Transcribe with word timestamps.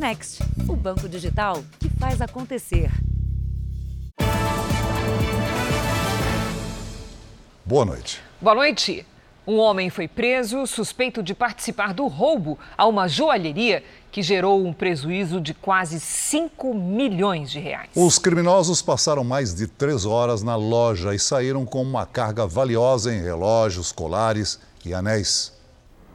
Next, 0.00 0.42
o 0.66 0.74
banco 0.74 1.06
digital 1.06 1.62
que 1.78 1.90
faz 1.90 2.22
acontecer. 2.22 2.90
Boa 7.66 7.84
noite. 7.84 8.22
Boa 8.40 8.54
noite. 8.54 9.06
Um 9.46 9.58
homem 9.58 9.90
foi 9.90 10.08
preso 10.08 10.66
suspeito 10.66 11.22
de 11.22 11.34
participar 11.34 11.92
do 11.92 12.06
roubo 12.06 12.58
a 12.78 12.86
uma 12.86 13.08
joalheria 13.08 13.84
que 14.10 14.22
gerou 14.22 14.66
um 14.66 14.72
prejuízo 14.72 15.38
de 15.38 15.52
quase 15.52 16.00
5 16.00 16.72
milhões 16.72 17.50
de 17.50 17.60
reais. 17.60 17.90
Os 17.94 18.18
criminosos 18.18 18.80
passaram 18.80 19.22
mais 19.22 19.54
de 19.54 19.66
três 19.66 20.06
horas 20.06 20.42
na 20.42 20.56
loja 20.56 21.14
e 21.14 21.18
saíram 21.18 21.66
com 21.66 21.82
uma 21.82 22.06
carga 22.06 22.46
valiosa 22.46 23.14
em 23.14 23.20
relógios, 23.20 23.92
colares 23.92 24.58
e 24.82 24.94
anéis. 24.94 25.59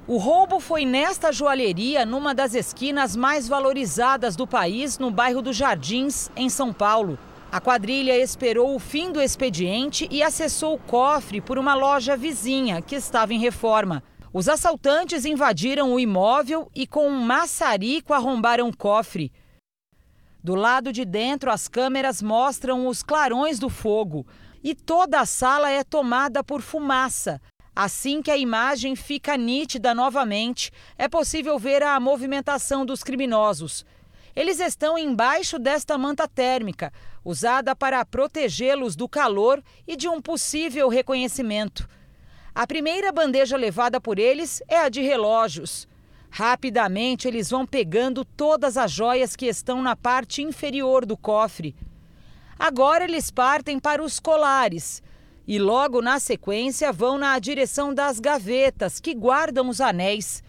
O 0.07 0.17
roubo 0.17 0.59
foi 0.59 0.85
nesta 0.85 1.31
joalheria, 1.31 2.05
numa 2.05 2.35
das 2.35 2.53
esquinas 2.53 3.15
mais 3.15 3.47
valorizadas 3.47 4.35
do 4.35 4.45
país, 4.45 4.99
no 4.99 5.09
bairro 5.09 5.41
dos 5.41 5.57
Jardins, 5.57 6.29
em 6.35 6.47
São 6.47 6.71
Paulo. 6.71 7.17
A 7.51 7.59
quadrilha 7.59 8.15
esperou 8.15 8.75
o 8.75 8.79
fim 8.79 9.11
do 9.11 9.19
expediente 9.19 10.07
e 10.11 10.21
acessou 10.21 10.75
o 10.75 10.77
cofre 10.77 11.41
por 11.41 11.57
uma 11.57 11.73
loja 11.73 12.15
vizinha 12.15 12.83
que 12.83 12.93
estava 12.93 13.33
em 13.33 13.39
reforma. 13.39 14.03
Os 14.31 14.47
assaltantes 14.47 15.25
invadiram 15.25 15.91
o 15.91 15.99
imóvel 15.99 16.69
e, 16.75 16.85
com 16.85 17.07
um 17.07 17.19
maçarico, 17.19 18.13
arrombaram 18.13 18.69
o 18.69 18.77
cofre. 18.77 19.31
Do 20.43 20.53
lado 20.53 20.93
de 20.93 21.03
dentro, 21.03 21.49
as 21.49 21.67
câmeras 21.67 22.21
mostram 22.21 22.87
os 22.87 23.01
clarões 23.01 23.57
do 23.57 23.69
fogo 23.69 24.23
e 24.63 24.75
toda 24.75 25.19
a 25.19 25.25
sala 25.25 25.71
é 25.71 25.83
tomada 25.83 26.43
por 26.43 26.61
fumaça. 26.61 27.41
Assim 27.75 28.21
que 28.21 28.31
a 28.31 28.37
imagem 28.37 28.95
fica 28.95 29.35
nítida 29.35 29.93
novamente, 29.93 30.71
é 30.97 31.09
possível 31.09 31.59
ver 31.59 31.83
a 31.83 31.99
movimentação 31.99 32.85
dos 32.85 33.03
criminosos. 33.03 33.85
Eles 34.33 34.61
estão 34.61 34.97
embaixo 34.97 35.59
desta 35.59 35.97
manta 35.97 36.25
térmica, 36.25 36.93
usada 37.23 37.75
para 37.75 38.05
protegê-los 38.05 38.95
do 38.95 39.09
calor 39.09 39.61
e 39.85 39.97
de 39.97 40.07
um 40.07 40.21
possível 40.21 40.87
reconhecimento. 40.87 41.85
A 42.53 42.65
primeira 42.65 43.11
bandeja 43.11 43.57
levada 43.57 43.99
por 43.99 44.19
eles 44.19 44.63
é 44.69 44.77
a 44.77 44.87
de 44.87 45.01
relógios. 45.01 45.85
Rapidamente, 46.29 47.27
eles 47.27 47.49
vão 47.49 47.65
pegando 47.65 48.23
todas 48.23 48.77
as 48.77 48.89
joias 48.89 49.35
que 49.35 49.47
estão 49.47 49.81
na 49.81 49.97
parte 49.97 50.41
inferior 50.41 51.05
do 51.05 51.17
cofre. 51.17 51.75
Agora 52.57 53.03
eles 53.03 53.29
partem 53.29 53.79
para 53.79 54.01
os 54.01 54.17
colares 54.17 55.03
e 55.47 55.59
logo 55.59 56.01
na 56.01 56.19
sequência 56.19 56.91
vão 56.91 57.17
na 57.17 57.37
direção 57.39 57.93
das 57.93 58.19
gavetas 58.19 58.99
que 58.99 59.13
guardam 59.13 59.69
os 59.69 59.79
anéis. 59.79 60.43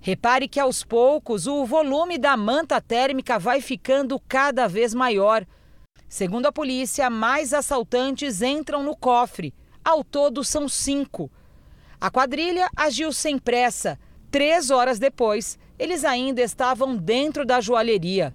Repare 0.00 0.48
que 0.48 0.58
aos 0.58 0.82
poucos 0.82 1.46
o 1.46 1.64
volume 1.66 2.16
da 2.16 2.36
manta 2.36 2.80
térmica 2.80 3.38
vai 3.38 3.60
ficando 3.60 4.18
cada 4.26 4.66
vez 4.66 4.94
maior. 4.94 5.46
Segundo 6.08 6.46
a 6.46 6.52
polícia, 6.52 7.10
mais 7.10 7.52
assaltantes 7.52 8.40
entram 8.40 8.82
no 8.82 8.96
cofre. 8.96 9.52
Ao 9.84 10.02
todo 10.02 10.42
são 10.42 10.68
cinco. 10.68 11.30
A 12.00 12.10
quadrilha 12.10 12.68
agiu 12.74 13.12
sem 13.12 13.38
pressa. 13.38 13.98
Três 14.30 14.70
horas 14.70 14.98
depois, 14.98 15.58
eles 15.78 16.04
ainda 16.04 16.40
estavam 16.40 16.96
dentro 16.96 17.44
da 17.44 17.60
joalheria. 17.60 18.34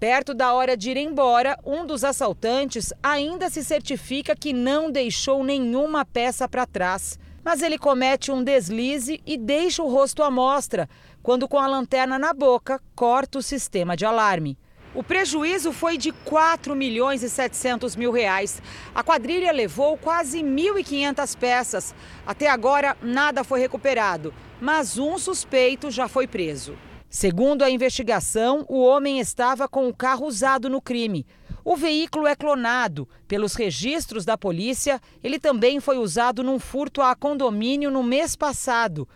Perto 0.00 0.32
da 0.32 0.52
hora 0.52 0.76
de 0.76 0.92
ir 0.92 0.96
embora, 0.96 1.58
um 1.66 1.84
dos 1.84 2.04
assaltantes 2.04 2.92
ainda 3.02 3.50
se 3.50 3.64
certifica 3.64 4.36
que 4.36 4.52
não 4.52 4.92
deixou 4.92 5.42
nenhuma 5.42 6.04
peça 6.04 6.48
para 6.48 6.64
trás. 6.64 7.18
Mas 7.42 7.62
ele 7.62 7.76
comete 7.76 8.30
um 8.30 8.44
deslize 8.44 9.20
e 9.26 9.36
deixa 9.36 9.82
o 9.82 9.88
rosto 9.88 10.22
à 10.22 10.30
mostra, 10.30 10.88
quando, 11.20 11.48
com 11.48 11.58
a 11.58 11.66
lanterna 11.66 12.16
na 12.16 12.32
boca, 12.32 12.80
corta 12.94 13.38
o 13.38 13.42
sistema 13.42 13.96
de 13.96 14.04
alarme. 14.04 14.56
O 14.94 15.02
prejuízo 15.02 15.72
foi 15.72 15.98
de 15.98 16.12
4 16.12 16.76
milhões 16.76 17.24
e 17.24 17.28
700 17.28 17.96
mil 17.96 18.12
reais. 18.12 18.62
A 18.94 19.02
quadrilha 19.02 19.50
levou 19.50 19.98
quase 19.98 20.42
1.500 20.42 21.36
peças. 21.36 21.94
Até 22.24 22.48
agora, 22.48 22.96
nada 23.02 23.42
foi 23.42 23.58
recuperado, 23.58 24.32
mas 24.60 24.96
um 24.96 25.18
suspeito 25.18 25.90
já 25.90 26.06
foi 26.06 26.28
preso. 26.28 26.76
Segundo 27.10 27.62
a 27.62 27.70
investigação, 27.70 28.66
o 28.68 28.80
homem 28.84 29.18
estava 29.18 29.66
com 29.66 29.88
o 29.88 29.94
carro 29.94 30.26
usado 30.26 30.68
no 30.68 30.80
crime. 30.80 31.26
O 31.64 31.74
veículo 31.74 32.26
é 32.26 32.36
clonado. 32.36 33.08
Pelos 33.26 33.54
registros 33.54 34.26
da 34.26 34.36
polícia, 34.36 35.00
ele 35.24 35.38
também 35.38 35.80
foi 35.80 35.96
usado 35.96 36.42
num 36.42 36.58
furto 36.58 37.00
a 37.00 37.14
condomínio 37.14 37.90
no 37.90 38.02
mês 38.02 38.36
passado. 38.36 39.08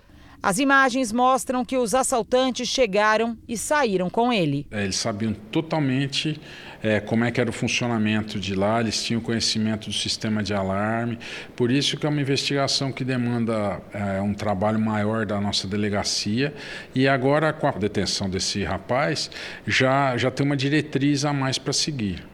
As 0.42 0.58
imagens 0.58 1.12
mostram 1.12 1.64
que 1.64 1.76
os 1.76 1.94
assaltantes 1.94 2.66
chegaram 2.66 3.38
e 3.47 3.56
saíram 3.56 4.10
com 4.10 4.32
ele. 4.32 4.66
É, 4.72 4.82
eles 4.82 4.97
sabiam 4.97 5.32
totalmente 5.32 6.41
é, 6.82 6.98
como 6.98 7.25
é 7.25 7.30
que 7.30 7.41
era 7.41 7.48
o 7.48 7.53
funcionamento 7.53 8.41
de 8.41 8.53
lá, 8.53 8.80
eles 8.80 9.04
tinham 9.04 9.20
conhecimento 9.20 9.88
do 9.88 9.94
sistema 9.94 10.42
de 10.42 10.53
alarme. 10.53 11.16
Por 11.54 11.70
isso 11.70 11.97
que 11.97 12.04
é 12.04 12.08
uma 12.08 12.20
investigação 12.20 12.91
que 12.91 13.04
demanda 13.04 13.80
é, 13.94 14.20
um 14.20 14.34
trabalho 14.34 14.80
maior 14.80 15.25
da 15.25 15.41
nossa 15.41 15.69
delegacia. 15.69 16.53
E 16.92 17.06
agora, 17.06 17.53
com 17.53 17.69
a 17.69 17.70
detenção 17.70 18.28
desse 18.28 18.64
rapaz, 18.64 19.30
já, 19.64 20.16
já 20.16 20.28
tem 20.28 20.44
uma 20.44 20.56
diretriz 20.56 21.24
a 21.24 21.32
mais 21.32 21.56
para 21.56 21.72
seguir. 21.72 22.26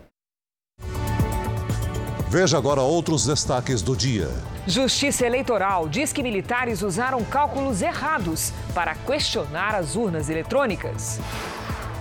Veja 2.31 2.57
agora 2.57 2.81
outros 2.81 3.27
destaques 3.27 3.83
do 3.83 3.95
dia. 3.95 4.29
Justiça 4.69 5.25
Eleitoral 5.25 5.89
diz 5.89 6.13
que 6.13 6.23
militares 6.23 6.83
usaram 6.83 7.25
cálculos 7.25 7.81
errados 7.81 8.53
para 8.75 8.95
questionar 8.95 9.75
as 9.75 9.97
urnas 9.97 10.29
eletrônicas. 10.29 11.19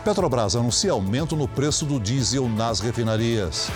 Petrobras 0.03 0.53
anuncia 0.53 0.91
aumento 0.91 1.33
no 1.37 1.47
preço 1.47 1.85
do 1.85 1.97
diesel 1.97 2.49
nas 2.49 2.81
refinarias. 2.81 3.69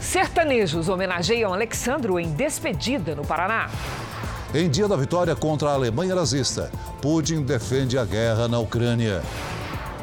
Sertanejos 0.00 0.88
homenageiam 0.88 1.52
Alexandro 1.52 2.16
em 2.16 2.30
despedida 2.30 3.16
no 3.16 3.26
Paraná. 3.26 3.68
Em 4.54 4.70
dia 4.70 4.86
da 4.86 4.94
vitória 4.96 5.34
contra 5.34 5.70
a 5.70 5.72
Alemanha 5.72 6.14
nazista, 6.14 6.70
Putin 7.00 7.42
defende 7.42 7.98
a 7.98 8.04
guerra 8.04 8.46
na 8.46 8.60
Ucrânia. 8.60 9.20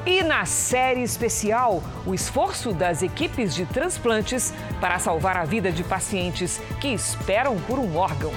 E 0.05 0.23
na 0.23 0.45
série 0.45 1.01
especial, 1.03 1.83
o 2.05 2.13
esforço 2.13 2.73
das 2.73 3.03
equipes 3.03 3.53
de 3.53 3.65
transplantes 3.65 4.53
para 4.79 4.97
salvar 4.97 5.37
a 5.37 5.43
vida 5.43 5.71
de 5.71 5.83
pacientes 5.83 6.59
que 6.79 6.87
esperam 6.87 7.59
por 7.61 7.77
um 7.77 7.97
órgão. 7.97 8.31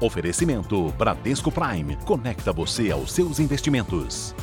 Oferecimento 0.00 0.90
Bradesco 0.92 1.52
Prime. 1.52 1.96
Conecta 2.06 2.52
você 2.52 2.90
aos 2.90 3.12
seus 3.12 3.38
investimentos. 3.38 4.34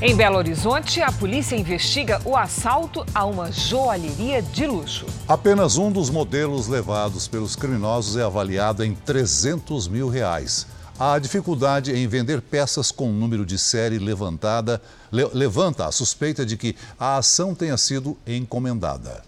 Em 0.00 0.14
Belo 0.14 0.36
Horizonte, 0.36 1.02
a 1.02 1.10
polícia 1.10 1.56
investiga 1.56 2.22
o 2.24 2.36
assalto 2.36 3.04
a 3.12 3.24
uma 3.24 3.50
joalheria 3.50 4.40
de 4.40 4.64
luxo. 4.64 5.04
Apenas 5.26 5.76
um 5.76 5.90
dos 5.90 6.08
modelos 6.08 6.68
levados 6.68 7.26
pelos 7.26 7.56
criminosos 7.56 8.16
é 8.16 8.22
avaliado 8.22 8.84
em 8.84 8.94
300 8.94 9.88
mil 9.88 10.08
reais. 10.08 10.68
A 11.00 11.18
dificuldade 11.18 11.90
em 11.90 12.06
vender 12.06 12.40
peças 12.40 12.92
com 12.92 13.10
número 13.10 13.44
de 13.44 13.58
série 13.58 13.98
levantada 13.98 14.80
le 15.10 15.28
levanta 15.32 15.86
a 15.86 15.90
suspeita 15.90 16.46
de 16.46 16.56
que 16.56 16.76
a 16.96 17.16
ação 17.16 17.52
tenha 17.52 17.76
sido 17.76 18.16
encomendada. 18.24 19.24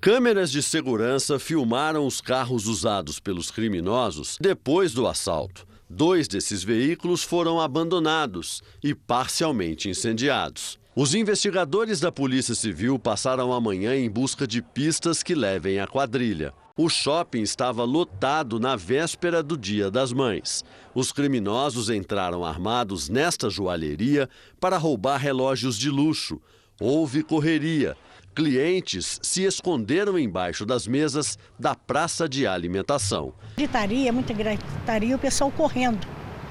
Câmeras 0.00 0.50
de 0.50 0.62
segurança 0.62 1.38
filmaram 1.38 2.06
os 2.06 2.22
carros 2.22 2.66
usados 2.66 3.20
pelos 3.20 3.50
criminosos 3.50 4.38
depois 4.40 4.94
do 4.94 5.06
assalto. 5.06 5.66
Dois 5.96 6.26
desses 6.26 6.64
veículos 6.64 7.22
foram 7.22 7.60
abandonados 7.60 8.64
e 8.82 8.92
parcialmente 8.92 9.88
incendiados. 9.88 10.76
Os 10.96 11.14
investigadores 11.14 12.00
da 12.00 12.10
Polícia 12.10 12.52
Civil 12.52 12.98
passaram 12.98 13.52
a 13.52 13.60
manhã 13.60 13.94
em 13.94 14.10
busca 14.10 14.44
de 14.44 14.60
pistas 14.60 15.22
que 15.22 15.36
levem 15.36 15.78
à 15.78 15.86
quadrilha. 15.86 16.52
O 16.76 16.88
shopping 16.88 17.42
estava 17.42 17.84
lotado 17.84 18.58
na 18.58 18.74
véspera 18.74 19.40
do 19.40 19.56
Dia 19.56 19.88
das 19.88 20.12
Mães. 20.12 20.64
Os 20.92 21.12
criminosos 21.12 21.88
entraram 21.88 22.44
armados 22.44 23.08
nesta 23.08 23.48
joalheria 23.48 24.28
para 24.58 24.76
roubar 24.76 25.18
relógios 25.18 25.78
de 25.78 25.90
luxo. 25.90 26.40
Houve 26.80 27.22
correria 27.22 27.96
Clientes 28.34 29.20
se 29.22 29.44
esconderam 29.44 30.18
embaixo 30.18 30.66
das 30.66 30.88
mesas 30.88 31.38
da 31.56 31.72
praça 31.72 32.28
de 32.28 32.48
alimentação. 32.48 33.32
Gritaria, 33.56 34.12
muita 34.12 34.34
gritaria, 34.34 35.14
o 35.14 35.18
pessoal 35.18 35.52
correndo. 35.52 36.04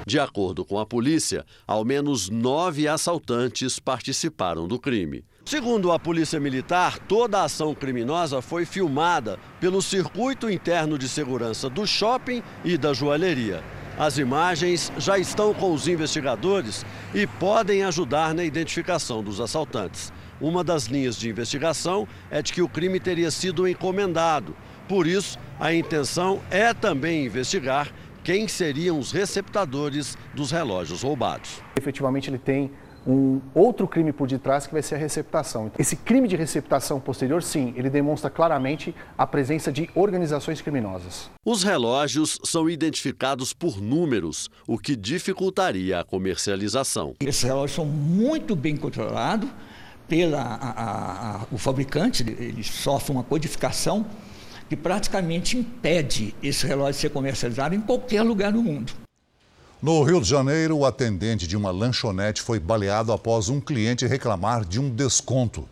De 0.08 0.18
acordo 0.18 0.64
com 0.64 0.80
a 0.80 0.86
polícia, 0.86 1.46
ao 1.68 1.84
menos 1.84 2.30
nove 2.30 2.88
assaltantes 2.88 3.80
participaram 3.80 4.66
do 4.66 4.80
crime. 4.80 5.26
Segundo 5.44 5.92
a 5.92 6.00
Polícia 6.00 6.40
Militar, 6.40 7.00
toda 7.00 7.40
a 7.40 7.44
ação 7.44 7.76
criminosa 7.76 8.42
foi 8.42 8.66
filmada 8.66 9.38
pelo 9.60 9.82
circuito 9.82 10.50
interno 10.50 10.98
de 10.98 11.10
segurança 11.10 11.70
do 11.70 11.86
shopping 11.86 12.42
e 12.64 12.78
da 12.78 12.94
joalheria. 12.94 13.62
As 13.98 14.18
imagens 14.18 14.92
já 14.98 15.20
estão 15.20 15.54
com 15.54 15.74
os 15.74 15.88
investigadores 15.88 16.86
e 17.14 17.28
podem 17.28 17.84
ajudar 17.84 18.34
na 18.34 18.44
identificação 18.44 19.22
dos 19.22 19.42
assaltantes. 19.42 20.12
Uma 20.44 20.62
das 20.62 20.88
linhas 20.88 21.16
de 21.16 21.30
investigação 21.30 22.06
é 22.30 22.42
de 22.42 22.52
que 22.52 22.62
o 22.62 22.68
crime 22.68 23.00
teria 23.00 23.32
sido 23.32 23.66
encomendado. 23.66 24.54
Por 24.90 25.08
isso, 25.08 25.40
a 25.58 25.74
intenção 25.74 26.42
é 26.52 26.74
também 26.74 27.26
investigar 27.26 27.90
quem 28.26 28.46
seriam 28.46 29.00
os 29.00 29.14
receptadores 29.14 30.18
dos 30.34 30.52
relógios 30.52 31.02
roubados. 31.02 31.62
Efetivamente, 31.78 32.30
ele 32.30 32.38
tem 32.38 32.70
um 33.08 33.40
outro 33.56 33.88
crime 33.88 34.12
por 34.12 34.28
detrás 34.28 34.68
que 34.68 34.74
vai 34.74 34.82
ser 34.82 34.96
a 34.96 34.98
receptação. 34.98 35.72
Esse 35.80 35.96
crime 35.96 36.28
de 36.28 36.36
receptação 36.36 37.00
posterior, 37.00 37.42
sim, 37.42 37.74
ele 37.78 37.90
demonstra 37.90 38.30
claramente 38.30 38.94
a 39.18 39.26
presença 39.26 39.72
de 39.72 39.90
organizações 39.96 40.62
criminosas. 40.62 41.32
Os 41.46 41.64
relógios 41.64 42.38
são 42.44 42.70
identificados 42.70 43.54
por 43.54 43.80
números, 43.82 44.50
o 44.68 44.78
que 44.78 44.98
dificultaria 44.98 46.02
a 46.02 46.04
comercialização. 46.04 47.16
Esses 47.22 47.44
relógios 47.44 47.76
são 47.76 47.86
muito 47.86 48.58
bem 48.58 48.76
controlados 48.76 49.50
pela 50.14 50.40
a, 50.40 50.70
a, 50.70 51.36
a, 51.38 51.46
o 51.52 51.58
fabricante, 51.58 52.22
ele 52.22 52.64
sofre 52.64 53.12
uma 53.12 53.24
codificação 53.24 54.06
que 54.70 54.76
praticamente 54.76 55.58
impede 55.58 56.36
esse 56.44 56.68
relógio 56.68 56.94
de 56.94 57.00
ser 57.00 57.10
comercializado 57.10 57.74
em 57.74 57.82
qualquer 57.82 58.22
lugar 58.22 58.52
do 58.52 58.62
mundo. 58.62 58.94
No 59.82 60.04
Rio 60.04 60.22
de 60.22 60.30
Janeiro, 60.30 60.78
o 60.78 60.86
atendente 60.86 61.48
de 61.48 61.58
uma 61.58 61.72
lanchonete 61.72 62.44
foi 62.44 62.60
baleado 62.60 63.12
após 63.12 63.50
um 63.50 63.60
cliente 63.60 64.06
reclamar 64.06 64.64
de 64.64 64.80
um 64.80 64.88
desconto. 64.88 65.68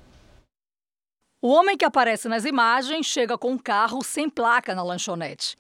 O 1.40 1.50
homem 1.50 1.78
que 1.78 1.86
aparece 1.86 2.28
nas 2.28 2.44
imagens 2.44 3.06
chega 3.06 3.38
com 3.38 3.52
um 3.52 3.60
carro 3.60 4.04
sem 4.04 4.28
placa 4.28 4.74
na 4.74 4.82
lanchonete. 4.82 5.56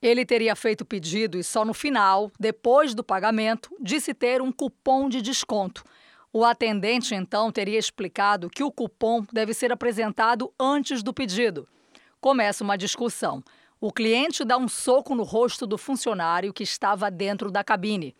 Ele 0.00 0.24
teria 0.24 0.56
feito 0.56 0.80
o 0.80 0.86
pedido 0.86 1.38
e 1.38 1.44
só 1.44 1.62
no 1.62 1.74
final, 1.74 2.32
depois 2.40 2.94
do 2.94 3.04
pagamento, 3.04 3.68
disse 3.78 4.14
ter 4.14 4.40
um 4.40 4.50
cupom 4.50 5.10
de 5.10 5.20
desconto. 5.20 5.84
O 6.36 6.44
atendente 6.44 7.14
então 7.14 7.52
teria 7.52 7.78
explicado 7.78 8.50
que 8.50 8.64
o 8.64 8.72
cupom 8.72 9.24
deve 9.32 9.54
ser 9.54 9.70
apresentado 9.70 10.52
antes 10.58 11.00
do 11.00 11.14
pedido. 11.14 11.68
Começa 12.20 12.64
uma 12.64 12.76
discussão. 12.76 13.40
O 13.80 13.92
cliente 13.92 14.44
dá 14.44 14.56
um 14.56 14.66
soco 14.66 15.14
no 15.14 15.22
rosto 15.22 15.64
do 15.64 15.78
funcionário 15.78 16.52
que 16.52 16.64
estava 16.64 17.08
dentro 17.08 17.52
da 17.52 17.62
cabine. 17.62 18.16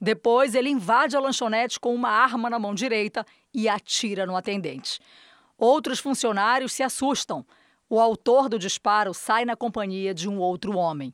Depois, 0.00 0.54
ele 0.54 0.70
invade 0.70 1.16
a 1.16 1.20
lanchonete 1.20 1.80
com 1.80 1.92
uma 1.92 2.10
arma 2.10 2.48
na 2.48 2.60
mão 2.60 2.72
direita 2.72 3.26
e 3.52 3.68
atira 3.68 4.24
no 4.24 4.36
atendente. 4.36 5.00
Outros 5.58 5.98
funcionários 5.98 6.72
se 6.72 6.84
assustam. 6.84 7.44
O 7.90 7.98
autor 7.98 8.48
do 8.48 8.56
disparo 8.56 9.12
sai 9.12 9.44
na 9.44 9.56
companhia 9.56 10.14
de 10.14 10.28
um 10.28 10.38
outro 10.38 10.76
homem. 10.76 11.12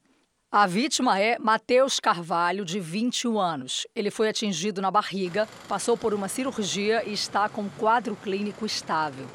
A 0.56 0.68
vítima 0.68 1.18
é 1.18 1.36
Matheus 1.36 1.98
Carvalho, 1.98 2.64
de 2.64 2.78
21 2.78 3.40
anos. 3.40 3.88
Ele 3.92 4.08
foi 4.08 4.28
atingido 4.28 4.80
na 4.80 4.88
barriga, 4.88 5.48
passou 5.66 5.96
por 5.96 6.14
uma 6.14 6.28
cirurgia 6.28 7.02
e 7.04 7.12
está 7.12 7.48
com 7.48 7.68
quadro 7.70 8.14
clínico 8.14 8.64
estável. 8.64 9.26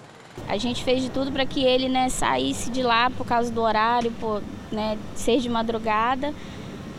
A 0.47 0.57
gente 0.57 0.81
fez 0.81 1.03
de 1.03 1.11
tudo 1.11 1.29
para 1.29 1.45
que 1.45 1.61
ele 1.61 1.89
né, 1.89 2.07
saísse 2.07 2.71
de 2.71 2.81
lá 2.81 3.09
por 3.09 3.27
causa 3.27 3.51
do 3.51 3.61
horário, 3.61 4.13
por 4.13 4.41
né, 4.71 4.97
ser 5.13 5.41
de 5.41 5.49
madrugada, 5.49 6.33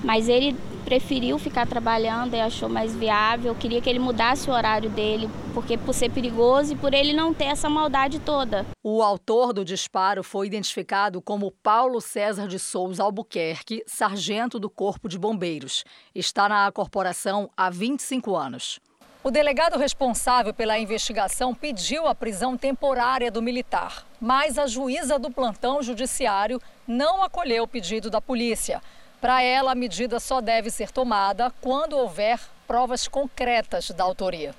mas 0.04 0.28
ele 0.28 0.54
preferiu 0.80 1.38
ficar 1.38 1.66
trabalhando 1.66 2.34
e 2.34 2.40
achou 2.40 2.68
mais 2.68 2.94
viável. 2.94 3.54
Queria 3.54 3.80
que 3.80 3.88
ele 3.88 3.98
mudasse 3.98 4.50
o 4.50 4.52
horário 4.52 4.90
dele, 4.90 5.28
porque 5.54 5.76
por 5.76 5.94
ser 5.94 6.10
perigoso 6.10 6.72
e 6.72 6.76
por 6.76 6.92
ele 6.92 7.12
não 7.12 7.32
ter 7.32 7.44
essa 7.44 7.68
maldade 7.68 8.18
toda. 8.18 8.66
O 8.82 9.02
autor 9.02 9.52
do 9.52 9.64
disparo 9.64 10.22
foi 10.24 10.46
identificado 10.46 11.20
como 11.22 11.50
Paulo 11.50 12.00
César 12.00 12.48
de 12.48 12.58
Souza 12.58 13.02
Albuquerque, 13.02 13.82
sargento 13.86 14.58
do 14.58 14.68
Corpo 14.70 15.08
de 15.08 15.18
Bombeiros. 15.18 15.84
Está 16.14 16.48
na 16.48 16.72
corporação 16.72 17.50
há 17.56 17.70
25 17.70 18.34
anos. 18.34 18.80
O 19.22 19.30
delegado 19.30 19.78
responsável 19.78 20.54
pela 20.54 20.78
investigação 20.78 21.54
pediu 21.54 22.06
a 22.06 22.14
prisão 22.14 22.56
temporária 22.56 23.30
do 23.30 23.42
militar, 23.42 24.06
mas 24.18 24.56
a 24.56 24.66
juíza 24.66 25.18
do 25.18 25.30
plantão 25.30 25.82
judiciário 25.82 26.58
não 26.88 27.22
acolheu 27.22 27.64
o 27.64 27.68
pedido 27.68 28.08
da 28.08 28.18
polícia. 28.18 28.80
Para 29.20 29.42
ela, 29.42 29.72
a 29.72 29.74
medida 29.74 30.18
só 30.18 30.40
deve 30.40 30.70
ser 30.70 30.90
tomada 30.90 31.52
quando 31.60 31.96
houver 31.96 32.40
provas 32.66 33.06
concretas 33.06 33.90
da 33.90 34.02
autoria. 34.02 34.54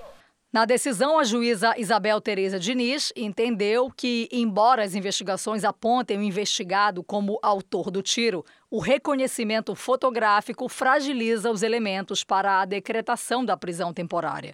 Na 0.53 0.65
decisão, 0.65 1.17
a 1.17 1.23
juíza 1.23 1.73
Isabel 1.77 2.19
Tereza 2.19 2.59
Diniz 2.59 3.13
entendeu 3.15 3.89
que, 3.89 4.27
embora 4.31 4.83
as 4.83 4.93
investigações 4.93 5.63
apontem 5.63 6.17
o 6.17 6.21
investigado 6.21 7.01
como 7.01 7.39
autor 7.41 7.89
do 7.89 8.01
tiro, 8.01 8.45
o 8.69 8.79
reconhecimento 8.79 9.73
fotográfico 9.73 10.67
fragiliza 10.67 11.49
os 11.49 11.63
elementos 11.63 12.23
para 12.23 12.59
a 12.59 12.65
decretação 12.65 13.45
da 13.45 13.55
prisão 13.55 13.93
temporária. 13.93 14.53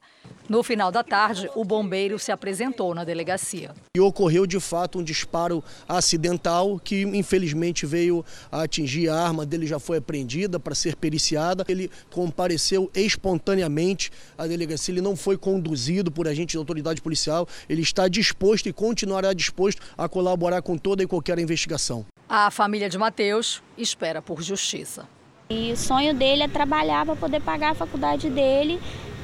No 0.50 0.64
final 0.64 0.94
da 0.94 1.04
tarde, 1.04 1.50
o 1.56 1.66
bombeiro 1.66 2.18
se 2.18 2.32
apresentou 2.32 2.96
na 2.96 3.04
delegacia. 3.04 3.76
E 3.94 4.00
ocorreu 4.00 4.48
de 4.48 4.62
fato 4.62 5.00
um 5.00 5.04
disparo 5.04 5.62
acidental 5.90 6.80
que 6.80 7.02
infelizmente 7.02 7.86
veio 7.86 8.24
a 8.50 8.64
atingir 8.64 9.10
a 9.10 9.16
arma 9.22 9.46
dele, 9.46 9.68
já 9.68 9.78
foi 9.78 9.98
apreendida 9.98 10.58
para 10.58 10.74
ser 10.74 10.96
periciada. 10.96 11.66
Ele 11.68 11.92
compareceu 12.10 12.90
espontaneamente 12.96 14.10
à 14.38 14.48
delegacia, 14.48 14.94
ele 14.94 15.02
não 15.02 15.18
foi 15.18 15.38
conduzido 15.38 16.10
por 16.10 16.30
agente 16.30 16.52
de 16.52 16.58
autoridade 16.58 17.02
policial, 17.02 17.46
ele 17.68 17.82
está 17.82 18.08
disposto 18.08 18.70
e 18.70 18.74
continuará 18.74 19.34
disposto 19.34 19.82
a 19.98 20.08
colaborar 20.08 20.62
com 20.62 20.78
toda 20.78 21.04
e 21.04 21.08
qualquer 21.08 21.38
investigação. 21.40 22.06
A 22.30 22.50
família 22.50 22.90
de 22.90 22.98
Mateus 22.98 23.62
espera 23.78 24.22
por 24.22 24.42
justiça. 24.42 25.06
E 25.50 25.74
o 25.74 25.78
sonho 25.78 26.14
dele 26.14 26.44
é 26.44 26.48
trabalhar 26.48 27.06
para 27.06 27.16
poder 27.18 27.42
pagar 27.42 27.72
a 27.72 27.76
faculdade 27.76 28.30
dele 28.30 28.80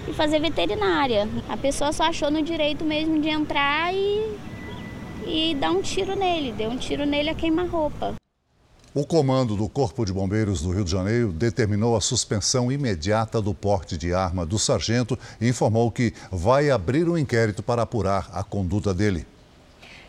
e 0.07 0.13
fazer 0.13 0.39
veterinária. 0.39 1.27
A 1.49 1.57
pessoa 1.57 1.91
só 1.91 2.03
achou 2.03 2.29
no 2.29 2.41
direito 2.41 2.83
mesmo 2.83 3.19
de 3.21 3.29
entrar 3.29 3.93
e, 3.93 4.37
e 5.25 5.55
dar 5.55 5.71
um 5.71 5.81
tiro 5.81 6.15
nele. 6.15 6.51
Deu 6.51 6.69
um 6.69 6.77
tiro 6.77 7.05
nele 7.05 7.29
a 7.29 7.35
queima-roupa. 7.35 8.15
O 8.95 9.07
comando 9.07 9.55
do 9.55 9.67
Corpo 9.67 10.05
de 10.05 10.13
Bombeiros 10.13 10.61
do 10.61 10.71
Rio 10.71 10.83
de 10.83 10.91
Janeiro 10.91 11.31
determinou 11.31 11.95
a 11.95 12.01
suspensão 12.01 12.71
imediata 12.71 13.41
do 13.41 13.51
porte 13.51 13.97
de 13.97 14.13
arma 14.13 14.45
do 14.45 14.59
sargento 14.59 15.17
e 15.41 15.49
informou 15.49 15.89
que 15.89 16.13
vai 16.31 16.69
abrir 16.69 17.09
um 17.09 17.17
inquérito 17.17 17.63
para 17.63 17.81
apurar 17.81 18.29
a 18.31 18.43
conduta 18.43 18.93
dele. 18.93 19.25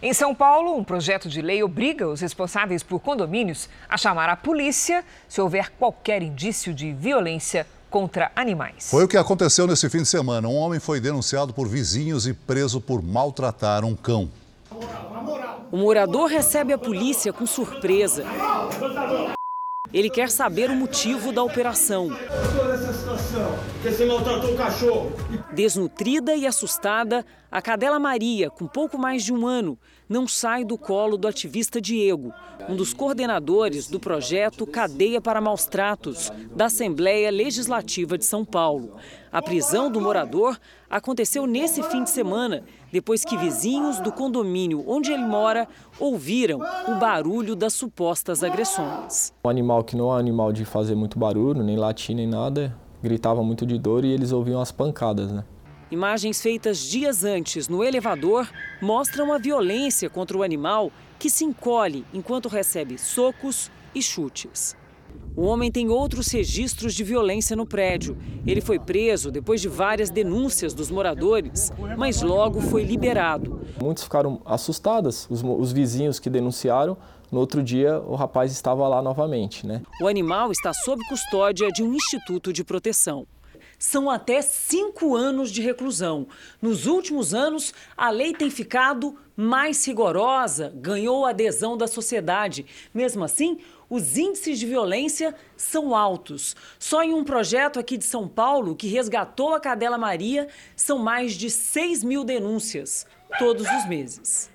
Em 0.02 0.12
São 0.12 0.34
Paulo, 0.34 0.76
um 0.76 0.84
projeto 0.84 1.30
de 1.30 1.40
lei 1.40 1.62
obriga 1.62 2.06
os 2.06 2.20
responsáveis 2.20 2.82
por 2.82 3.00
condomínios 3.00 3.70
a 3.88 3.96
chamar 3.96 4.28
a 4.28 4.36
polícia 4.36 5.02
se 5.26 5.40
houver 5.40 5.70
qualquer 5.78 6.22
indício 6.22 6.74
de 6.74 6.92
violência 6.92 7.66
contra 7.94 8.32
animais. 8.34 8.90
Foi 8.90 9.04
o 9.04 9.08
que 9.08 9.16
aconteceu 9.16 9.68
nesse 9.68 9.88
fim 9.88 9.98
de 9.98 10.08
semana. 10.08 10.48
Um 10.48 10.56
homem 10.56 10.80
foi 10.80 10.98
denunciado 10.98 11.54
por 11.54 11.68
vizinhos 11.68 12.26
e 12.26 12.34
preso 12.34 12.80
por 12.80 13.00
maltratar 13.00 13.84
um 13.84 13.94
cão. 13.94 14.28
O 15.70 15.76
morador 15.76 16.28
recebe 16.28 16.72
a 16.72 16.78
polícia 16.78 17.32
com 17.32 17.46
surpresa. 17.46 18.24
Ele 19.92 20.10
quer 20.10 20.28
saber 20.28 20.70
o 20.70 20.74
motivo 20.74 21.30
da 21.30 21.44
operação. 21.44 22.08
Desnutrida 25.52 26.34
e 26.34 26.48
assustada, 26.48 27.24
a 27.48 27.62
cadela 27.62 28.00
Maria, 28.00 28.50
com 28.50 28.66
pouco 28.66 28.98
mais 28.98 29.22
de 29.22 29.32
um 29.32 29.46
ano, 29.46 29.78
não 30.08 30.28
sai 30.28 30.64
do 30.64 30.76
colo 30.76 31.16
do 31.16 31.26
ativista 31.26 31.80
Diego, 31.80 32.32
um 32.68 32.76
dos 32.76 32.92
coordenadores 32.92 33.88
do 33.88 33.98
projeto 33.98 34.66
Cadeia 34.66 35.20
para 35.20 35.40
Maus 35.40 35.66
Tratos, 35.66 36.30
da 36.54 36.66
Assembleia 36.66 37.30
Legislativa 37.30 38.18
de 38.18 38.24
São 38.24 38.44
Paulo. 38.44 38.96
A 39.32 39.42
prisão 39.42 39.90
do 39.90 40.00
morador 40.00 40.58
aconteceu 40.88 41.46
nesse 41.46 41.82
fim 41.84 42.04
de 42.04 42.10
semana, 42.10 42.62
depois 42.92 43.24
que 43.24 43.36
vizinhos 43.36 43.98
do 44.00 44.12
condomínio 44.12 44.84
onde 44.86 45.12
ele 45.12 45.24
mora 45.24 45.66
ouviram 45.98 46.60
o 46.86 46.94
barulho 46.96 47.56
das 47.56 47.72
supostas 47.72 48.44
agressões. 48.44 49.32
Um 49.44 49.50
animal 49.50 49.82
que 49.82 49.96
não 49.96 50.06
é 50.06 50.14
um 50.14 50.18
animal 50.18 50.52
de 50.52 50.64
fazer 50.64 50.94
muito 50.94 51.18
barulho, 51.18 51.62
nem 51.62 51.76
latir, 51.76 52.14
nem 52.14 52.26
nada, 52.26 52.76
gritava 53.02 53.42
muito 53.42 53.66
de 53.66 53.78
dor 53.78 54.04
e 54.04 54.12
eles 54.12 54.32
ouviam 54.32 54.60
as 54.60 54.70
pancadas, 54.70 55.32
né? 55.32 55.44
Imagens 55.94 56.42
feitas 56.42 56.80
dias 56.80 57.22
antes 57.22 57.68
no 57.68 57.84
elevador 57.84 58.50
mostram 58.82 59.32
a 59.32 59.38
violência 59.38 60.10
contra 60.10 60.36
o 60.36 60.42
animal 60.42 60.90
que 61.20 61.30
se 61.30 61.44
encolhe 61.44 62.04
enquanto 62.12 62.48
recebe 62.48 62.98
socos 62.98 63.70
e 63.94 64.02
chutes. 64.02 64.74
O 65.36 65.42
homem 65.42 65.70
tem 65.70 65.90
outros 65.90 66.26
registros 66.32 66.94
de 66.94 67.04
violência 67.04 67.54
no 67.54 67.64
prédio. 67.64 68.18
Ele 68.44 68.60
foi 68.60 68.76
preso 68.76 69.30
depois 69.30 69.60
de 69.60 69.68
várias 69.68 70.10
denúncias 70.10 70.74
dos 70.74 70.90
moradores, 70.90 71.70
mas 71.96 72.22
logo 72.22 72.60
foi 72.60 72.82
liberado. 72.82 73.60
Muitos 73.80 74.02
ficaram 74.02 74.42
assustados, 74.44 75.28
os, 75.30 75.44
os 75.44 75.70
vizinhos 75.70 76.18
que 76.18 76.28
denunciaram. 76.28 76.96
No 77.30 77.38
outro 77.38 77.62
dia, 77.62 78.00
o 78.00 78.16
rapaz 78.16 78.50
estava 78.50 78.88
lá 78.88 79.00
novamente. 79.00 79.64
Né? 79.64 79.80
O 80.02 80.08
animal 80.08 80.50
está 80.50 80.72
sob 80.74 81.00
custódia 81.08 81.70
de 81.70 81.84
um 81.84 81.94
instituto 81.94 82.52
de 82.52 82.64
proteção 82.64 83.28
são 83.84 84.08
até 84.08 84.40
cinco 84.40 85.14
anos 85.14 85.50
de 85.50 85.60
reclusão. 85.60 86.26
Nos 86.60 86.86
últimos 86.86 87.34
anos, 87.34 87.74
a 87.94 88.08
lei 88.08 88.32
tem 88.32 88.48
ficado 88.48 89.14
mais 89.36 89.86
rigorosa, 89.86 90.72
ganhou 90.74 91.26
adesão 91.26 91.76
da 91.76 91.86
sociedade. 91.86 92.64
Mesmo 92.94 93.22
assim, 93.22 93.58
os 93.90 94.16
índices 94.16 94.58
de 94.58 94.64
violência 94.64 95.34
são 95.54 95.94
altos. 95.94 96.56
Só 96.78 97.02
em 97.02 97.12
um 97.12 97.22
projeto 97.22 97.78
aqui 97.78 97.98
de 97.98 98.06
São 98.06 98.26
Paulo, 98.26 98.74
que 98.74 98.88
resgatou 98.88 99.52
a 99.52 99.60
cadela 99.60 99.98
Maria, 99.98 100.48
são 100.74 100.98
mais 100.98 101.34
de 101.34 101.50
6 101.50 102.02
mil 102.02 102.24
denúncias. 102.24 103.06
todos 103.38 103.66
os 103.68 103.86
meses. 103.86 104.50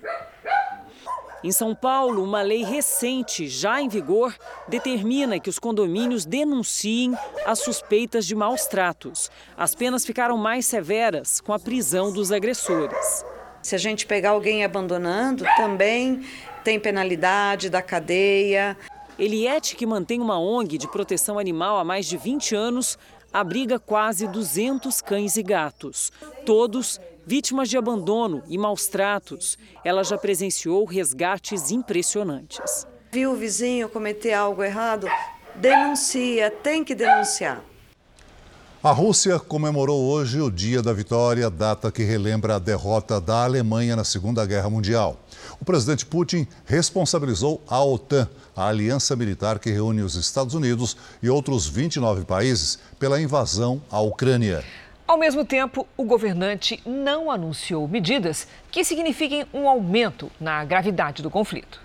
Em 1.42 1.50
São 1.50 1.74
Paulo, 1.74 2.22
uma 2.22 2.42
lei 2.42 2.62
recente, 2.62 3.48
já 3.48 3.80
em 3.80 3.88
vigor, 3.88 4.36
determina 4.68 5.40
que 5.40 5.48
os 5.48 5.58
condomínios 5.58 6.26
denunciem 6.26 7.14
as 7.46 7.60
suspeitas 7.60 8.26
de 8.26 8.34
maus 8.34 8.66
tratos. 8.66 9.30
As 9.56 9.74
penas 9.74 10.04
ficaram 10.04 10.36
mais 10.36 10.66
severas 10.66 11.40
com 11.40 11.54
a 11.54 11.58
prisão 11.58 12.12
dos 12.12 12.30
agressores. 12.30 13.24
Se 13.62 13.74
a 13.74 13.78
gente 13.78 14.06
pegar 14.06 14.30
alguém 14.30 14.64
abandonando, 14.64 15.46
também 15.56 16.26
tem 16.62 16.78
penalidade 16.78 17.70
da 17.70 17.80
cadeia. 17.80 18.76
Eliette, 19.18 19.76
que 19.76 19.86
mantém 19.86 20.20
uma 20.20 20.38
ONG 20.38 20.76
de 20.76 20.88
proteção 20.88 21.38
animal 21.38 21.78
há 21.78 21.84
mais 21.84 22.04
de 22.04 22.18
20 22.18 22.54
anos, 22.54 22.98
abriga 23.32 23.78
quase 23.78 24.26
200 24.26 25.00
cães 25.00 25.36
e 25.36 25.42
gatos, 25.42 26.12
todos 26.44 27.00
vítimas 27.26 27.68
de 27.68 27.76
abandono 27.76 28.42
e 28.48 28.58
maus 28.58 28.86
tratos. 28.86 29.56
Ela 29.84 30.02
já 30.02 30.18
presenciou 30.18 30.84
resgates 30.84 31.70
impressionantes. 31.70 32.86
Viu 33.12 33.32
o 33.32 33.36
vizinho 33.36 33.88
cometer 33.88 34.32
algo 34.32 34.62
errado? 34.62 35.06
Denuncia, 35.56 36.50
tem 36.50 36.84
que 36.84 36.94
denunciar. 36.94 37.62
A 38.82 38.92
Rússia 38.92 39.38
comemorou 39.38 40.00
hoje 40.10 40.40
o 40.40 40.50
Dia 40.50 40.80
da 40.80 40.90
Vitória, 40.90 41.50
data 41.50 41.92
que 41.92 42.02
relembra 42.02 42.56
a 42.56 42.58
derrota 42.58 43.20
da 43.20 43.44
Alemanha 43.44 43.94
na 43.94 44.04
Segunda 44.04 44.46
Guerra 44.46 44.70
Mundial. 44.70 45.20
O 45.60 45.66
presidente 45.66 46.06
Putin 46.06 46.46
responsabilizou 46.64 47.60
a 47.68 47.84
OTAN, 47.84 48.26
a 48.56 48.68
aliança 48.68 49.16
militar 49.16 49.58
que 49.58 49.70
reúne 49.70 50.02
os 50.02 50.14
Estados 50.14 50.54
Unidos 50.54 50.96
e 51.22 51.28
outros 51.30 51.66
29 51.66 52.24
países, 52.24 52.78
pela 52.98 53.20
invasão 53.20 53.82
à 53.90 54.00
Ucrânia. 54.00 54.64
Ao 55.06 55.18
mesmo 55.18 55.44
tempo, 55.44 55.86
o 55.96 56.04
governante 56.04 56.80
não 56.86 57.30
anunciou 57.30 57.88
medidas 57.88 58.46
que 58.70 58.84
signifiquem 58.84 59.44
um 59.52 59.68
aumento 59.68 60.30
na 60.40 60.64
gravidade 60.64 61.22
do 61.22 61.30
conflito. 61.30 61.80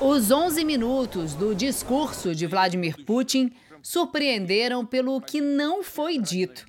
Os 0.00 0.30
11 0.30 0.64
minutos 0.64 1.34
do 1.34 1.54
discurso 1.54 2.34
de 2.34 2.46
Vladimir 2.46 3.04
Putin 3.04 3.52
surpreenderam 3.82 4.84
pelo 4.84 5.20
que 5.20 5.40
não 5.40 5.84
foi 5.84 6.18
dito. 6.18 6.64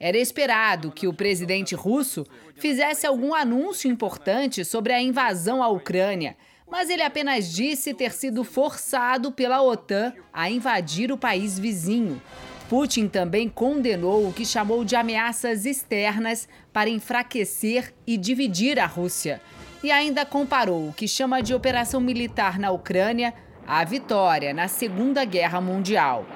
Era 0.00 0.16
esperado 0.16 0.92
que 0.92 1.08
o 1.08 1.14
presidente 1.14 1.74
russo 1.74 2.24
fizesse 2.56 3.06
algum 3.06 3.34
anúncio 3.34 3.90
importante 3.90 4.64
sobre 4.64 4.92
a 4.92 5.02
invasão 5.02 5.62
à 5.62 5.68
Ucrânia 5.68 6.36
mas 6.70 6.90
ele 6.90 7.02
apenas 7.02 7.52
disse 7.52 7.94
ter 7.94 8.12
sido 8.12 8.44
forçado 8.44 9.32
pela 9.32 9.62
OTAN 9.62 10.12
a 10.32 10.50
invadir 10.50 11.10
o 11.10 11.16
país 11.16 11.58
vizinho. 11.58 12.20
Putin 12.68 13.08
também 13.08 13.48
condenou 13.48 14.28
o 14.28 14.32
que 14.32 14.44
chamou 14.44 14.84
de 14.84 14.94
ameaças 14.94 15.64
externas 15.64 16.46
para 16.72 16.90
enfraquecer 16.90 17.94
e 18.06 18.18
dividir 18.18 18.78
a 18.78 18.84
Rússia. 18.84 19.40
E 19.82 19.90
ainda 19.90 20.26
comparou 20.26 20.88
o 20.88 20.92
que 20.92 21.08
chama 21.08 21.40
de 21.40 21.54
operação 21.54 22.00
militar 22.00 22.58
na 22.58 22.70
Ucrânia 22.70 23.32
à 23.66 23.84
vitória 23.84 24.52
na 24.52 24.68
Segunda 24.68 25.24
Guerra 25.24 25.60
Mundial. 25.62 26.26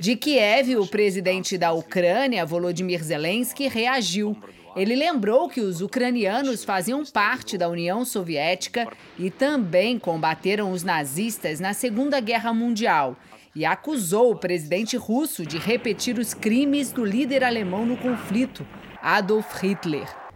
De 0.00 0.14
Kiev, 0.14 0.76
o 0.76 0.86
presidente 0.86 1.58
da 1.58 1.72
Ucrânia, 1.72 2.46
Volodymyr 2.46 3.02
Zelensky, 3.02 3.66
reagiu. 3.66 4.36
Ele 4.76 4.94
lembrou 4.94 5.48
que 5.48 5.60
os 5.60 5.80
ucranianos 5.80 6.62
faziam 6.62 7.04
parte 7.04 7.58
da 7.58 7.68
União 7.68 8.04
Soviética 8.04 8.86
e 9.18 9.28
também 9.28 9.98
combateram 9.98 10.70
os 10.70 10.84
nazistas 10.84 11.58
na 11.58 11.72
Segunda 11.72 12.20
Guerra 12.20 12.52
Mundial 12.52 13.16
e 13.56 13.64
acusou 13.64 14.30
o 14.30 14.36
presidente 14.36 14.96
russo 14.96 15.44
de 15.44 15.58
repetir 15.58 16.16
os 16.18 16.32
crimes 16.32 16.92
do 16.92 17.04
líder 17.04 17.42
alemão 17.42 17.84
no 17.84 17.96
conflito, 17.96 18.64
Adolf 19.02 19.60
Hitler. 19.60 20.27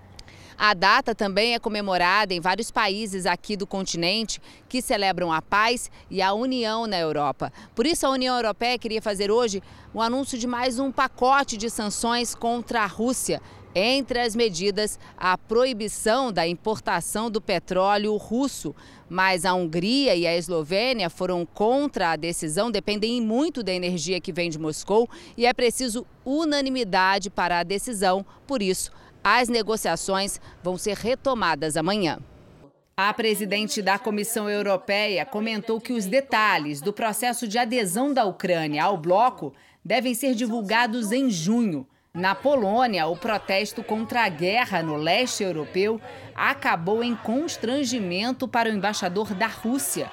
A 0.56 0.74
data 0.74 1.14
também 1.14 1.54
é 1.54 1.58
comemorada 1.58 2.34
em 2.34 2.40
vários 2.40 2.70
países 2.70 3.26
aqui 3.26 3.56
do 3.56 3.66
continente 3.66 4.40
que 4.68 4.82
celebram 4.82 5.32
a 5.32 5.40
paz 5.42 5.90
e 6.10 6.20
a 6.22 6.32
união 6.32 6.86
na 6.86 6.98
Europa. 6.98 7.52
Por 7.74 7.86
isso, 7.86 8.06
a 8.06 8.10
União 8.10 8.36
Europeia 8.36 8.78
queria 8.78 9.02
fazer 9.02 9.30
hoje 9.30 9.62
o 9.92 10.00
anúncio 10.00 10.38
de 10.38 10.46
mais 10.46 10.78
um 10.78 10.92
pacote 10.92 11.56
de 11.56 11.68
sanções 11.68 12.34
contra 12.34 12.82
a 12.82 12.86
Rússia 12.86 13.40
entre 13.74 14.20
as 14.20 14.36
medidas, 14.36 14.98
a 15.16 15.36
proibição 15.36 16.32
da 16.32 16.46
importação 16.46 17.30
do 17.30 17.40
petróleo 17.40 18.16
russo. 18.16 18.74
Mas 19.08 19.44
a 19.44 19.54
Hungria 19.54 20.14
e 20.14 20.26
a 20.26 20.36
Eslovênia 20.36 21.10
foram 21.10 21.44
contra 21.44 22.12
a 22.12 22.16
decisão, 22.16 22.70
dependem 22.70 23.20
muito 23.20 23.62
da 23.62 23.72
energia 23.72 24.20
que 24.20 24.32
vem 24.32 24.48
de 24.48 24.58
Moscou 24.58 25.08
e 25.36 25.44
é 25.44 25.52
preciso 25.52 26.06
unanimidade 26.24 27.28
para 27.28 27.58
a 27.58 27.62
decisão. 27.62 28.24
Por 28.46 28.62
isso, 28.62 28.90
as 29.22 29.48
negociações 29.48 30.40
vão 30.62 30.76
ser 30.76 30.96
retomadas 30.96 31.76
amanhã. 31.76 32.18
A 32.96 33.12
presidente 33.14 33.80
da 33.80 33.98
Comissão 33.98 34.50
Europeia 34.50 35.24
comentou 35.24 35.80
que 35.80 35.92
os 35.92 36.04
detalhes 36.04 36.80
do 36.80 36.92
processo 36.92 37.48
de 37.48 37.58
adesão 37.58 38.12
da 38.12 38.24
Ucrânia 38.24 38.84
ao 38.84 38.98
bloco 38.98 39.54
devem 39.84 40.14
ser 40.14 40.34
divulgados 40.34 41.10
em 41.10 41.30
junho. 41.30 41.86
Na 42.12 42.34
Polônia, 42.34 43.06
o 43.06 43.16
protesto 43.16 43.82
contra 43.82 44.24
a 44.24 44.28
guerra 44.28 44.82
no 44.82 44.96
leste 44.96 45.42
europeu 45.42 45.98
acabou 46.34 47.02
em 47.02 47.16
constrangimento 47.16 48.46
para 48.46 48.68
o 48.68 48.72
embaixador 48.72 49.32
da 49.32 49.46
Rússia. 49.46 50.12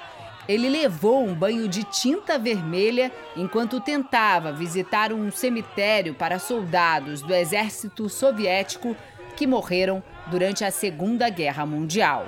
Ele 0.50 0.68
levou 0.68 1.24
um 1.24 1.32
banho 1.32 1.68
de 1.68 1.84
tinta 1.84 2.36
vermelha 2.36 3.12
enquanto 3.36 3.80
tentava 3.80 4.52
visitar 4.52 5.12
um 5.12 5.30
cemitério 5.30 6.12
para 6.12 6.40
soldados 6.40 7.22
do 7.22 7.32
exército 7.32 8.08
soviético 8.08 8.96
que 9.36 9.46
morreram 9.46 10.02
durante 10.26 10.64
a 10.64 10.72
Segunda 10.72 11.28
Guerra 11.28 11.64
Mundial. 11.64 12.26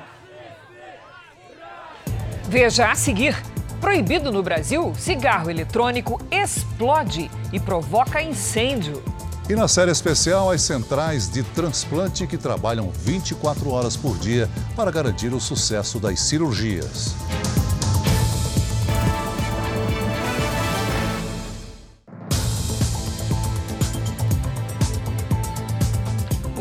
Veja 2.44 2.92
a 2.92 2.94
seguir. 2.94 3.36
Proibido 3.80 4.30
no 4.30 4.40
Brasil, 4.40 4.94
cigarro 4.94 5.50
eletrônico 5.50 6.24
explode 6.30 7.28
e 7.52 7.58
provoca 7.58 8.22
incêndio. 8.22 9.02
E 9.50 9.56
na 9.56 9.66
série 9.66 9.90
especial, 9.90 10.52
as 10.52 10.62
centrais 10.62 11.28
de 11.28 11.42
transplante 11.42 12.28
que 12.28 12.38
trabalham 12.38 12.88
24 12.88 13.68
horas 13.68 13.96
por 13.96 14.16
dia 14.16 14.48
para 14.76 14.92
garantir 14.92 15.34
o 15.34 15.40
sucesso 15.40 15.98
das 15.98 16.20
cirurgias. 16.20 17.16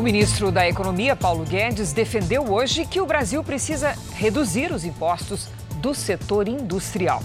O 0.02 0.04
ministro 0.04 0.50
da 0.50 0.68
Economia, 0.68 1.14
Paulo 1.14 1.44
Guedes, 1.44 1.92
defendeu 1.92 2.52
hoje 2.52 2.84
que 2.84 3.00
o 3.00 3.06
Brasil 3.06 3.40
precisa 3.44 3.96
reduzir 4.14 4.72
os 4.72 4.84
impostos 4.84 5.46
do 5.76 5.94
setor 5.94 6.48
industrial. 6.48 7.22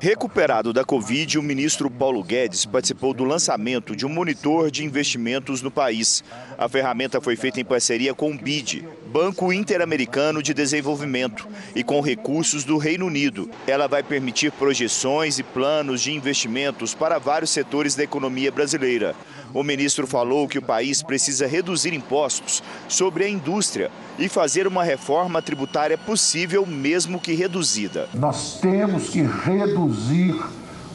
Recuperado 0.00 0.72
da 0.72 0.84
Covid, 0.84 1.38
o 1.38 1.42
ministro 1.42 1.90
Paulo 1.90 2.22
Guedes 2.22 2.66
participou 2.66 3.14
do 3.14 3.24
lançamento 3.24 3.96
de 3.96 4.04
um 4.04 4.08
monitor 4.08 4.70
de 4.70 4.84
investimentos 4.84 5.62
no 5.62 5.70
país. 5.70 6.22
A 6.58 6.68
ferramenta 6.68 7.20
foi 7.20 7.34
feita 7.34 7.60
em 7.60 7.64
parceria 7.64 8.12
com 8.12 8.30
o 8.30 8.36
BID, 8.36 8.84
Banco 9.06 9.52
Interamericano 9.52 10.42
de 10.42 10.52
Desenvolvimento, 10.52 11.48
e 11.74 11.82
com 11.82 12.00
recursos 12.00 12.62
do 12.62 12.76
Reino 12.76 13.06
Unido. 13.06 13.48
Ela 13.66 13.86
vai 13.86 14.02
permitir 14.02 14.52
projeções 14.52 15.38
e 15.38 15.42
planos 15.42 16.02
de 16.02 16.12
investimentos 16.12 16.94
para 16.94 17.18
vários 17.18 17.50
setores 17.50 17.94
da 17.94 18.04
economia 18.04 18.52
brasileira. 18.52 19.14
O 19.54 19.62
ministro 19.62 20.06
falou 20.06 20.46
que 20.46 20.58
o 20.58 20.62
país 20.62 21.02
precisa 21.02 21.46
reduzir 21.46 21.94
impostos 21.94 22.62
sobre 22.88 23.24
a 23.24 23.28
indústria 23.28 23.90
e 24.18 24.28
fazer 24.28 24.66
uma 24.66 24.84
reforma 24.84 25.40
tributária 25.40 25.96
possível, 25.96 26.66
mesmo 26.66 27.18
que 27.18 27.32
reduzida. 27.32 28.08
Nós 28.12 28.58
temos 28.60 29.08
que 29.08 29.22
reduzir 29.22 29.85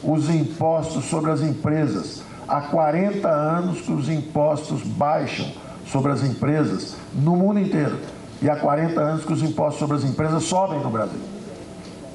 os 0.02 0.30
impostos 0.30 1.04
sobre 1.04 1.30
as 1.30 1.40
empresas. 1.40 2.22
Há 2.48 2.60
40 2.60 3.28
anos 3.28 3.80
que 3.80 3.92
os 3.92 4.08
impostos 4.08 4.82
baixam 4.82 5.46
sobre 5.86 6.12
as 6.12 6.22
empresas 6.22 6.96
no 7.14 7.36
mundo 7.36 7.60
inteiro. 7.60 7.98
E 8.40 8.50
há 8.50 8.56
40 8.56 9.00
anos 9.00 9.24
que 9.24 9.32
os 9.32 9.42
impostos 9.42 9.78
sobre 9.78 9.96
as 9.96 10.04
empresas 10.04 10.42
sobem 10.44 10.80
no 10.80 10.90
Brasil. 10.90 11.20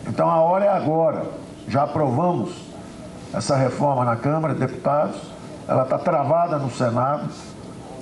Então 0.07 0.29
a 0.29 0.41
hora 0.41 0.65
é 0.65 0.69
agora. 0.69 1.25
Já 1.67 1.84
aprovamos 1.84 2.51
essa 3.34 3.55
reforma 3.55 4.05
na 4.05 4.15
Câmara 4.15 4.53
de 4.53 4.60
Deputados 4.62 5.38
ela 5.67 5.84
está 5.84 5.98
travada 5.98 6.57
no 6.57 6.72
Senado. 6.72 7.29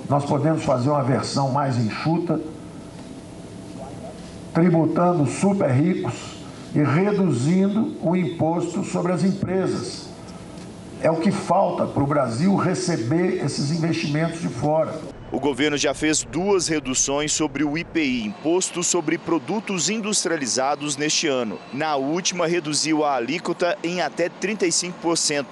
Nós 0.08 0.24
podemos 0.24 0.62
fazer 0.62 0.88
uma 0.88 1.02
versão 1.02 1.50
mais 1.50 1.76
enxuta, 1.76 2.40
tributando 4.54 5.26
super 5.26 5.68
ricos 5.70 6.35
e 6.74 6.82
reduzindo 6.82 7.94
o 8.02 8.16
imposto 8.16 8.84
sobre 8.84 9.12
as 9.12 9.24
empresas. 9.24 10.08
É 11.02 11.10
o 11.10 11.16
que 11.16 11.30
falta 11.30 11.86
para 11.86 12.02
o 12.02 12.06
Brasil 12.06 12.56
receber 12.56 13.44
esses 13.44 13.70
investimentos 13.70 14.40
de 14.40 14.48
fora. 14.48 14.94
O 15.36 15.38
governo 15.38 15.76
já 15.76 15.92
fez 15.92 16.24
duas 16.24 16.66
reduções 16.66 17.30
sobre 17.30 17.62
o 17.62 17.76
IPI, 17.76 18.24
Imposto 18.24 18.82
sobre 18.82 19.18
Produtos 19.18 19.90
Industrializados, 19.90 20.96
neste 20.96 21.28
ano. 21.28 21.58
Na 21.74 21.94
última, 21.94 22.46
reduziu 22.46 23.04
a 23.04 23.16
alíquota 23.16 23.76
em 23.84 24.00
até 24.00 24.30
35%. 24.30 25.44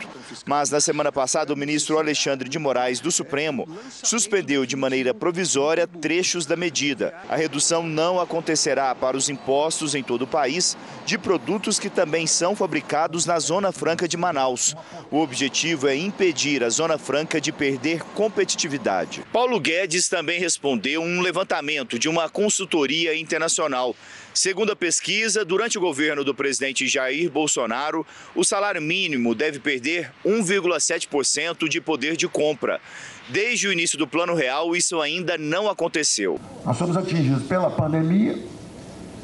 Mas 0.46 0.70
na 0.70 0.80
semana 0.80 1.12
passada, 1.12 1.52
o 1.52 1.56
ministro 1.56 1.98
Alexandre 1.98 2.48
de 2.48 2.58
Moraes, 2.58 2.98
do 2.98 3.12
Supremo, 3.12 3.68
suspendeu 3.90 4.64
de 4.64 4.74
maneira 4.74 5.12
provisória 5.12 5.86
trechos 5.86 6.46
da 6.46 6.56
medida. 6.56 7.14
A 7.28 7.36
redução 7.36 7.82
não 7.82 8.18
acontecerá 8.18 8.94
para 8.94 9.18
os 9.18 9.28
impostos 9.28 9.94
em 9.94 10.02
todo 10.02 10.22
o 10.22 10.26
país 10.26 10.78
de 11.04 11.18
produtos 11.18 11.78
que 11.78 11.90
também 11.90 12.26
são 12.26 12.56
fabricados 12.56 13.26
na 13.26 13.38
Zona 13.38 13.70
Franca 13.70 14.08
de 14.08 14.16
Manaus. 14.16 14.74
O 15.10 15.18
objetivo 15.18 15.88
é 15.88 15.94
impedir 15.94 16.64
a 16.64 16.70
Zona 16.70 16.96
Franca 16.96 17.38
de 17.38 17.52
perder 17.52 18.02
competitividade. 18.14 19.22
Paulo 19.30 19.60
Guedes 19.60 19.73
também 20.10 20.38
respondeu 20.38 21.02
um 21.02 21.20
levantamento 21.20 21.98
de 21.98 22.08
uma 22.08 22.28
consultoria 22.28 23.16
internacional. 23.16 23.94
Segundo 24.32 24.72
a 24.72 24.76
pesquisa, 24.76 25.44
durante 25.44 25.78
o 25.78 25.80
governo 25.80 26.24
do 26.24 26.34
presidente 26.34 26.86
Jair 26.86 27.30
Bolsonaro, 27.30 28.06
o 28.34 28.44
salário 28.44 28.82
mínimo 28.82 29.34
deve 29.34 29.58
perder 29.58 30.10
1,7% 30.24 31.68
de 31.68 31.80
poder 31.80 32.16
de 32.16 32.26
compra. 32.26 32.80
Desde 33.28 33.68
o 33.68 33.72
início 33.72 33.98
do 33.98 34.06
Plano 34.06 34.34
Real, 34.34 34.74
isso 34.74 35.00
ainda 35.00 35.38
não 35.38 35.68
aconteceu. 35.68 36.40
Nós 36.64 36.78
fomos 36.78 36.96
atingidos 36.96 37.44
pela 37.44 37.70
pandemia 37.70 38.38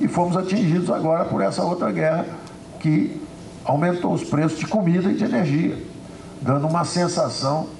e 0.01 0.09
fomos 0.09 0.37
atingidos 0.37 0.91
agora 0.91 1.25
por 1.25 1.43
essa 1.43 1.63
outra 1.63 1.91
guerra 1.91 2.27
que 2.81 3.21
aumentou 3.65 4.15
os 4.15 4.25
preços 4.25 4.59
de 4.59 4.67
comida 4.67 5.11
e 5.11 5.15
de 5.15 5.25
energia, 5.25 5.77
dando 6.41 6.67
uma 6.67 6.85
sensação 6.85 7.80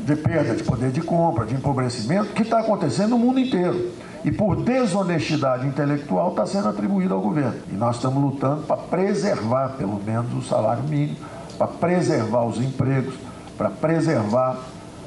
de 0.00 0.16
perda 0.16 0.54
de 0.54 0.62
poder 0.62 0.90
de 0.90 1.00
compra, 1.00 1.44
de 1.44 1.54
empobrecimento, 1.54 2.32
que 2.32 2.42
está 2.42 2.60
acontecendo 2.60 3.10
no 3.10 3.18
mundo 3.18 3.40
inteiro 3.40 3.92
e 4.24 4.32
por 4.32 4.56
desonestidade 4.56 5.66
intelectual 5.66 6.30
está 6.30 6.44
sendo 6.46 6.68
atribuído 6.68 7.14
ao 7.14 7.20
governo. 7.20 7.60
E 7.70 7.74
nós 7.74 7.96
estamos 7.96 8.20
lutando 8.20 8.62
para 8.62 8.76
preservar, 8.76 9.76
pelo 9.76 10.02
menos, 10.02 10.32
o 10.34 10.46
salário 10.46 10.82
mínimo, 10.82 11.16
para 11.56 11.68
preservar 11.68 12.44
os 12.44 12.58
empregos, 12.58 13.14
para 13.56 13.70
preservar 13.70 14.58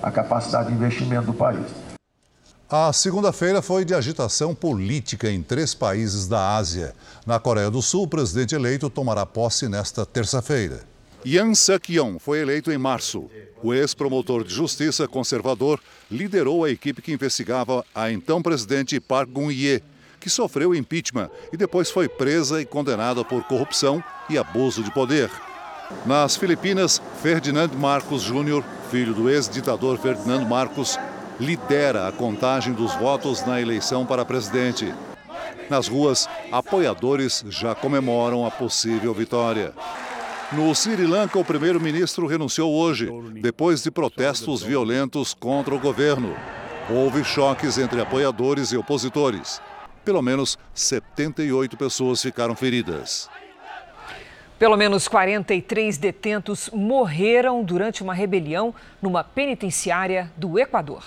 a 0.01 0.09
capacidade 0.09 0.69
de 0.69 0.75
investimento 0.75 1.27
do 1.27 1.33
país. 1.33 1.65
A 2.69 2.93
segunda-feira 2.93 3.61
foi 3.61 3.83
de 3.83 3.93
agitação 3.93 4.55
política 4.55 5.29
em 5.29 5.41
três 5.41 5.73
países 5.73 6.27
da 6.27 6.55
Ásia. 6.55 6.95
Na 7.25 7.39
Coreia 7.39 7.69
do 7.69 7.81
Sul, 7.81 8.03
o 8.03 8.07
presidente 8.07 8.55
eleito 8.55 8.89
tomará 8.89 9.25
posse 9.25 9.67
nesta 9.67 10.05
terça-feira. 10.05 10.88
Yang 11.25 11.55
Suk-yeon 11.55 12.17
foi 12.17 12.39
eleito 12.39 12.71
em 12.71 12.77
março. 12.77 13.29
O 13.61 13.73
ex-promotor 13.73 14.43
de 14.43 14.53
justiça 14.53 15.07
conservador 15.07 15.79
liderou 16.09 16.63
a 16.63 16.69
equipe 16.69 17.01
que 17.01 17.11
investigava 17.11 17.85
a 17.93 18.09
então 18.09 18.41
presidente 18.41 18.99
Park 19.01 19.29
Geun-hye, 19.35 19.83
que 20.17 20.29
sofreu 20.29 20.73
impeachment 20.73 21.29
e 21.51 21.57
depois 21.57 21.91
foi 21.91 22.07
presa 22.07 22.61
e 22.61 22.65
condenada 22.65 23.23
por 23.25 23.43
corrupção 23.43 24.01
e 24.29 24.37
abuso 24.37 24.81
de 24.81 24.91
poder. 24.91 25.29
Nas 26.05 26.37
Filipinas, 26.37 27.01
Ferdinand 27.21 27.69
Marcos 27.69 28.23
Jr., 28.23 28.63
filho 28.89 29.13
do 29.13 29.29
ex-ditador 29.29 29.97
Ferdinando 29.97 30.45
Marcos, 30.45 30.97
lidera 31.39 32.07
a 32.07 32.11
contagem 32.11 32.73
dos 32.73 32.93
votos 32.95 33.45
na 33.45 33.59
eleição 33.59 34.05
para 34.05 34.23
presidente. 34.23 34.93
Nas 35.69 35.87
ruas, 35.87 36.29
apoiadores 36.51 37.43
já 37.49 37.75
comemoram 37.75 38.45
a 38.45 38.51
possível 38.51 39.13
vitória. 39.13 39.73
No 40.51 40.73
Sri 40.73 41.05
Lanka, 41.05 41.37
o 41.37 41.45
primeiro-ministro 41.45 42.25
renunciou 42.25 42.73
hoje, 42.73 43.07
depois 43.39 43.83
de 43.83 43.91
protestos 43.91 44.63
violentos 44.63 45.31
contra 45.31 45.75
o 45.75 45.79
governo. 45.79 46.35
Houve 46.89 47.23
choques 47.23 47.77
entre 47.77 48.01
apoiadores 48.01 48.71
e 48.71 48.77
opositores. 48.77 49.61
Pelo 50.03 50.23
menos 50.23 50.57
78 50.73 51.77
pessoas 51.77 52.19
ficaram 52.19 52.55
feridas. 52.55 53.29
Pelo 54.57 54.75
menos 54.75 55.07
43 55.07 55.99
detentos 55.99 56.67
morreram 56.73 57.63
durante 57.63 58.01
uma 58.01 58.15
rebelião 58.15 58.73
numa 58.99 59.23
penitenciária 59.23 60.31
do 60.35 60.57
Equador. 60.57 61.03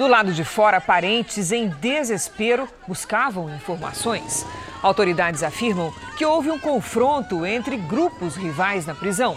Do 0.00 0.08
lado 0.08 0.32
de 0.32 0.44
fora, 0.44 0.80
parentes 0.80 1.52
em 1.52 1.68
desespero 1.68 2.66
buscavam 2.88 3.54
informações. 3.54 4.46
Autoridades 4.82 5.42
afirmam 5.42 5.92
que 6.16 6.24
houve 6.24 6.50
um 6.50 6.58
confronto 6.58 7.44
entre 7.44 7.76
grupos 7.76 8.34
rivais 8.34 8.86
na 8.86 8.94
prisão. 8.94 9.36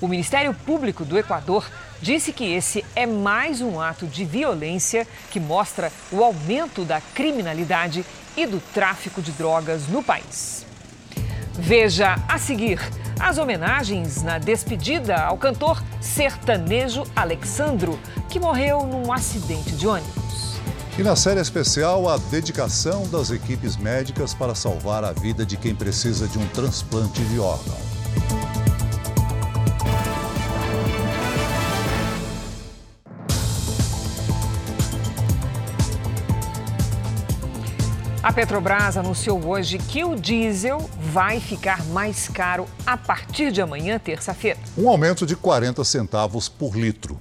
O 0.00 0.06
Ministério 0.06 0.54
Público 0.54 1.04
do 1.04 1.18
Equador 1.18 1.68
disse 2.00 2.32
que 2.32 2.44
esse 2.44 2.84
é 2.94 3.06
mais 3.06 3.60
um 3.60 3.80
ato 3.80 4.06
de 4.06 4.24
violência 4.24 5.04
que 5.32 5.40
mostra 5.40 5.90
o 6.12 6.22
aumento 6.22 6.84
da 6.84 7.00
criminalidade 7.00 8.06
e 8.36 8.46
do 8.46 8.60
tráfico 8.72 9.20
de 9.20 9.32
drogas 9.32 9.88
no 9.88 10.00
país. 10.00 10.64
Veja 11.58 12.16
a 12.28 12.36
seguir 12.36 12.80
as 13.18 13.38
homenagens 13.38 14.22
na 14.22 14.38
despedida 14.38 15.16
ao 15.16 15.38
cantor 15.38 15.82
sertanejo 16.00 17.04
Alexandro, 17.14 17.98
que 18.28 18.40
morreu 18.40 18.86
num 18.86 19.12
acidente 19.12 19.72
de 19.72 19.86
ônibus. 19.86 20.58
E 20.98 21.02
na 21.02 21.16
série 21.16 21.40
especial, 21.40 22.08
a 22.08 22.16
dedicação 22.16 23.08
das 23.08 23.30
equipes 23.30 23.76
médicas 23.76 24.34
para 24.34 24.54
salvar 24.54 25.04
a 25.04 25.12
vida 25.12 25.44
de 25.44 25.56
quem 25.56 25.74
precisa 25.74 26.28
de 26.28 26.38
um 26.38 26.46
transplante 26.48 27.22
de 27.24 27.38
órgão. 27.38 27.93
A 38.24 38.32
Petrobras 38.32 38.96
anunciou 38.96 39.46
hoje 39.46 39.76
que 39.76 40.02
o 40.02 40.16
diesel 40.16 40.78
vai 40.98 41.38
ficar 41.40 41.84
mais 41.88 42.26
caro 42.26 42.66
a 42.86 42.96
partir 42.96 43.52
de 43.52 43.60
amanhã, 43.60 43.98
terça-feira. 43.98 44.58
Um 44.78 44.88
aumento 44.88 45.26
de 45.26 45.36
40 45.36 45.84
centavos 45.84 46.48
por 46.48 46.74
litro. 46.74 47.20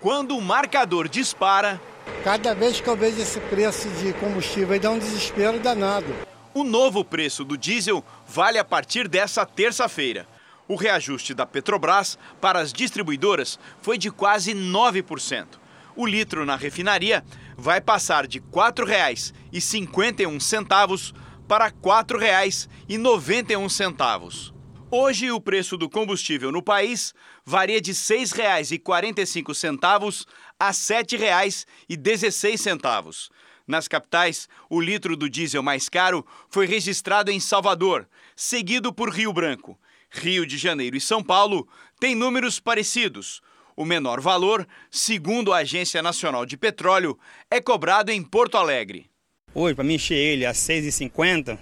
Quando 0.00 0.34
o 0.34 0.40
marcador 0.40 1.06
dispara, 1.06 1.78
Cada 2.24 2.54
vez 2.54 2.80
que 2.80 2.88
eu 2.88 2.96
vejo 2.96 3.20
esse 3.20 3.38
preço 3.40 3.90
de 3.90 4.14
combustível, 4.14 4.80
dá 4.80 4.90
um 4.90 4.98
desespero 4.98 5.60
danado. 5.60 6.14
O 6.54 6.64
novo 6.64 7.04
preço 7.04 7.44
do 7.44 7.58
diesel 7.58 8.02
vale 8.26 8.58
a 8.58 8.64
partir 8.64 9.08
dessa 9.08 9.44
terça-feira. 9.44 10.26
O 10.66 10.76
reajuste 10.76 11.34
da 11.34 11.44
Petrobras 11.44 12.18
para 12.40 12.58
as 12.58 12.72
distribuidoras 12.72 13.58
foi 13.82 13.98
de 13.98 14.10
quase 14.10 14.54
9%. 14.54 15.46
O 15.94 16.06
litro 16.06 16.46
na 16.46 16.56
refinaria 16.56 17.22
vai 17.56 17.80
passar 17.80 18.26
de 18.26 18.38
R$ 18.38 18.44
4,51 18.52 21.14
para 21.48 21.66
R$ 21.66 21.72
4,91. 21.82 24.52
Hoje, 24.90 25.30
o 25.32 25.40
preço 25.40 25.76
do 25.76 25.90
combustível 25.90 26.52
no 26.52 26.62
país 26.62 27.12
varia 27.44 27.80
de 27.80 27.90
R$ 27.90 27.96
6,45 27.96 30.26
a 30.58 30.66
R$ 30.66 30.72
7,16. 30.72 33.30
Nas 33.66 33.88
capitais, 33.88 34.48
o 34.70 34.80
litro 34.80 35.16
do 35.16 35.28
diesel 35.28 35.62
mais 35.62 35.88
caro 35.88 36.24
foi 36.48 36.66
registrado 36.66 37.32
em 37.32 37.40
Salvador, 37.40 38.08
seguido 38.36 38.92
por 38.92 39.10
Rio 39.10 39.32
Branco. 39.32 39.76
Rio 40.08 40.46
de 40.46 40.56
Janeiro 40.56 40.96
e 40.96 41.00
São 41.00 41.20
Paulo 41.22 41.68
têm 41.98 42.14
números 42.14 42.60
parecidos. 42.60 43.42
O 43.78 43.84
menor 43.84 44.22
valor, 44.22 44.66
segundo 44.90 45.52
a 45.52 45.58
Agência 45.58 46.02
Nacional 46.02 46.46
de 46.46 46.56
Petróleo, 46.56 47.18
é 47.50 47.60
cobrado 47.60 48.10
em 48.10 48.22
Porto 48.22 48.56
Alegre. 48.56 49.10
Hoje, 49.54 49.74
para 49.74 49.84
mim 49.84 49.94
encher 49.96 50.16
ele 50.16 50.46
a 50.46 50.52
6,50, 50.52 51.58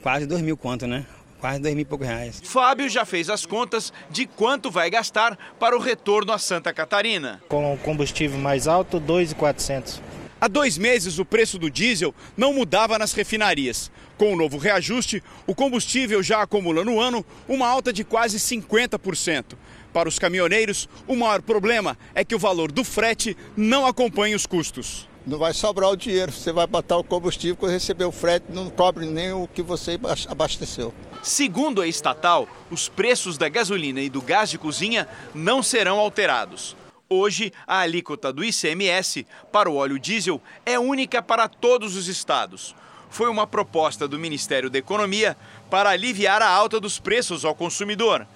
quase 0.00 0.26
2 0.26 0.42
mil 0.42 0.56
conto, 0.56 0.86
né? 0.86 1.04
quase 1.40 1.58
dois 1.58 1.74
mil 1.74 1.82
e 1.82 1.84
poucos 1.84 2.06
reais. 2.06 2.40
Fábio 2.42 2.88
já 2.88 3.04
fez 3.04 3.28
as 3.28 3.44
contas 3.44 3.92
de 4.08 4.26
quanto 4.26 4.70
vai 4.70 4.88
gastar 4.88 5.36
para 5.58 5.76
o 5.76 5.80
retorno 5.80 6.32
a 6.32 6.38
Santa 6.38 6.72
Catarina. 6.72 7.42
Com 7.48 7.74
o 7.74 7.76
combustível 7.76 8.38
mais 8.38 8.66
alto, 8.66 8.98
2,400. 8.98 10.00
Há 10.40 10.48
dois 10.48 10.78
meses, 10.78 11.18
o 11.18 11.24
preço 11.24 11.58
do 11.58 11.68
diesel 11.68 12.14
não 12.36 12.54
mudava 12.54 12.98
nas 12.98 13.12
refinarias. 13.12 13.90
Com 14.16 14.32
o 14.32 14.36
novo 14.36 14.56
reajuste, 14.56 15.22
o 15.46 15.54
combustível 15.54 16.22
já 16.22 16.40
acumula 16.40 16.84
no 16.84 17.00
ano 17.00 17.26
uma 17.48 17.66
alta 17.66 17.92
de 17.92 18.04
quase 18.04 18.38
50%. 18.38 19.54
Para 19.94 20.08
os 20.08 20.18
caminhoneiros, 20.18 20.88
o 21.06 21.14
maior 21.16 21.40
problema 21.40 21.96
é 22.14 22.24
que 22.24 22.34
o 22.34 22.38
valor 22.38 22.70
do 22.70 22.84
frete 22.84 23.36
não 23.56 23.86
acompanha 23.86 24.36
os 24.36 24.44
custos 24.44 25.08
não 25.26 25.38
vai 25.38 25.54
sobrar 25.54 25.90
o 25.90 25.96
dinheiro. 25.96 26.30
Você 26.30 26.52
vai 26.52 26.66
botar 26.66 26.98
o 26.98 27.04
combustível, 27.04 27.56
quando 27.56 27.72
receber 27.72 28.04
o 28.04 28.12
frete, 28.12 28.46
não 28.50 28.68
cobre 28.68 29.06
nem 29.06 29.32
o 29.32 29.48
que 29.48 29.62
você 29.62 29.98
abasteceu. 30.28 30.92
Segundo 31.22 31.80
a 31.80 31.88
estatal, 31.88 32.46
os 32.70 32.88
preços 32.88 33.38
da 33.38 33.48
gasolina 33.48 34.00
e 34.00 34.10
do 34.10 34.20
gás 34.20 34.50
de 34.50 34.58
cozinha 34.58 35.08
não 35.34 35.62
serão 35.62 35.98
alterados. 35.98 36.76
Hoje, 37.08 37.52
a 37.66 37.78
alíquota 37.78 38.32
do 38.32 38.44
ICMS 38.44 39.26
para 39.50 39.70
o 39.70 39.76
óleo 39.76 39.98
diesel 39.98 40.40
é 40.66 40.78
única 40.78 41.22
para 41.22 41.48
todos 41.48 41.96
os 41.96 42.08
estados. 42.08 42.74
Foi 43.08 43.30
uma 43.30 43.46
proposta 43.46 44.08
do 44.08 44.18
Ministério 44.18 44.68
da 44.68 44.78
Economia 44.78 45.36
para 45.70 45.90
aliviar 45.90 46.42
a 46.42 46.48
alta 46.48 46.80
dos 46.80 46.98
preços 46.98 47.44
ao 47.44 47.54
consumidor. 47.54 48.26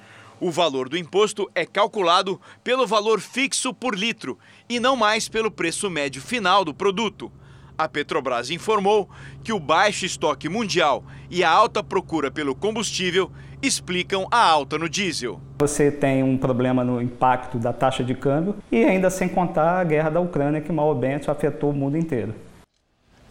O 0.40 0.52
valor 0.52 0.88
do 0.88 0.96
imposto 0.96 1.50
é 1.54 1.66
calculado 1.66 2.40
pelo 2.62 2.86
valor 2.86 3.20
fixo 3.20 3.74
por 3.74 3.96
litro 3.96 4.38
e 4.68 4.78
não 4.78 4.94
mais 4.94 5.28
pelo 5.28 5.50
preço 5.50 5.90
médio 5.90 6.22
final 6.22 6.64
do 6.64 6.72
produto. 6.72 7.30
A 7.76 7.88
Petrobras 7.88 8.50
informou 8.50 9.08
que 9.42 9.52
o 9.52 9.58
baixo 9.58 10.04
estoque 10.04 10.48
mundial 10.48 11.04
e 11.30 11.42
a 11.42 11.50
alta 11.50 11.82
procura 11.82 12.30
pelo 12.30 12.54
combustível 12.54 13.30
explicam 13.60 14.26
a 14.30 14.40
alta 14.40 14.78
no 14.78 14.88
diesel. 14.88 15.40
Você 15.58 15.90
tem 15.90 16.22
um 16.22 16.36
problema 16.36 16.84
no 16.84 17.02
impacto 17.02 17.58
da 17.58 17.72
taxa 17.72 18.04
de 18.04 18.14
câmbio 18.14 18.56
e 18.70 18.84
ainda 18.84 19.10
sem 19.10 19.28
contar 19.28 19.80
a 19.80 19.84
guerra 19.84 20.10
da 20.10 20.20
Ucrânia 20.20 20.60
que 20.60 20.72
mal 20.72 20.88
ou 20.88 20.94
bem 20.94 21.14
afetou 21.14 21.70
o 21.70 21.74
mundo 21.74 21.96
inteiro. 21.96 22.32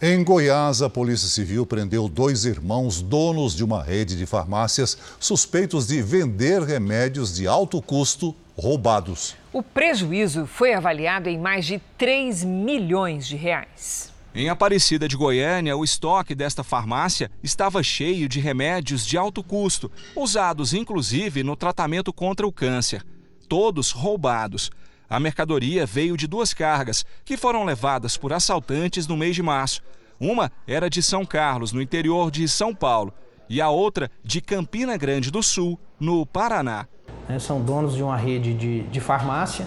Em 0.00 0.22
Goiás, 0.22 0.80
a 0.80 0.88
Polícia 0.88 1.26
Civil 1.26 1.66
prendeu 1.66 2.08
dois 2.08 2.44
irmãos 2.44 3.02
donos 3.02 3.52
de 3.52 3.64
uma 3.64 3.82
rede 3.82 4.16
de 4.16 4.26
farmácias 4.26 4.96
suspeitos 5.18 5.88
de 5.88 6.00
vender 6.00 6.62
remédios 6.62 7.34
de 7.34 7.48
alto 7.48 7.82
custo 7.82 8.32
roubados. 8.56 9.34
O 9.52 9.60
prejuízo 9.60 10.46
foi 10.46 10.72
avaliado 10.72 11.28
em 11.28 11.36
mais 11.36 11.66
de 11.66 11.82
3 11.98 12.44
milhões 12.44 13.26
de 13.26 13.34
reais. 13.34 14.12
Em 14.32 14.48
Aparecida 14.48 15.08
de 15.08 15.16
Goiânia, 15.16 15.76
o 15.76 15.82
estoque 15.82 16.32
desta 16.32 16.62
farmácia 16.62 17.28
estava 17.42 17.82
cheio 17.82 18.28
de 18.28 18.38
remédios 18.38 19.04
de 19.04 19.18
alto 19.18 19.42
custo, 19.42 19.90
usados 20.14 20.74
inclusive 20.74 21.42
no 21.42 21.56
tratamento 21.56 22.12
contra 22.12 22.46
o 22.46 22.52
câncer. 22.52 23.04
Todos 23.48 23.90
roubados. 23.90 24.70
A 25.10 25.18
mercadoria 25.18 25.86
veio 25.86 26.18
de 26.18 26.26
duas 26.26 26.52
cargas 26.52 27.04
que 27.24 27.36
foram 27.36 27.64
levadas 27.64 28.18
por 28.18 28.30
assaltantes 28.32 29.06
no 29.06 29.16
mês 29.16 29.34
de 29.34 29.42
março. 29.42 29.82
Uma 30.20 30.52
era 30.66 30.90
de 30.90 31.02
São 31.02 31.24
Carlos, 31.24 31.72
no 31.72 31.80
interior 31.80 32.30
de 32.30 32.46
São 32.46 32.74
Paulo, 32.74 33.12
e 33.48 33.60
a 33.60 33.70
outra 33.70 34.10
de 34.22 34.42
Campina 34.42 34.98
Grande 34.98 35.30
do 35.30 35.42
Sul, 35.42 35.78
no 35.98 36.26
Paraná. 36.26 36.86
É, 37.26 37.38
são 37.38 37.62
donos 37.62 37.94
de 37.94 38.02
uma 38.02 38.16
rede 38.16 38.52
de, 38.52 38.82
de 38.82 39.00
farmácia, 39.00 39.66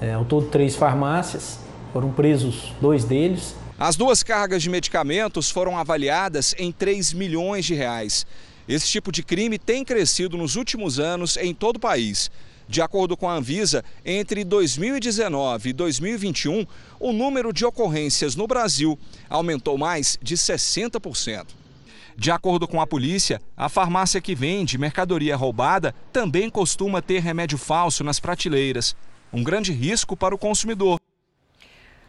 é, 0.00 0.14
ao 0.14 0.24
todo 0.24 0.46
três 0.46 0.74
farmácias, 0.74 1.58
foram 1.92 2.10
presos 2.10 2.72
dois 2.80 3.04
deles. 3.04 3.54
As 3.78 3.96
duas 3.96 4.22
cargas 4.22 4.62
de 4.62 4.70
medicamentos 4.70 5.50
foram 5.50 5.76
avaliadas 5.76 6.54
em 6.56 6.72
3 6.72 7.12
milhões 7.12 7.66
de 7.66 7.74
reais. 7.74 8.24
Esse 8.66 8.88
tipo 8.88 9.12
de 9.12 9.22
crime 9.22 9.58
tem 9.58 9.84
crescido 9.84 10.38
nos 10.38 10.56
últimos 10.56 10.98
anos 10.98 11.36
em 11.36 11.52
todo 11.52 11.76
o 11.76 11.80
país. 11.80 12.30
De 12.68 12.80
acordo 12.80 13.16
com 13.16 13.28
a 13.28 13.34
Anvisa, 13.34 13.84
entre 14.04 14.44
2019 14.44 15.70
e 15.70 15.72
2021, 15.72 16.66
o 16.98 17.12
número 17.12 17.52
de 17.52 17.64
ocorrências 17.64 18.34
no 18.34 18.46
Brasil 18.46 18.98
aumentou 19.28 19.76
mais 19.76 20.18
de 20.22 20.36
60%. 20.36 21.46
De 22.16 22.30
acordo 22.30 22.68
com 22.68 22.80
a 22.80 22.86
polícia, 22.86 23.42
a 23.56 23.68
farmácia 23.68 24.20
que 24.20 24.34
vende 24.34 24.78
mercadoria 24.78 25.36
roubada 25.36 25.94
também 26.12 26.48
costuma 26.48 27.02
ter 27.02 27.20
remédio 27.20 27.58
falso 27.58 28.04
nas 28.04 28.20
prateleiras. 28.20 28.96
Um 29.32 29.42
grande 29.42 29.72
risco 29.72 30.16
para 30.16 30.34
o 30.34 30.38
consumidor. 30.38 31.00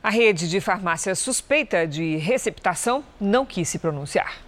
A 0.04 0.12
rede 0.12 0.48
de 0.48 0.62
farmácias 0.62 1.18
suspeita 1.18 1.88
de 1.88 2.18
receptação 2.18 3.04
não 3.20 3.44
quis 3.44 3.68
se 3.68 3.80
pronunciar. 3.80 4.45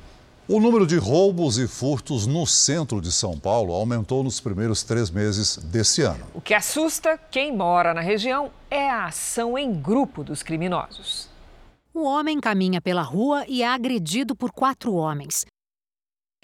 O 0.49 0.61
número 0.61 0.87
de 0.87 0.95
roubos 0.95 1.57
e 1.57 1.67
furtos 1.67 2.25
no 2.25 2.47
centro 2.47 3.01
de 3.01 3.11
São 3.11 3.37
Paulo 3.37 3.73
aumentou 3.73 4.23
nos 4.23 4.39
primeiros 4.39 4.81
três 4.81 5.09
meses 5.09 5.57
desse 5.57 6.03
ano. 6.03 6.25
O 6.33 6.39
que 6.39 6.53
assusta 6.53 7.17
quem 7.17 7.53
mora 7.53 7.93
na 7.93 7.99
região 7.99 8.49
é 8.71 8.89
a 8.89 9.07
ação 9.07 9.57
em 9.57 9.73
grupo 9.73 10.23
dos 10.23 10.41
criminosos. 10.41 11.27
O 11.93 12.03
homem 12.03 12.39
caminha 12.39 12.79
pela 12.79 13.01
rua 13.01 13.43
e 13.45 13.61
é 13.61 13.67
agredido 13.67 14.37
por 14.37 14.53
quatro 14.53 14.93
homens. 14.93 15.45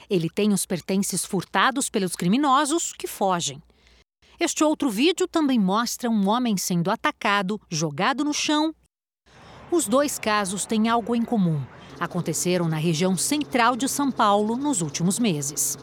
Ele 0.09 0.29
tem 0.29 0.51
os 0.51 0.65
pertences 0.65 1.23
furtados 1.23 1.89
pelos 1.89 2.13
criminosos 2.13 2.91
que 2.91 3.07
fogem. 3.07 3.63
Este 4.37 4.65
outro 4.65 4.89
vídeo 4.89 5.29
também 5.29 5.57
mostra 5.57 6.09
um 6.09 6.27
homem 6.27 6.57
sendo 6.57 6.91
atacado, 6.91 7.57
jogado 7.69 8.25
no 8.25 8.33
chão. 8.33 8.75
Os 9.71 9.87
dois 9.87 10.19
casos 10.19 10.65
têm 10.65 10.89
algo 10.89 11.15
em 11.15 11.23
comum 11.23 11.63
aconteceram 11.99 12.67
na 12.67 12.77
região 12.77 13.15
central 13.17 13.75
de 13.75 13.87
São 13.87 14.11
Paulo 14.11 14.55
nos 14.55 14.81
últimos 14.81 15.19
meses. 15.19 15.77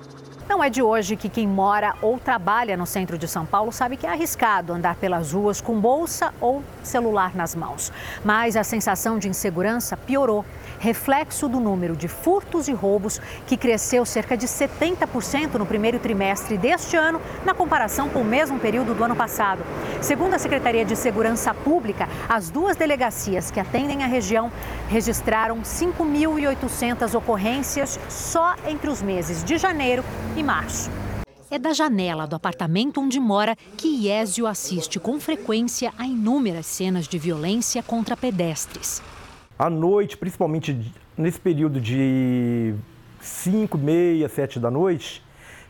Não 0.50 0.64
é 0.64 0.68
de 0.68 0.82
hoje 0.82 1.14
que 1.14 1.28
quem 1.28 1.46
mora 1.46 1.94
ou 2.02 2.18
trabalha 2.18 2.76
no 2.76 2.84
centro 2.84 3.16
de 3.16 3.28
São 3.28 3.46
Paulo 3.46 3.70
sabe 3.70 3.96
que 3.96 4.04
é 4.04 4.10
arriscado 4.10 4.72
andar 4.72 4.96
pelas 4.96 5.32
ruas 5.32 5.60
com 5.60 5.80
bolsa 5.80 6.34
ou 6.40 6.60
celular 6.82 7.36
nas 7.36 7.54
mãos. 7.54 7.92
Mas 8.24 8.56
a 8.56 8.64
sensação 8.64 9.16
de 9.16 9.28
insegurança 9.28 9.96
piorou 9.96 10.44
reflexo 10.80 11.46
do 11.46 11.60
número 11.60 11.94
de 11.94 12.08
furtos 12.08 12.66
e 12.66 12.72
roubos, 12.72 13.20
que 13.46 13.56
cresceu 13.56 14.04
cerca 14.04 14.36
de 14.36 14.46
70% 14.48 15.54
no 15.54 15.66
primeiro 15.66 15.98
trimestre 15.98 16.56
deste 16.56 16.96
ano, 16.96 17.20
na 17.44 17.54
comparação 17.54 18.08
com 18.08 18.22
o 18.22 18.24
mesmo 18.24 18.58
período 18.58 18.94
do 18.94 19.04
ano 19.04 19.14
passado. 19.14 19.62
Segundo 20.00 20.34
a 20.34 20.38
Secretaria 20.38 20.84
de 20.84 20.96
Segurança 20.96 21.52
Pública, 21.52 22.08
as 22.28 22.50
duas 22.50 22.76
delegacias 22.76 23.50
que 23.50 23.60
atendem 23.60 24.02
a 24.02 24.06
região 24.06 24.50
registraram 24.88 25.60
5.800 25.60 27.14
ocorrências 27.14 28.00
só 28.08 28.56
entre 28.66 28.88
os 28.88 29.02
meses 29.02 29.44
de 29.44 29.58
janeiro 29.58 30.02
e 30.34 30.39
março. 30.42 30.90
É 31.50 31.58
da 31.58 31.72
janela 31.72 32.26
do 32.26 32.36
apartamento 32.36 33.00
onde 33.00 33.18
mora 33.18 33.56
que 33.76 34.06
Iésio 34.06 34.46
assiste 34.46 35.00
com 35.00 35.18
frequência 35.18 35.92
a 35.98 36.06
inúmeras 36.06 36.66
cenas 36.66 37.08
de 37.08 37.18
violência 37.18 37.82
contra 37.82 38.16
pedestres. 38.16 39.02
À 39.58 39.68
noite, 39.68 40.16
principalmente 40.16 40.92
nesse 41.18 41.40
período 41.40 41.80
de 41.80 42.74
5, 43.20 43.76
meia, 43.76 44.28
7 44.28 44.58
da 44.58 44.70
noite, 44.70 45.22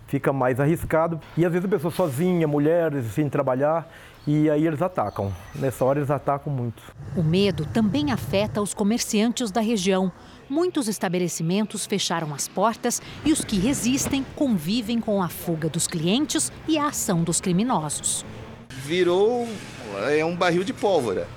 fica 0.06 0.32
mais 0.32 0.60
arriscado. 0.60 1.20
E 1.36 1.46
às 1.46 1.52
vezes 1.52 1.66
a 1.66 1.68
pessoa 1.68 1.92
sozinha, 1.92 2.46
mulheres, 2.46 3.06
sem 3.12 3.28
trabalhar, 3.28 3.90
e 4.26 4.50
aí 4.50 4.66
eles 4.66 4.82
atacam. 4.82 5.32
Nessa 5.54 5.84
hora 5.84 5.98
eles 5.98 6.10
atacam 6.10 6.52
muito. 6.52 6.82
O 7.16 7.22
medo 7.22 7.64
também 7.66 8.12
afeta 8.12 8.60
os 8.60 8.74
comerciantes 8.74 9.50
da 9.50 9.60
região. 9.60 10.12
Muitos 10.50 10.88
estabelecimentos 10.88 11.86
fecharam 11.86 12.34
as 12.34 12.48
portas 12.48 13.00
e 13.24 13.30
os 13.30 13.44
que 13.44 13.56
resistem 13.56 14.26
convivem 14.34 15.00
com 15.00 15.22
a 15.22 15.28
fuga 15.28 15.68
dos 15.68 15.86
clientes 15.86 16.50
e 16.66 16.76
a 16.76 16.88
ação 16.88 17.22
dos 17.22 17.40
criminosos. 17.40 18.24
Virou 18.84 19.48
é 20.08 20.24
um 20.24 20.34
barril 20.34 20.64
de 20.64 20.72
pólvora. 20.72 21.28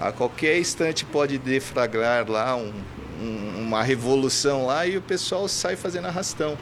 A 0.00 0.10
qualquer 0.10 0.58
instante 0.58 1.04
pode 1.04 1.38
deflagrar 1.38 2.28
lá 2.28 2.56
um, 2.56 2.72
um, 3.20 3.60
uma 3.60 3.84
revolução 3.84 4.66
lá 4.66 4.84
e 4.84 4.96
o 4.96 5.02
pessoal 5.02 5.46
sai 5.46 5.76
fazendo 5.76 6.06
arrastão. 6.08 6.58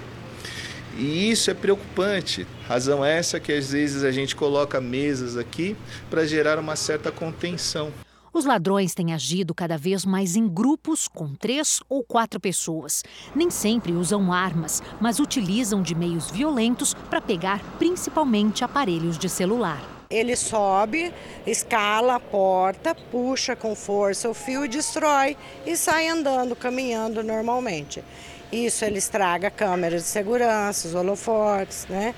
E 0.99 1.31
isso 1.31 1.51
é 1.51 1.55
preocupante. 1.55 2.47
Razão 2.69 3.03
essa 3.03 3.41
que 3.41 3.51
às 3.51 3.73
vezes 3.73 4.05
a 4.05 4.13
gente 4.13 4.37
coloca 4.37 4.79
mesas 4.79 5.39
aqui 5.39 5.75
para 6.11 6.27
gerar 6.27 6.59
uma 6.59 6.77
certa 6.77 7.11
contenção. 7.11 7.91
Os 8.35 8.45
ladrões 8.45 8.97
têm 8.97 9.15
agido 9.15 9.55
cada 9.55 9.79
vez 9.79 10.05
mais 10.05 10.35
em 10.35 10.49
grupos 10.49 11.07
com 11.07 11.33
três 11.37 11.81
ou 11.89 12.03
quatro 12.03 12.41
pessoas. 12.41 13.05
Nem 13.33 13.49
sempre 13.49 13.93
usam 13.93 14.33
armas, 14.33 14.83
mas 15.01 15.21
utilizam 15.21 15.81
de 15.81 15.95
meios 15.95 16.33
violentos 16.33 16.95
para 17.09 17.21
pegar 17.21 17.63
principalmente 17.79 18.65
aparelhos 18.65 19.17
de 19.17 19.29
celular. 19.29 19.81
Ele 20.11 20.35
sobe, 20.35 21.13
escala 21.47 22.17
a 22.17 22.21
porta, 22.21 22.93
puxa 22.93 23.55
com 23.55 23.73
força 23.77 24.29
o 24.29 24.35
fio 24.35 24.69
destrói 24.69 25.37
e 25.65 25.77
sai 25.77 26.09
andando, 26.09 26.57
caminhando 26.57 27.23
normalmente. 27.23 28.03
Isso 28.51 28.85
ele 28.85 28.99
estraga 28.99 29.49
câmeras 29.49 30.03
de 30.03 30.09
segurança, 30.09 30.89
os 30.89 30.95
holofortes, 30.97 31.87
né? 31.89 32.13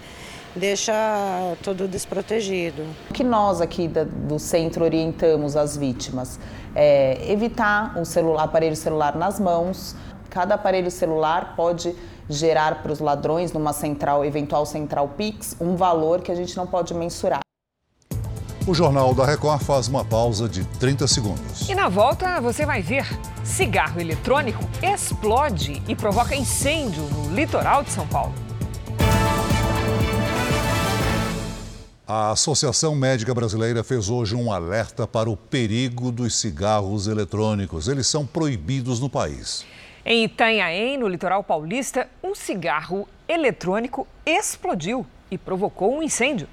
Deixa 0.56 0.94
tudo 1.62 1.86
desprotegido. 1.86 2.82
O 3.10 3.12
que 3.12 3.22
nós 3.22 3.60
aqui 3.60 3.86
do 3.88 4.38
centro 4.38 4.84
orientamos 4.84 5.54
as 5.54 5.76
vítimas 5.76 6.40
é 6.74 7.30
evitar 7.30 7.98
o 7.98 8.06
celular, 8.06 8.44
aparelho 8.44 8.74
celular 8.74 9.14
nas 9.16 9.38
mãos. 9.38 9.94
Cada 10.30 10.54
aparelho 10.54 10.90
celular 10.90 11.54
pode 11.56 11.94
gerar 12.28 12.82
para 12.82 12.90
os 12.90 13.00
ladrões, 13.00 13.52
numa 13.52 13.74
central, 13.74 14.24
eventual 14.24 14.64
central 14.64 15.08
Pix, 15.08 15.54
um 15.60 15.76
valor 15.76 16.22
que 16.22 16.32
a 16.32 16.34
gente 16.34 16.56
não 16.56 16.66
pode 16.66 16.94
mensurar. 16.94 17.40
O 18.66 18.74
Jornal 18.74 19.14
da 19.14 19.26
Record 19.26 19.60
faz 19.62 19.88
uma 19.88 20.06
pausa 20.06 20.48
de 20.48 20.64
30 20.64 21.06
segundos. 21.06 21.68
E 21.68 21.74
na 21.74 21.90
volta 21.90 22.40
você 22.40 22.64
vai 22.64 22.80
ver: 22.80 23.06
cigarro 23.44 24.00
eletrônico 24.00 24.64
explode 24.82 25.82
e 25.86 25.94
provoca 25.94 26.34
incêndio 26.34 27.02
no 27.02 27.34
litoral 27.34 27.82
de 27.82 27.90
São 27.90 28.06
Paulo. 28.08 28.45
A 32.08 32.30
Associação 32.30 32.94
Médica 32.94 33.34
Brasileira 33.34 33.82
fez 33.82 34.08
hoje 34.08 34.36
um 34.36 34.52
alerta 34.52 35.08
para 35.08 35.28
o 35.28 35.36
perigo 35.36 36.12
dos 36.12 36.36
cigarros 36.36 37.08
eletrônicos. 37.08 37.88
Eles 37.88 38.06
são 38.06 38.24
proibidos 38.24 39.00
no 39.00 39.10
país. 39.10 39.66
Em 40.04 40.22
Itanhaém, 40.22 40.96
no 40.96 41.08
litoral 41.08 41.42
paulista, 41.42 42.08
um 42.22 42.32
cigarro 42.32 43.08
eletrônico 43.28 44.06
explodiu 44.24 45.04
e 45.28 45.36
provocou 45.36 45.96
um 45.96 46.00
incêndio. 46.00 46.48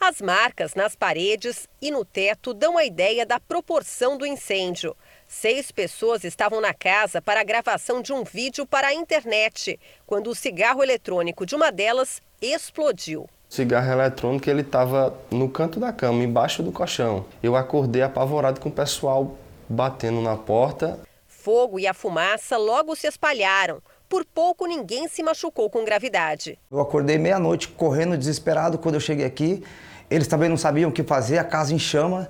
As 0.00 0.20
marcas 0.20 0.74
nas 0.74 0.96
paredes 0.96 1.68
e 1.80 1.92
no 1.92 2.04
teto 2.04 2.52
dão 2.52 2.76
a 2.76 2.84
ideia 2.84 3.24
da 3.24 3.38
proporção 3.38 4.18
do 4.18 4.26
incêndio. 4.26 4.96
Seis 5.28 5.70
pessoas 5.70 6.24
estavam 6.24 6.60
na 6.60 6.74
casa 6.74 7.22
para 7.22 7.42
a 7.42 7.44
gravação 7.44 8.02
de 8.02 8.12
um 8.12 8.24
vídeo 8.24 8.66
para 8.66 8.88
a 8.88 8.94
internet, 8.94 9.78
quando 10.04 10.30
o 10.30 10.34
cigarro 10.34 10.82
eletrônico 10.82 11.46
de 11.46 11.54
uma 11.54 11.70
delas 11.70 12.20
explodiu. 12.42 13.28
O 13.50 13.52
cigarro 13.52 13.90
eletrônico 13.90 14.48
ele 14.48 14.60
estava 14.60 15.12
no 15.28 15.48
canto 15.48 15.80
da 15.80 15.92
cama, 15.92 16.22
embaixo 16.22 16.62
do 16.62 16.70
colchão. 16.70 17.24
Eu 17.42 17.56
acordei 17.56 18.00
apavorado 18.00 18.60
com 18.60 18.68
o 18.68 18.72
pessoal 18.72 19.36
batendo 19.68 20.20
na 20.20 20.36
porta. 20.36 21.00
Fogo 21.26 21.76
e 21.76 21.84
a 21.84 21.92
fumaça 21.92 22.56
logo 22.56 22.94
se 22.94 23.08
espalharam. 23.08 23.82
Por 24.08 24.24
pouco 24.24 24.66
ninguém 24.66 25.08
se 25.08 25.20
machucou 25.20 25.68
com 25.68 25.84
gravidade. 25.84 26.60
Eu 26.70 26.80
acordei 26.80 27.18
meia-noite 27.18 27.66
correndo 27.66 28.16
desesperado 28.16 28.78
quando 28.78 28.94
eu 28.94 29.00
cheguei 29.00 29.26
aqui. 29.26 29.64
Eles 30.08 30.28
também 30.28 30.48
não 30.48 30.56
sabiam 30.56 30.88
o 30.88 30.92
que 30.92 31.02
fazer, 31.02 31.38
a 31.38 31.44
casa 31.44 31.74
em 31.74 31.78
chama. 31.78 32.28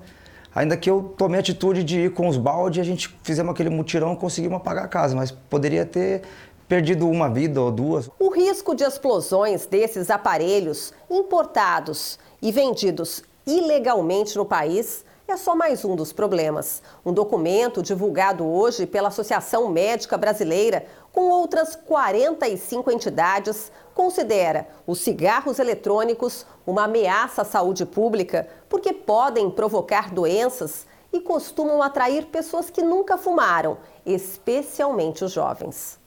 Ainda 0.55 0.75
que 0.75 0.89
eu 0.89 1.15
tomei 1.19 1.37
a 1.37 1.41
atitude 1.41 1.85
de 1.85 2.01
ir 2.01 2.15
com 2.15 2.27
os 2.29 2.39
baldes, 2.39 2.81
a 2.81 2.85
gente 2.85 3.15
fizemos 3.23 3.53
aquele 3.53 3.69
mutirão 3.69 4.15
e 4.15 4.17
conseguimos 4.17 4.57
apagar 4.57 4.87
a 4.87 4.89
casa, 4.89 5.15
mas 5.15 5.31
poderia 5.31 5.85
ter 5.85 6.23
perdido 6.71 7.09
uma 7.09 7.29
vida 7.29 7.61
ou 7.61 7.73
duas. 7.73 8.09
O 8.17 8.29
risco 8.29 8.77
de 8.77 8.85
explosões 8.85 9.67
desses 9.67 10.09
aparelhos 10.09 10.95
importados 11.11 12.17
e 12.41 12.53
vendidos 12.53 13.25
ilegalmente 13.45 14.37
no 14.37 14.45
país 14.45 15.05
é 15.27 15.37
só 15.37 15.57
mais 15.57 15.85
um 15.85 15.97
dos 15.97 16.13
problemas. 16.13 16.81
Um 17.05 17.13
documento 17.13 17.83
divulgado 17.83 18.47
hoje 18.47 18.87
pela 18.87 19.09
Associação 19.09 19.69
Médica 19.69 20.17
Brasileira, 20.17 20.87
com 21.13 21.23
outras 21.23 21.75
45 21.75 22.89
entidades, 22.93 23.73
considera 23.93 24.69
os 24.87 25.01
cigarros 25.01 25.59
eletrônicos 25.59 26.47
uma 26.65 26.85
ameaça 26.85 27.43
à 27.43 27.45
saúde 27.45 27.85
pública 27.85 28.47
porque 28.69 28.93
podem 28.93 29.51
provocar 29.51 30.15
doenças 30.15 30.87
e 31.13 31.19
costumam 31.19 31.83
atrair 31.83 32.27
pessoas 32.27 32.71
que 32.71 32.81
nunca 32.81 33.19
fumaram, 33.19 33.79
especialmente 34.07 35.25
os 35.25 35.33
jovens. 35.33 36.00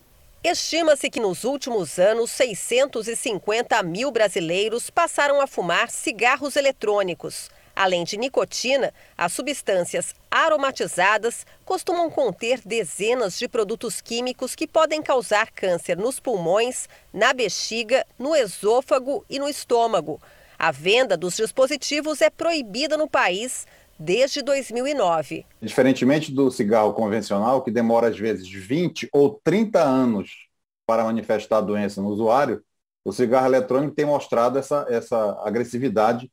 Estima-se 0.43 1.09
que 1.09 1.21
nos 1.21 1.45
últimos 1.45 1.97
anos, 1.97 2.29
650 2.31 3.81
mil 3.81 4.11
brasileiros 4.11 4.89
passaram 4.89 5.39
a 5.39 5.47
fumar 5.47 5.89
cigarros 5.89 6.57
eletrônicos. 6.57 7.49
Além 7.73 8.03
de 8.03 8.17
nicotina, 8.17 8.93
as 9.17 9.31
substâncias 9.31 10.13
aromatizadas 10.29 11.45
costumam 11.63 12.09
conter 12.09 12.59
dezenas 12.65 13.39
de 13.39 13.47
produtos 13.47 14.01
químicos 14.01 14.53
que 14.53 14.67
podem 14.67 15.01
causar 15.01 15.49
câncer 15.49 15.95
nos 15.95 16.19
pulmões, 16.19 16.89
na 17.13 17.31
bexiga, 17.31 18.05
no 18.19 18.35
esôfago 18.35 19.25
e 19.29 19.39
no 19.39 19.47
estômago. 19.47 20.21
A 20.59 20.71
venda 20.71 21.15
dos 21.15 21.37
dispositivos 21.37 22.21
é 22.21 22.29
proibida 22.29 22.97
no 22.97 23.07
país 23.07 23.65
desde 23.99 24.41
2009. 24.41 25.45
Diferentemente 25.61 26.31
do 26.31 26.49
cigarro 26.51 26.93
convencional, 26.93 27.61
que 27.61 27.71
demora 27.71 28.07
às 28.07 28.17
vezes 28.17 28.49
20 28.49 29.09
ou 29.11 29.39
30 29.43 29.81
anos 29.81 30.47
para 30.85 31.03
manifestar 31.03 31.57
a 31.57 31.61
doença 31.61 32.01
no 32.01 32.09
usuário, 32.09 32.63
o 33.05 33.11
cigarro 33.11 33.47
eletrônico 33.47 33.95
tem 33.95 34.05
mostrado 34.05 34.57
essa, 34.57 34.85
essa 34.89 35.41
agressividade 35.43 36.31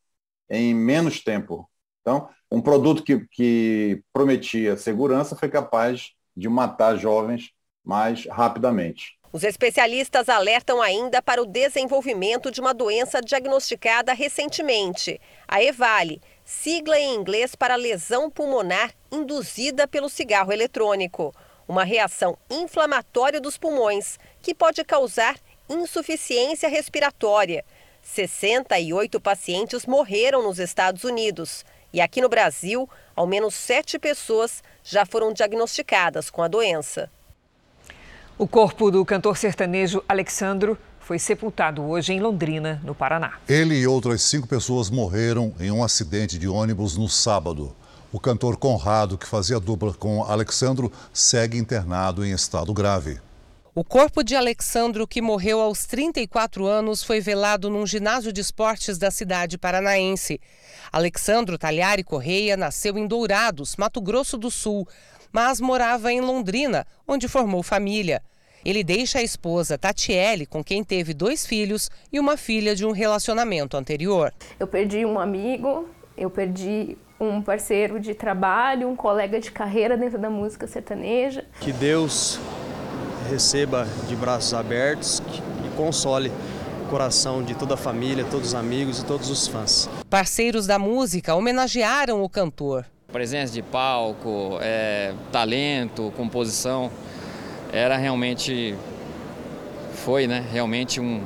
em 0.49 0.75
menos 0.75 1.23
tempo. 1.23 1.69
Então, 2.01 2.29
um 2.51 2.61
produto 2.61 3.03
que, 3.03 3.27
que 3.31 4.03
prometia 4.13 4.77
segurança 4.77 5.37
foi 5.37 5.49
capaz 5.49 6.11
de 6.37 6.49
matar 6.49 6.97
jovens 6.97 7.51
mais 7.85 8.27
rapidamente. 8.27 9.19
Os 9.33 9.45
especialistas 9.45 10.29
alertam 10.29 10.83
ainda 10.83 11.23
para 11.23 11.41
o 11.41 11.47
desenvolvimento 11.47 12.51
de 12.51 12.61
uma 12.61 12.75
doença 12.75 13.21
diagnosticada 13.21 14.13
recentemente, 14.13 15.21
a 15.47 15.63
EVALE, 15.63 16.21
sigla 16.51 16.99
em 16.99 17.15
inglês 17.15 17.55
para 17.55 17.77
lesão 17.77 18.29
pulmonar 18.29 18.93
induzida 19.11 19.87
pelo 19.87 20.09
cigarro 20.09 20.53
eletrônico, 20.53 21.33
uma 21.67 21.85
reação 21.85 22.37
inflamatória 22.51 23.41
dos 23.41 23.57
pulmões 23.57 24.19
que 24.43 24.53
pode 24.53 24.83
causar 24.85 25.37
insuficiência 25.69 26.69
respiratória. 26.69 27.65
68 28.03 29.21
pacientes 29.21 29.87
morreram 29.87 30.43
nos 30.43 30.59
Estados 30.59 31.05
Unidos 31.05 31.65
e 31.93 32.01
aqui 32.01 32.21
no 32.21 32.29
Brasil, 32.29 32.91
ao 33.15 33.29
menos 33.29 33.55
sete 33.55 33.97
pessoas 33.97 34.63
já 34.83 35.07
foram 35.07 35.33
diagnosticadas 35.33 36.31
com 36.31 36.43
a 36.43 36.49
doença. 36.49 37.09
O 38.37 38.49
corpo 38.49 38.91
do 38.91 39.05
cantor 39.05 39.37
sertanejo 39.37 40.03
Alexandro 40.09 40.77
foi 41.11 41.19
sepultado 41.19 41.83
hoje 41.83 42.13
em 42.13 42.21
Londrina, 42.21 42.81
no 42.85 42.95
Paraná. 42.95 43.33
Ele 43.49 43.75
e 43.75 43.85
outras 43.85 44.23
cinco 44.23 44.47
pessoas 44.47 44.89
morreram 44.89 45.53
em 45.59 45.69
um 45.69 45.83
acidente 45.83 46.39
de 46.39 46.47
ônibus 46.47 46.97
no 46.97 47.09
sábado. 47.09 47.75
O 48.13 48.21
cantor 48.21 48.57
Conrado, 48.57 49.19
que 49.19 49.27
fazia 49.27 49.59
dupla 49.59 49.93
com 49.93 50.23
Alexandro, 50.23 50.93
segue 51.13 51.59
internado 51.59 52.25
em 52.25 52.31
estado 52.31 52.73
grave. 52.73 53.19
O 53.75 53.83
corpo 53.83 54.23
de 54.23 54.37
Alexandro, 54.37 55.05
que 55.05 55.21
morreu 55.21 55.61
aos 55.61 55.85
34 55.85 56.65
anos, 56.65 57.03
foi 57.03 57.21
velado 57.21 57.69
num 57.69 57.85
ginásio 57.85 58.33
de 58.33 58.41
esportes 58.41 58.97
da 58.97 59.11
cidade 59.11 59.59
paranaense. 59.59 60.41
Alexandro 60.93 61.59
Talhari 61.59 62.05
Correia 62.05 62.57
nasceu 62.57 62.97
em 62.97 63.09
Dourados, 63.09 63.75
Mato 63.77 64.01
Grosso 64.01 64.39
do 64.39 64.49
Sul, 64.49 64.87
mas 65.33 65.61
morava 65.61 66.13
em 66.13 66.21
Londrina, 66.21 66.87
onde 67.05 67.27
formou 67.27 67.65
família. 67.65 68.23
Ele 68.65 68.85
deixa 68.85 69.19
a 69.19 69.23
esposa 69.23 69.79
Tatiele, 69.79 70.45
com 70.45 70.63
quem 70.63 70.85
teve 70.85 71.15
dois 71.15 71.47
filhos 71.47 71.91
e 72.13 72.21
uma 72.21 72.37
filha 72.37 72.75
de 72.75 72.85
um 72.85 72.93
relacionamento 72.93 73.77
anterior. 73.77 74.33
Eu 74.59 74.67
perdi 74.67 75.05
um 75.07 75.19
amigo, 75.19 75.89
eu 76.17 76.29
perdi 76.29 76.97
um 77.19 77.41
parceiro 77.41 77.99
de 77.99 78.15
trabalho, 78.15 78.89
um 78.89 78.97
colega 78.97 79.41
de 79.41 79.51
carreira 79.51 79.97
dentro 79.97 80.19
da 80.19 80.31
música 80.31 80.67
sertaneja. 80.67 81.45
Que 81.61 81.73
Deus 81.73 82.39
receba 83.31 83.87
de 84.09 84.17
braços 84.17 84.53
abertos 84.53 85.23
e 85.67 85.77
console 85.77 86.31
o 86.85 86.91
coração 86.91 87.43
de 87.43 87.55
toda 87.55 87.75
a 87.75 87.77
família, 87.77 88.25
todos 88.31 88.49
os 88.49 88.55
amigos 88.55 89.01
e 89.01 89.05
todos 89.05 89.31
os 89.31 89.47
fãs. 89.47 89.89
Parceiros 90.09 90.67
da 90.67 90.79
música 90.79 91.35
homenagearam 91.35 92.23
o 92.23 92.29
cantor. 92.29 92.85
Presença 93.13 93.53
de 93.53 93.63
palco, 93.63 94.59
é, 94.61 95.13
talento, 95.33 96.13
composição 96.17 96.91
era 97.73 97.97
realmente 97.97 98.77
foi, 100.05 100.27
né, 100.27 100.45
realmente 100.51 101.01
um, 101.01 101.23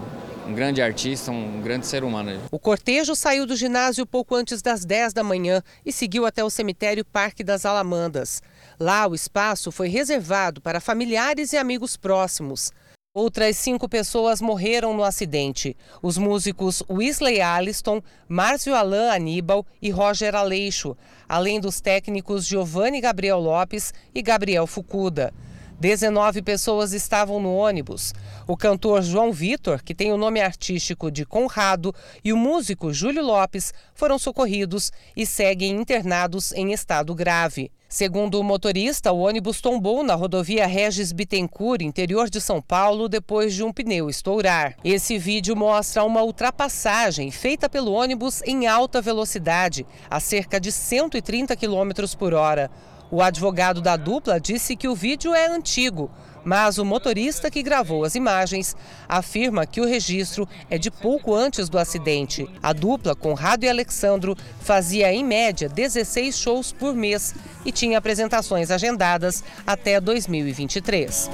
um 0.46 0.54
grande 0.54 0.82
artista, 0.82 1.30
um 1.30 1.60
grande 1.60 1.86
ser 1.86 2.04
humano. 2.04 2.40
O 2.50 2.58
cortejo 2.58 3.14
saiu 3.14 3.46
do 3.46 3.56
ginásio 3.56 4.06
pouco 4.06 4.34
antes 4.34 4.60
das 4.60 4.84
10 4.84 5.12
da 5.12 5.22
manhã 5.22 5.62
e 5.84 5.92
seguiu 5.92 6.26
até 6.26 6.42
o 6.42 6.50
cemitério 6.50 7.04
Parque 7.04 7.44
das 7.44 7.64
Alamandas. 7.64 8.42
Lá, 8.78 9.06
o 9.06 9.14
espaço 9.14 9.70
foi 9.70 9.88
reservado 9.88 10.60
para 10.60 10.80
familiares 10.80 11.52
e 11.52 11.56
amigos 11.56 11.96
próximos. 11.96 12.72
Outras 13.16 13.56
cinco 13.56 13.88
pessoas 13.88 14.40
morreram 14.40 14.92
no 14.92 15.04
acidente. 15.04 15.76
Os 16.02 16.18
músicos 16.18 16.82
Wesley 16.90 17.40
Alliston, 17.40 18.02
Márcio 18.28 18.74
Alain 18.74 19.10
Aníbal 19.10 19.64
e 19.80 19.88
Roger 19.88 20.34
Aleixo, 20.34 20.96
além 21.28 21.60
dos 21.60 21.80
técnicos 21.80 22.44
Giovanni 22.44 23.00
Gabriel 23.00 23.38
Lopes 23.38 23.94
e 24.12 24.20
Gabriel 24.20 24.66
Fucuda. 24.66 25.32
19 25.80 26.42
pessoas 26.42 26.92
estavam 26.92 27.40
no 27.40 27.54
ônibus. 27.54 28.12
O 28.46 28.56
cantor 28.56 29.02
João 29.02 29.32
Vitor, 29.32 29.82
que 29.82 29.94
tem 29.94 30.12
o 30.12 30.16
nome 30.16 30.40
artístico 30.40 31.10
de 31.10 31.24
Conrado, 31.26 31.94
e 32.24 32.32
o 32.32 32.36
músico 32.36 32.92
Júlio 32.92 33.24
Lopes 33.24 33.72
foram 33.94 34.18
socorridos 34.18 34.92
e 35.16 35.26
seguem 35.26 35.72
internados 35.72 36.52
em 36.52 36.72
estado 36.72 37.14
grave. 37.14 37.70
Segundo 37.88 38.40
o 38.40 38.42
motorista, 38.42 39.12
o 39.12 39.20
ônibus 39.20 39.60
tombou 39.60 40.02
na 40.02 40.16
rodovia 40.16 40.66
Regis 40.66 41.12
Bittencourt, 41.12 41.80
interior 41.80 42.28
de 42.28 42.40
São 42.40 42.60
Paulo, 42.60 43.08
depois 43.08 43.54
de 43.54 43.62
um 43.62 43.72
pneu 43.72 44.10
estourar. 44.10 44.74
Esse 44.82 45.16
vídeo 45.16 45.54
mostra 45.54 46.02
uma 46.02 46.20
ultrapassagem 46.22 47.30
feita 47.30 47.68
pelo 47.68 47.92
ônibus 47.92 48.42
em 48.42 48.66
alta 48.66 49.00
velocidade, 49.00 49.86
a 50.10 50.18
cerca 50.18 50.58
de 50.58 50.72
130 50.72 51.54
km 51.54 51.92
por 52.18 52.34
hora. 52.34 52.68
O 53.14 53.22
advogado 53.22 53.80
da 53.80 53.96
dupla 53.96 54.40
disse 54.40 54.74
que 54.74 54.88
o 54.88 54.94
vídeo 54.96 55.32
é 55.32 55.46
antigo, 55.46 56.10
mas 56.44 56.78
o 56.78 56.84
motorista 56.84 57.48
que 57.48 57.62
gravou 57.62 58.02
as 58.02 58.16
imagens 58.16 58.74
afirma 59.08 59.64
que 59.64 59.80
o 59.80 59.86
registro 59.86 60.48
é 60.68 60.76
de 60.76 60.90
pouco 60.90 61.32
antes 61.32 61.68
do 61.68 61.78
acidente. 61.78 62.50
A 62.60 62.72
dupla, 62.72 63.14
Conrado 63.14 63.62
e 63.62 63.68
Alexandro, 63.68 64.36
fazia 64.60 65.12
em 65.12 65.22
média 65.22 65.68
16 65.68 66.36
shows 66.36 66.72
por 66.72 66.92
mês 66.92 67.36
e 67.64 67.70
tinha 67.70 67.98
apresentações 67.98 68.68
agendadas 68.68 69.44
até 69.64 70.00
2023. 70.00 71.30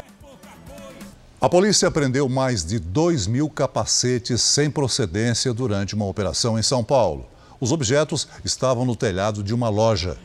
A 1.40 1.48
polícia 1.48 1.90
prendeu 1.90 2.28
mais 2.28 2.62
de 2.62 2.78
2 2.78 3.26
mil 3.26 3.48
capacetes 3.48 4.42
sem 4.42 4.70
procedência 4.70 5.54
durante 5.54 5.94
uma 5.94 6.04
operação 6.04 6.58
em 6.58 6.62
São 6.62 6.84
Paulo. 6.84 7.26
Os 7.58 7.72
objetos 7.72 8.28
estavam 8.44 8.84
no 8.84 8.94
telhado 8.94 9.42
de 9.42 9.54
uma 9.54 9.70
loja. 9.70 10.18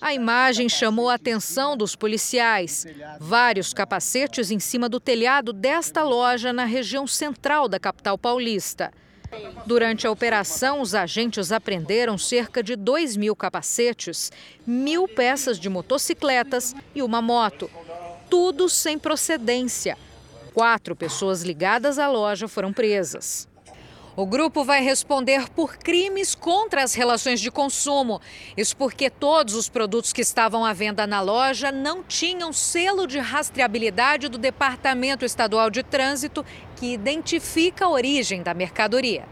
A 0.00 0.14
imagem 0.14 0.68
chamou 0.68 1.10
a 1.10 1.14
atenção 1.14 1.76
dos 1.76 1.94
policiais. 1.94 2.86
Vários 3.18 3.74
capacetes 3.74 4.50
em 4.50 4.58
cima 4.58 4.88
do 4.88 4.98
telhado 4.98 5.52
desta 5.52 6.02
loja 6.02 6.52
na 6.52 6.64
região 6.64 7.06
central 7.06 7.68
da 7.68 7.78
capital 7.78 8.16
paulista. 8.16 8.90
Durante 9.66 10.06
a 10.06 10.10
operação, 10.10 10.80
os 10.80 10.94
agentes 10.94 11.52
apreenderam 11.52 12.16
cerca 12.16 12.62
de 12.62 12.74
2 12.74 13.16
mil 13.16 13.36
capacetes, 13.36 14.32
mil 14.66 15.06
peças 15.06 15.58
de 15.58 15.68
motocicletas 15.68 16.74
e 16.94 17.02
uma 17.02 17.20
moto. 17.20 17.70
Tudo 18.28 18.68
sem 18.68 18.98
procedência. 18.98 19.98
Quatro 20.54 20.96
pessoas 20.96 21.42
ligadas 21.42 21.98
à 21.98 22.08
loja 22.08 22.48
foram 22.48 22.72
presas. 22.72 23.49
O 24.20 24.26
grupo 24.26 24.62
vai 24.64 24.82
responder 24.82 25.48
por 25.48 25.78
crimes 25.78 26.34
contra 26.34 26.82
as 26.82 26.92
relações 26.92 27.40
de 27.40 27.50
consumo. 27.50 28.20
Isso 28.54 28.76
porque 28.76 29.08
todos 29.08 29.54
os 29.54 29.66
produtos 29.66 30.12
que 30.12 30.20
estavam 30.20 30.62
à 30.62 30.74
venda 30.74 31.06
na 31.06 31.22
loja 31.22 31.72
não 31.72 32.02
tinham 32.02 32.52
selo 32.52 33.06
de 33.06 33.18
rastreabilidade 33.18 34.28
do 34.28 34.36
Departamento 34.36 35.24
Estadual 35.24 35.70
de 35.70 35.82
Trânsito 35.82 36.44
que 36.76 36.92
identifica 36.92 37.86
a 37.86 37.88
origem 37.88 38.42
da 38.42 38.52
mercadoria. 38.52 39.24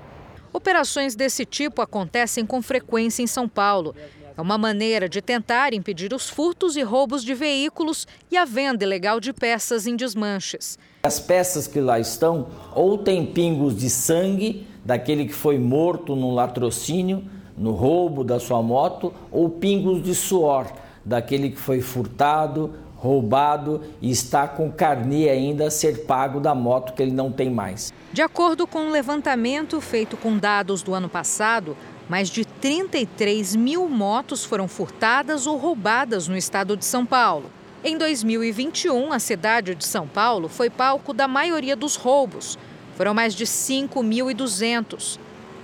Operações 0.54 1.14
desse 1.14 1.44
tipo 1.44 1.82
acontecem 1.82 2.46
com 2.46 2.62
frequência 2.62 3.22
em 3.22 3.26
São 3.26 3.46
Paulo. 3.46 3.94
É 4.38 4.40
uma 4.40 4.56
maneira 4.56 5.06
de 5.06 5.20
tentar 5.20 5.74
impedir 5.74 6.14
os 6.14 6.30
furtos 6.30 6.76
e 6.76 6.82
roubos 6.82 7.22
de 7.22 7.34
veículos 7.34 8.06
e 8.30 8.38
a 8.38 8.46
venda 8.46 8.84
ilegal 8.84 9.20
de 9.20 9.34
peças 9.34 9.86
em 9.86 9.96
desmanches. 9.96 10.78
As 11.02 11.20
peças 11.20 11.66
que 11.66 11.78
lá 11.78 12.00
estão 12.00 12.48
ou 12.74 12.96
têm 12.96 13.26
pingos 13.26 13.76
de 13.76 13.90
sangue 13.90 14.66
daquele 14.88 15.26
que 15.26 15.34
foi 15.34 15.58
morto 15.58 16.16
no 16.16 16.32
latrocínio, 16.32 17.22
no 17.58 17.72
roubo 17.72 18.24
da 18.24 18.40
sua 18.40 18.62
moto, 18.62 19.12
ou 19.30 19.50
pingos 19.50 20.02
de 20.02 20.14
suor 20.14 20.64
daquele 21.04 21.50
que 21.50 21.60
foi 21.60 21.82
furtado, 21.82 22.72
roubado 22.96 23.82
e 24.00 24.10
está 24.10 24.48
com 24.48 24.72
carnê 24.72 25.28
ainda 25.28 25.66
a 25.66 25.70
ser 25.70 26.06
pago 26.06 26.40
da 26.40 26.54
moto 26.54 26.94
que 26.94 27.02
ele 27.02 27.12
não 27.12 27.30
tem 27.30 27.50
mais. 27.50 27.92
De 28.14 28.22
acordo 28.22 28.66
com 28.66 28.78
um 28.78 28.90
levantamento 28.90 29.78
feito 29.78 30.16
com 30.16 30.38
dados 30.38 30.82
do 30.82 30.94
ano 30.94 31.08
passado, 31.10 31.76
mais 32.08 32.30
de 32.30 32.46
33 32.46 33.56
mil 33.56 33.86
motos 33.90 34.42
foram 34.42 34.66
furtadas 34.66 35.46
ou 35.46 35.58
roubadas 35.58 36.26
no 36.28 36.36
estado 36.36 36.78
de 36.78 36.86
São 36.86 37.04
Paulo. 37.04 37.50
Em 37.84 37.98
2021, 37.98 39.12
a 39.12 39.18
cidade 39.18 39.74
de 39.74 39.84
São 39.84 40.08
Paulo 40.08 40.48
foi 40.48 40.70
palco 40.70 41.12
da 41.12 41.28
maioria 41.28 41.76
dos 41.76 41.94
roubos. 41.94 42.56
Foram 42.98 43.14
mais 43.14 43.32
de 43.32 43.44
5.200. 43.46 45.20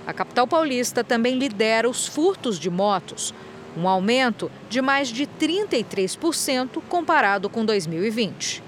A 0.07 0.13
capital 0.13 0.47
paulista 0.47 1.03
também 1.03 1.37
lidera 1.37 1.89
os 1.89 2.07
furtos 2.07 2.57
de 2.57 2.69
motos, 2.69 3.33
um 3.75 3.89
aumento 3.89 4.49
de 4.69 4.81
mais 4.81 5.09
de 5.09 5.27
33% 5.27 6.81
comparado 6.87 7.49
com 7.49 7.65
2020. 7.65 8.63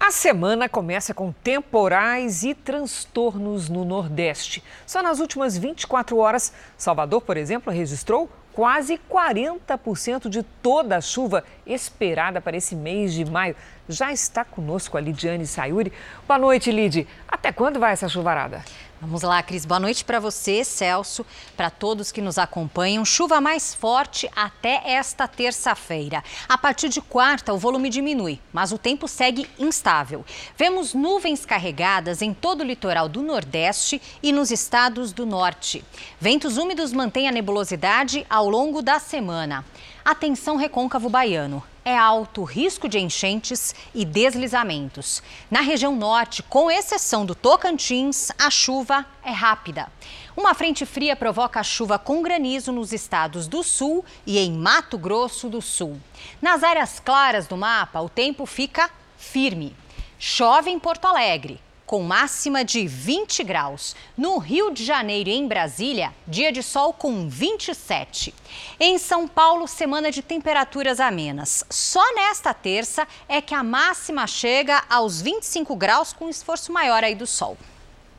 A 0.00 0.10
semana 0.10 0.66
começa 0.66 1.12
com 1.12 1.30
temporais 1.30 2.42
e 2.42 2.54
transtornos 2.54 3.68
no 3.68 3.84
Nordeste. 3.84 4.64
Só 4.86 5.02
nas 5.02 5.20
últimas 5.20 5.58
24 5.58 6.16
horas, 6.16 6.54
Salvador, 6.74 7.20
por 7.20 7.36
exemplo, 7.36 7.70
registrou 7.70 8.30
quase 8.58 8.98
40% 9.08 10.28
de 10.28 10.42
toda 10.42 10.96
a 10.96 11.00
chuva 11.00 11.44
esperada 11.64 12.40
para 12.40 12.56
esse 12.56 12.74
mês 12.74 13.14
de 13.14 13.24
maio. 13.24 13.54
Já 13.88 14.12
está 14.12 14.44
conosco 14.44 14.98
a 14.98 15.00
Lidiane 15.00 15.46
Sayuri. 15.46 15.92
Boa 16.26 16.40
noite, 16.40 16.72
Lid. 16.72 17.06
Até 17.28 17.52
quando 17.52 17.78
vai 17.78 17.92
essa 17.92 18.08
chuvarada? 18.08 18.64
Vamos 19.00 19.22
lá, 19.22 19.40
Cris. 19.44 19.64
Boa 19.64 19.78
noite 19.78 20.04
para 20.04 20.18
você, 20.18 20.64
Celso, 20.64 21.24
para 21.56 21.70
todos 21.70 22.10
que 22.10 22.20
nos 22.20 22.36
acompanham. 22.36 23.04
Chuva 23.04 23.40
mais 23.40 23.72
forte 23.72 24.28
até 24.34 24.82
esta 24.90 25.28
terça-feira. 25.28 26.24
A 26.48 26.58
partir 26.58 26.88
de 26.88 27.00
quarta, 27.00 27.54
o 27.54 27.58
volume 27.58 27.90
diminui, 27.90 28.40
mas 28.52 28.72
o 28.72 28.78
tempo 28.78 29.06
segue 29.06 29.48
instável. 29.56 30.24
Vemos 30.56 30.94
nuvens 30.94 31.46
carregadas 31.46 32.22
em 32.22 32.34
todo 32.34 32.62
o 32.62 32.64
litoral 32.64 33.08
do 33.08 33.22
Nordeste 33.22 34.02
e 34.20 34.32
nos 34.32 34.50
estados 34.50 35.12
do 35.12 35.24
Norte. 35.24 35.84
Ventos 36.20 36.56
úmidos 36.56 36.92
mantêm 36.92 37.28
a 37.28 37.32
nebulosidade 37.32 38.26
ao 38.28 38.50
longo 38.50 38.82
da 38.82 38.98
semana. 38.98 39.64
Atenção, 40.10 40.56
recôncavo 40.56 41.10
baiano 41.10 41.62
é 41.84 41.94
alto 41.94 42.42
risco 42.42 42.88
de 42.88 42.98
enchentes 42.98 43.74
e 43.94 44.06
deslizamentos. 44.06 45.22
Na 45.50 45.60
região 45.60 45.94
norte, 45.94 46.42
com 46.42 46.70
exceção 46.70 47.26
do 47.26 47.34
Tocantins, 47.34 48.32
a 48.38 48.48
chuva 48.48 49.04
é 49.22 49.30
rápida. 49.30 49.86
Uma 50.34 50.54
frente 50.54 50.86
fria 50.86 51.14
provoca 51.14 51.62
chuva 51.62 51.98
com 51.98 52.22
granizo 52.22 52.72
nos 52.72 52.90
estados 52.90 53.46
do 53.46 53.62
sul 53.62 54.02
e 54.26 54.38
em 54.38 54.50
Mato 54.50 54.96
Grosso 54.96 55.46
do 55.50 55.60
Sul. 55.60 56.00
Nas 56.40 56.62
áreas 56.62 56.98
claras 56.98 57.46
do 57.46 57.58
mapa, 57.58 58.00
o 58.00 58.08
tempo 58.08 58.46
fica 58.46 58.88
firme. 59.18 59.76
Chove 60.18 60.70
em 60.70 60.78
Porto 60.78 61.04
Alegre, 61.04 61.60
com 61.88 62.02
máxima 62.02 62.62
de 62.62 62.86
20 62.86 63.42
graus. 63.42 63.96
No 64.14 64.36
Rio 64.36 64.70
de 64.70 64.84
Janeiro 64.84 65.30
e 65.30 65.32
em 65.32 65.48
Brasília, 65.48 66.12
dia 66.26 66.52
de 66.52 66.62
sol 66.62 66.92
com 66.92 67.26
27. 67.26 68.34
Em 68.78 68.98
São 68.98 69.26
Paulo, 69.26 69.66
semana 69.66 70.12
de 70.12 70.20
temperaturas 70.20 71.00
amenas. 71.00 71.64
Só 71.70 72.04
nesta 72.14 72.52
terça 72.52 73.08
é 73.26 73.40
que 73.40 73.54
a 73.54 73.64
máxima 73.64 74.26
chega 74.26 74.84
aos 74.90 75.22
25 75.22 75.74
graus 75.74 76.12
com 76.12 76.28
esforço 76.28 76.70
maior 76.70 77.02
aí 77.02 77.14
do 77.14 77.26
sol. 77.26 77.56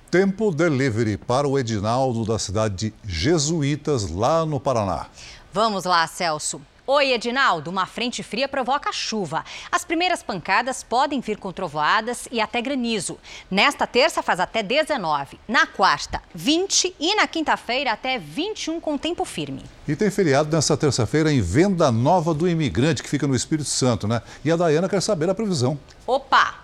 Tempo 0.10 0.52
delivery 0.52 1.16
para 1.16 1.48
o 1.48 1.60
Edinaldo 1.60 2.26
da 2.26 2.40
cidade 2.40 2.76
de 2.76 2.94
Jesuítas, 3.06 4.10
lá 4.10 4.48
no 4.48 4.60
Paraná. 4.60 5.06
Vamos 5.54 5.86
lá, 5.86 6.08
Celso. 6.08 6.60
Oi, 6.92 7.14
Edinaldo. 7.14 7.70
Uma 7.70 7.86
frente 7.86 8.24
fria 8.24 8.48
provoca 8.48 8.92
chuva. 8.92 9.46
As 9.72 9.86
primeiras 9.86 10.24
pancadas 10.24 10.82
podem 10.82 11.22
vir 11.22 11.38
com 11.38 11.52
trovoadas 11.52 12.28
e 12.32 12.42
até 12.42 12.60
granizo. 12.64 13.20
Nesta 13.52 13.86
terça 13.86 14.24
faz 14.24 14.40
até 14.40 14.64
19. 14.64 15.40
Na 15.48 15.68
quarta, 15.68 16.20
20 16.34 16.96
e 17.00 17.14
na 17.14 17.28
quinta-feira 17.28 17.92
até 17.92 18.18
21 18.18 18.82
com 18.82 18.98
tempo 18.98 19.24
firme. 19.24 19.62
E 19.88 19.96
tem 19.96 20.10
feriado 20.10 20.50
nesta 20.52 20.76
terça-feira 20.76 21.32
em 21.32 21.42
Venda 21.42 21.92
Nova 21.92 22.34
do 22.34 22.50
Imigrante, 22.50 23.04
que 23.04 23.10
fica 23.10 23.28
no 23.28 23.36
Espírito 23.36 23.70
Santo, 23.70 24.08
né? 24.08 24.24
E 24.44 24.52
a 24.52 24.56
Dayana 24.56 24.90
quer 24.90 25.04
saber 25.04 25.30
a 25.30 25.36
previsão. 25.36 25.80
Opa! 26.08 26.56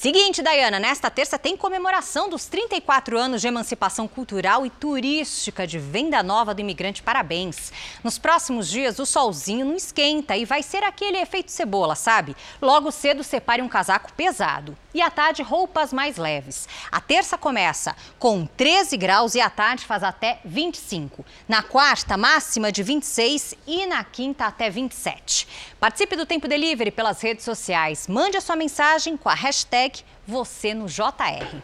Seguinte, 0.00 0.42
Dayana, 0.42 0.78
nesta 0.78 1.10
terça 1.10 1.36
tem 1.36 1.56
comemoração 1.56 2.28
dos 2.28 2.46
34 2.46 3.18
anos 3.18 3.40
de 3.40 3.48
emancipação 3.48 4.06
cultural 4.06 4.64
e 4.64 4.70
turística 4.70 5.66
de 5.66 5.76
Venda 5.76 6.22
Nova 6.22 6.54
do 6.54 6.60
Imigrante. 6.60 7.02
Parabéns. 7.02 7.72
Nos 8.04 8.16
próximos 8.16 8.68
dias, 8.68 9.00
o 9.00 9.04
solzinho 9.04 9.66
não 9.66 9.74
esquenta 9.74 10.36
e 10.36 10.44
vai 10.44 10.62
ser 10.62 10.84
aquele 10.84 11.18
efeito 11.18 11.50
cebola, 11.50 11.96
sabe? 11.96 12.36
Logo 12.62 12.92
cedo, 12.92 13.24
separe 13.24 13.60
um 13.60 13.68
casaco 13.68 14.12
pesado. 14.12 14.78
E 14.94 15.02
à 15.02 15.10
tarde, 15.10 15.42
roupas 15.42 15.92
mais 15.92 16.16
leves. 16.16 16.66
A 16.90 16.98
terça 17.00 17.36
começa 17.36 17.94
com 18.18 18.46
13 18.46 18.96
graus 18.96 19.34
e 19.34 19.40
à 19.40 19.50
tarde 19.50 19.84
faz 19.84 20.02
até 20.02 20.38
25. 20.44 21.24
Na 21.46 21.62
quarta, 21.62 22.16
máxima 22.16 22.72
de 22.72 22.82
26 22.82 23.54
e 23.66 23.84
na 23.86 24.02
quinta 24.02 24.46
até 24.46 24.70
27. 24.70 25.46
Participe 25.78 26.16
do 26.16 26.24
Tempo 26.24 26.48
Delivery 26.48 26.90
pelas 26.90 27.20
redes 27.20 27.44
sociais. 27.44 28.08
Mande 28.08 28.38
a 28.38 28.40
sua 28.40 28.56
mensagem 28.56 29.16
com 29.16 29.28
a 29.28 29.34
hashtag 29.34 30.00
você 30.26 30.72
no 30.72 30.86
JR. 30.86 31.60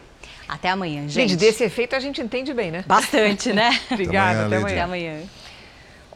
Até 0.47 0.69
amanhã, 0.69 1.01
gente. 1.01 1.29
Gente, 1.29 1.35
desse 1.35 1.63
efeito 1.63 1.95
a 1.95 1.99
gente 1.99 2.21
entende 2.21 2.53
bem, 2.53 2.69
né? 2.69 2.83
Bastante, 2.85 3.51
né? 3.51 3.81
Obrigada, 3.89 4.45
até 4.45 4.57
amanhã. 4.57 4.67
Até 4.67 4.81
amanhã. 4.81 5.23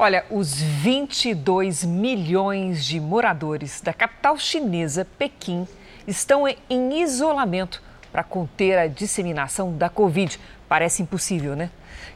Olha, 0.02 0.26
os 0.30 0.62
22 0.62 1.84
milhões 1.84 2.86
de 2.86 3.00
moradores 3.00 3.82
da 3.82 3.92
capital 3.92 4.38
chinesa, 4.38 5.06
Pequim, 5.18 5.68
estão 6.10 6.46
em 6.70 7.02
isolamento 7.02 7.82
para 8.12 8.24
conter 8.24 8.78
a 8.78 8.88
disseminação 8.88 9.78
da 9.78 9.90
Covid. 9.90 10.40
Parece 10.68 11.04
impossível, 11.04 11.56
né? 11.56 11.70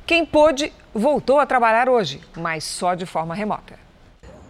Quem 0.05 0.25
pôde 0.25 0.73
voltou 0.93 1.39
a 1.39 1.45
trabalhar 1.45 1.87
hoje, 1.87 2.19
mas 2.35 2.63
só 2.63 2.95
de 2.95 3.05
forma 3.05 3.35
remota. 3.35 3.81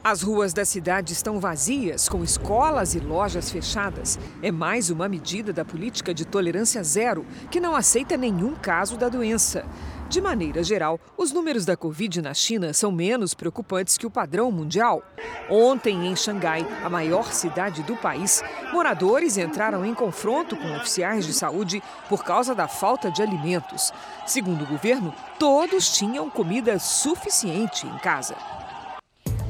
As 0.03 0.21
ruas 0.21 0.51
da 0.51 0.65
cidade 0.65 1.13
estão 1.13 1.39
vazias, 1.39 2.09
com 2.09 2.23
escolas 2.23 2.93
e 2.93 2.99
lojas 2.99 3.49
fechadas. 3.49 4.19
É 4.41 4.51
mais 4.51 4.89
uma 4.89 5.07
medida 5.07 5.53
da 5.53 5.63
política 5.63 6.13
de 6.13 6.25
tolerância 6.25 6.83
zero, 6.83 7.25
que 7.49 7.59
não 7.59 7.73
aceita 7.73 8.17
nenhum 8.17 8.53
caso 8.53 8.97
da 8.97 9.07
doença. 9.07 9.65
De 10.13 10.21
maneira 10.21 10.61
geral, 10.61 10.99
os 11.17 11.31
números 11.31 11.65
da 11.65 11.75
Covid 11.75 12.21
na 12.21 12.35
China 12.35 12.71
são 12.71 12.91
menos 12.91 13.33
preocupantes 13.33 13.97
que 13.97 14.05
o 14.05 14.11
padrão 14.11 14.51
mundial. 14.51 15.01
Ontem, 15.49 16.05
em 16.05 16.15
Xangai, 16.15 16.67
a 16.83 16.87
maior 16.87 17.33
cidade 17.33 17.81
do 17.81 17.95
país, 17.95 18.43
moradores 18.71 19.39
entraram 19.39 19.83
em 19.83 19.95
confronto 19.95 20.55
com 20.55 20.75
oficiais 20.75 21.25
de 21.25 21.33
saúde 21.33 21.81
por 22.07 22.23
causa 22.23 22.53
da 22.53 22.67
falta 22.67 23.09
de 23.09 23.23
alimentos. 23.23 23.91
Segundo 24.27 24.65
o 24.65 24.67
governo, 24.67 25.11
todos 25.39 25.91
tinham 25.97 26.29
comida 26.29 26.77
suficiente 26.77 27.87
em 27.87 27.97
casa. 27.97 28.35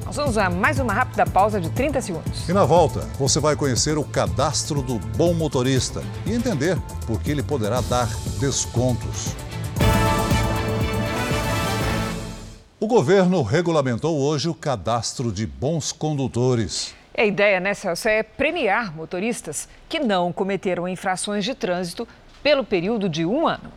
Nós 0.06 0.16
vamos 0.16 0.38
a 0.38 0.50
mais 0.50 0.80
uma 0.80 0.94
rápida 0.94 1.26
pausa 1.26 1.60
de 1.60 1.70
30 1.72 2.00
segundos. 2.00 2.48
E 2.48 2.54
na 2.54 2.64
volta, 2.64 3.02
você 3.20 3.38
vai 3.38 3.58
conhecer 3.58 3.98
o 3.98 4.04
cadastro 4.06 4.82
do 4.82 4.98
bom 5.18 5.34
motorista 5.34 6.02
e 6.26 6.32
entender 6.32 6.80
por 7.06 7.22
que 7.22 7.32
ele 7.32 7.44
poderá 7.44 7.82
dar 7.82 8.08
descontos. 8.40 9.36
O 12.84 12.86
governo 12.86 13.42
regulamentou 13.44 14.20
hoje 14.20 14.50
o 14.50 14.54
cadastro 14.54 15.32
de 15.32 15.48
bons 15.48 15.94
condutores. 15.94 16.94
A 17.18 17.24
ideia, 17.24 17.58
né, 17.58 17.74
Celso, 17.74 18.10
é 18.10 18.22
premiar 18.24 18.94
motoristas 18.94 19.70
que 19.88 20.02
não 20.02 20.34
cometeram 20.34 20.86
infrações 20.86 21.46
de 21.46 21.56
trânsito 21.56 22.06
pelo 22.44 22.62
período 22.62 23.08
de 23.08 23.26
um 23.26 23.48
ano. 23.48 23.72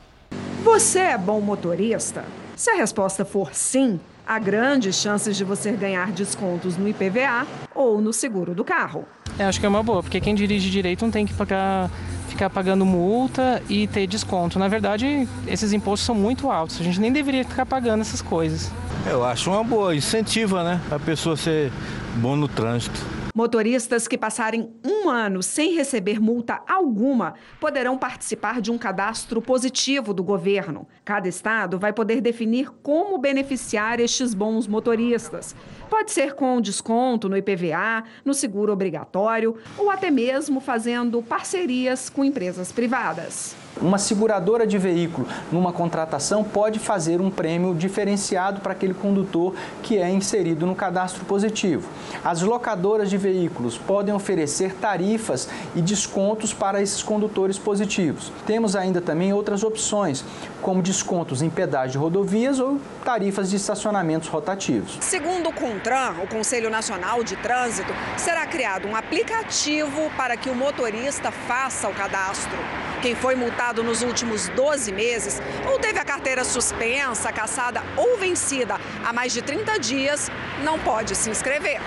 Você 0.65 0.99
é 0.99 1.17
bom 1.17 1.41
motorista? 1.41 2.25
Se 2.57 2.69
a 2.69 2.75
resposta 2.75 3.25
for 3.25 3.55
sim, 3.55 4.01
há 4.27 4.41
grandes 4.41 4.97
chances 4.97 5.37
de 5.37 5.45
você 5.45 5.71
ganhar 5.71 6.11
descontos 6.11 6.77
no 6.77 6.89
IPVA 6.89 7.47
ou 7.77 8.01
no 8.01 8.13
seguro 8.13 8.57
do 8.57 8.65
carro. 8.65 9.05
Eu 9.39 9.47
acho 9.47 9.61
que 9.61 9.67
é 9.67 9.69
uma 9.69 9.85
boa, 9.85 10.03
porque 10.03 10.21
quem 10.21 10.35
dirige 10.35 10.69
direito 10.69 11.05
não 11.05 11.13
tem 11.13 11.25
que 11.25 11.35
pagar 11.35 11.93
ficar 12.27 12.51
pagando 12.51 12.85
multa 12.85 13.63
e 13.69 13.87
ter 13.87 14.07
desconto. 14.09 14.59
Na 14.59 14.67
verdade, 14.67 15.29
esses 15.47 15.73
impostos 15.73 16.05
são 16.05 16.15
muito 16.15 16.51
altos. 16.51 16.81
A 16.81 16.83
gente 16.83 17.01
nem 17.01 17.13
deveria 17.13 17.45
ficar 17.45 17.65
pagando 17.65 18.01
essas 18.01 18.21
coisas. 18.21 18.71
Eu 19.09 19.25
acho 19.25 19.51
uma 19.51 19.63
boa, 19.63 19.95
incentiva, 19.95 20.65
né? 20.65 20.81
A 20.91 20.99
pessoa 20.99 21.37
ser 21.37 21.71
bom 22.17 22.35
no 22.35 22.49
trânsito. 22.49 22.99
Motoristas 23.33 24.09
que 24.09 24.19
passarem 24.19 24.73
um 24.85 25.09
ano 25.09 25.45
sem 25.45 25.75
receber 25.75 26.19
multa 26.19 26.61
alguma 26.67 27.35
poderão 27.61 27.97
participar 27.97 28.61
de 28.61 28.73
um 28.73 28.79
cadastro 28.79 29.41
positivo 29.41 30.13
do 30.13 30.25
governo. 30.25 30.89
Cada 31.05 31.29
estado 31.29 31.79
vai 31.79 31.93
poder 31.93 32.21
definir 32.21 32.71
como 32.83 33.17
beneficiar 33.19 34.01
estes 34.01 34.35
bons 34.35 34.67
motoristas. 34.67 35.55
Pode 35.89 36.11
ser 36.11 36.35
com 36.35 36.61
desconto 36.61 37.29
no 37.29 37.37
IPVA, 37.37 38.03
no 38.25 38.35
seguro 38.35 38.73
obrigatório 38.73 39.57
ou 39.79 39.89
até 39.89 40.11
mesmo 40.11 40.59
fazendo 40.59 41.23
parcerias 41.23 42.11
com 42.11 42.25
empresas 42.25 42.73
privadas. 42.73 43.55
Uma 43.81 43.99
seguradora 43.99 44.67
de 44.67 44.79
veículo, 44.79 45.29
numa 45.53 45.71
contratação, 45.71 46.43
pode 46.43 46.79
fazer 46.79 47.21
um 47.21 47.31
prêmio 47.31 47.75
diferenciado 47.75 48.63
para 48.63 48.73
aquele 48.73 48.95
condutor 48.95 49.55
que 49.83 49.99
é 49.99 50.09
inserido 50.09 50.67
no 50.67 50.75
cadastro 50.75 51.27
positivo. 51.27 51.87
As 52.25 52.41
locadoras 52.41 53.11
de 53.11 53.19
veículos 53.19 53.77
podem 53.77 54.15
oferecer 54.15 54.73
tarifas 54.75 55.49
e 55.75 55.83
descontos 55.83 56.55
para 56.55 56.81
esses 56.81 57.03
condutores 57.03 57.59
positivos. 57.59 58.33
Temos 58.47 58.75
ainda 58.75 59.03
também 59.03 59.35
outras 59.35 59.63
opções, 59.63 60.25
como 60.63 60.81
descontos 60.81 61.43
em 61.43 61.51
pedágio 61.51 61.93
de 61.93 61.99
rodovias 61.99 62.59
ou 62.59 62.79
tarifas 63.05 63.51
de 63.51 63.57
estacionamentos 63.57 64.29
rotativos. 64.29 64.97
Segundo 65.01 65.51
o 65.51 65.53
CONTRAN, 65.53 66.15
o 66.25 66.27
Conselho 66.27 66.71
Nacional 66.71 67.23
de 67.23 67.37
Trânsito, 67.37 67.93
será 68.17 68.47
criado 68.47 68.89
um 68.89 68.97
aplicativo 68.97 70.11
para 70.17 70.35
que 70.37 70.49
o 70.49 70.55
motorista 70.55 71.31
faça 71.31 71.89
o 71.89 71.95
cadastro. 71.95 72.59
Quem 73.03 73.15
foi 73.15 73.35
multado 73.35 73.83
nos 73.83 74.03
últimos 74.03 74.49
12 74.49 74.91
meses 74.91 75.41
ou 75.71 75.79
teve 75.79 75.99
a 75.99 76.05
carteira 76.05 76.45
suspensa, 76.45 77.31
caçada 77.33 77.83
ou 77.97 78.17
vencida 78.17 78.81
há 79.05 79.13
mais 79.13 79.33
de 79.33 79.43
30 79.43 79.79
dias, 79.79 80.31
não 80.65 80.79
pode 80.79 81.15
se 81.15 81.29
inscrever. 81.31 81.81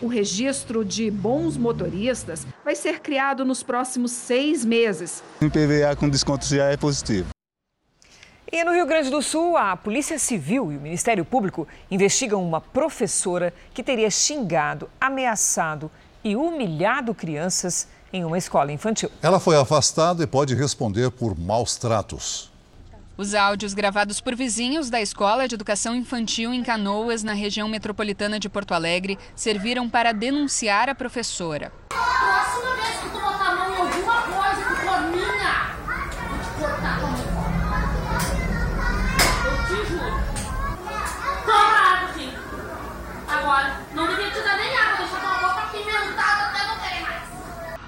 O 0.00 0.06
registro 0.06 0.84
de 0.84 1.10
bons 1.10 1.56
motoristas 1.56 2.46
vai 2.64 2.74
ser 2.74 3.00
criado 3.00 3.44
nos 3.44 3.62
próximos 3.62 4.12
seis 4.12 4.64
meses. 4.64 5.22
Um 5.42 5.50
PVA 5.50 5.96
com 5.98 6.08
desconto 6.08 6.44
já 6.46 6.66
é 6.66 6.76
positivo. 6.76 7.28
E 8.50 8.62
no 8.62 8.72
Rio 8.72 8.86
Grande 8.86 9.10
do 9.10 9.20
Sul, 9.20 9.56
a 9.56 9.76
Polícia 9.76 10.18
Civil 10.18 10.70
e 10.70 10.76
o 10.76 10.80
Ministério 10.80 11.24
Público 11.24 11.66
investigam 11.90 12.40
uma 12.42 12.60
professora 12.60 13.52
que 13.72 13.82
teria 13.82 14.10
xingado, 14.10 14.88
ameaçado 15.00 15.90
e 16.22 16.36
humilhado 16.36 17.14
crianças 17.14 17.88
em 18.14 18.24
uma 18.24 18.38
escola 18.38 18.70
infantil. 18.70 19.10
Ela 19.20 19.40
foi 19.40 19.56
afastada 19.56 20.22
e 20.22 20.26
pode 20.26 20.54
responder 20.54 21.10
por 21.10 21.36
maus 21.36 21.74
tratos. 21.76 22.48
Os 23.16 23.34
áudios 23.34 23.74
gravados 23.74 24.20
por 24.20 24.34
vizinhos 24.36 24.88
da 24.88 25.00
Escola 25.00 25.48
de 25.48 25.54
Educação 25.54 25.94
Infantil 25.94 26.54
em 26.54 26.62
Canoas, 26.62 27.22
na 27.22 27.32
região 27.32 27.68
metropolitana 27.68 28.38
de 28.38 28.48
Porto 28.48 28.72
Alegre, 28.72 29.18
serviram 29.34 29.88
para 29.88 30.12
denunciar 30.12 30.88
a 30.88 30.94
professora. 30.94 31.72
Próxima 31.88 32.74
vez 32.76 33.12
que 33.12 33.18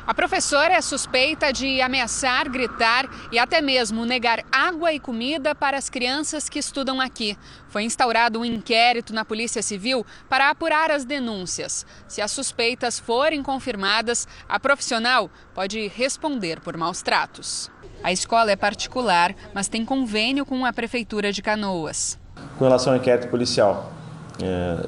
A 0.06 0.14
professora 0.14 0.74
é 0.74 0.80
suspeita 0.80 1.52
de 1.52 1.80
ameaçar, 1.80 2.48
gritar 2.48 3.10
e 3.32 3.40
até 3.40 3.60
mesmo 3.60 4.04
negar 4.04 4.44
água 4.52 4.92
e 4.92 5.00
comida 5.00 5.52
para 5.52 5.76
as 5.76 5.90
crianças 5.90 6.48
que 6.48 6.60
estudam 6.60 7.00
aqui. 7.00 7.36
Foi 7.66 7.82
instaurado 7.82 8.38
um 8.38 8.44
inquérito 8.44 9.12
na 9.12 9.24
Polícia 9.24 9.60
Civil 9.62 10.06
para 10.28 10.48
apurar 10.48 10.92
as 10.92 11.04
denúncias. 11.04 11.84
Se 12.06 12.22
as 12.22 12.30
suspeitas 12.30 13.00
forem 13.00 13.42
confirmadas, 13.42 14.28
a 14.48 14.60
profissional 14.60 15.28
pode 15.52 15.88
responder 15.88 16.60
por 16.60 16.76
maus 16.76 17.02
tratos. 17.02 17.68
A 18.00 18.12
escola 18.12 18.52
é 18.52 18.56
particular, 18.56 19.34
mas 19.52 19.66
tem 19.66 19.84
convênio 19.84 20.46
com 20.46 20.64
a 20.64 20.72
Prefeitura 20.72 21.32
de 21.32 21.42
Canoas. 21.42 22.16
Com 22.56 22.64
relação 22.64 22.92
ao 22.92 23.00
inquérito 23.00 23.26
policial, 23.26 23.92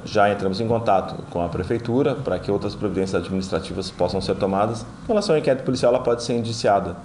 já 0.05 0.31
entramos 0.31 0.61
em 0.61 0.69
contato 0.69 1.23
com 1.31 1.43
a 1.43 1.49
prefeitura 1.49 2.15
para 2.15 2.39
que 2.39 2.51
outras 2.51 2.75
providências 2.75 3.23
administrativas 3.23 3.91
possam 3.91 4.21
ser 4.21 4.37
tomadas. 4.37 4.85
Com 5.07 5.13
relação 5.13 5.35
ao 5.35 5.41
inquérito 5.41 5.65
policial, 5.65 5.95
ela 5.95 6.03
pode 6.03 6.23
ser 6.23 6.35
indiciada 6.35 6.97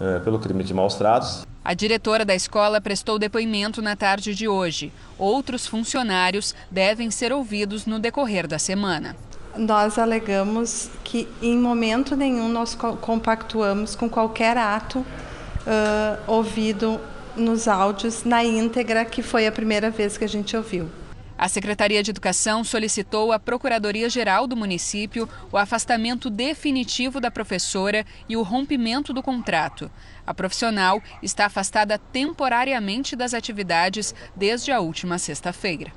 eh, 0.00 0.18
pelo 0.18 0.38
crime 0.40 0.64
de 0.64 0.74
maus 0.74 0.96
tratos. 0.96 1.46
A 1.64 1.74
diretora 1.74 2.24
da 2.24 2.34
escola 2.34 2.80
prestou 2.80 3.20
depoimento 3.20 3.80
na 3.80 3.94
tarde 3.94 4.34
de 4.34 4.48
hoje. 4.48 4.92
Outros 5.16 5.64
funcionários 5.64 6.56
devem 6.68 7.08
ser 7.08 7.32
ouvidos 7.32 7.86
no 7.86 8.00
decorrer 8.00 8.48
da 8.48 8.58
semana. 8.58 9.14
Nós 9.56 9.98
alegamos 9.98 10.90
que 11.04 11.28
em 11.40 11.56
momento 11.56 12.16
nenhum 12.16 12.48
nós 12.48 12.74
compactuamos 12.74 13.94
com 13.94 14.08
qualquer 14.08 14.56
ato 14.56 14.98
uh, 14.98 16.18
ouvido 16.26 16.98
nos 17.36 17.68
áudios 17.68 18.24
na 18.24 18.42
íntegra, 18.42 19.04
que 19.04 19.22
foi 19.22 19.46
a 19.46 19.52
primeira 19.52 19.88
vez 19.88 20.18
que 20.18 20.24
a 20.24 20.28
gente 20.28 20.56
ouviu. 20.56 20.88
A 21.36 21.48
Secretaria 21.48 22.02
de 22.02 22.10
Educação 22.10 22.62
solicitou 22.62 23.32
à 23.32 23.38
Procuradoria-Geral 23.38 24.46
do 24.46 24.56
município 24.56 25.28
o 25.50 25.56
afastamento 25.56 26.30
definitivo 26.30 27.20
da 27.20 27.30
professora 27.30 28.04
e 28.28 28.36
o 28.36 28.42
rompimento 28.42 29.12
do 29.12 29.22
contrato. 29.22 29.90
A 30.26 30.32
profissional 30.32 31.02
está 31.22 31.46
afastada 31.46 31.98
temporariamente 31.98 33.16
das 33.16 33.34
atividades 33.34 34.14
desde 34.36 34.70
a 34.70 34.80
última 34.80 35.18
sexta-feira. 35.18 35.92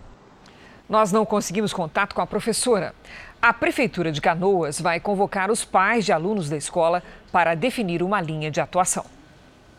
Nós 0.88 1.12
não 1.12 1.26
conseguimos 1.26 1.74
contato 1.74 2.14
com 2.16 2.22
a 2.22 2.28
professora. 2.28 2.94
A 3.42 3.54
Prefeitura 3.54 4.12
de 4.12 4.22
Canoas 4.22 4.80
vai 4.80 5.00
convocar 5.00 5.52
os 5.52 5.66
pais 5.66 6.06
de 6.06 6.12
alunos 6.12 6.50
da 6.50 6.58
escola 6.58 7.04
para 7.32 7.56
definir 7.56 8.02
uma 8.02 8.22
linha 8.22 8.50
de 8.50 8.62
atuação. 8.62 9.06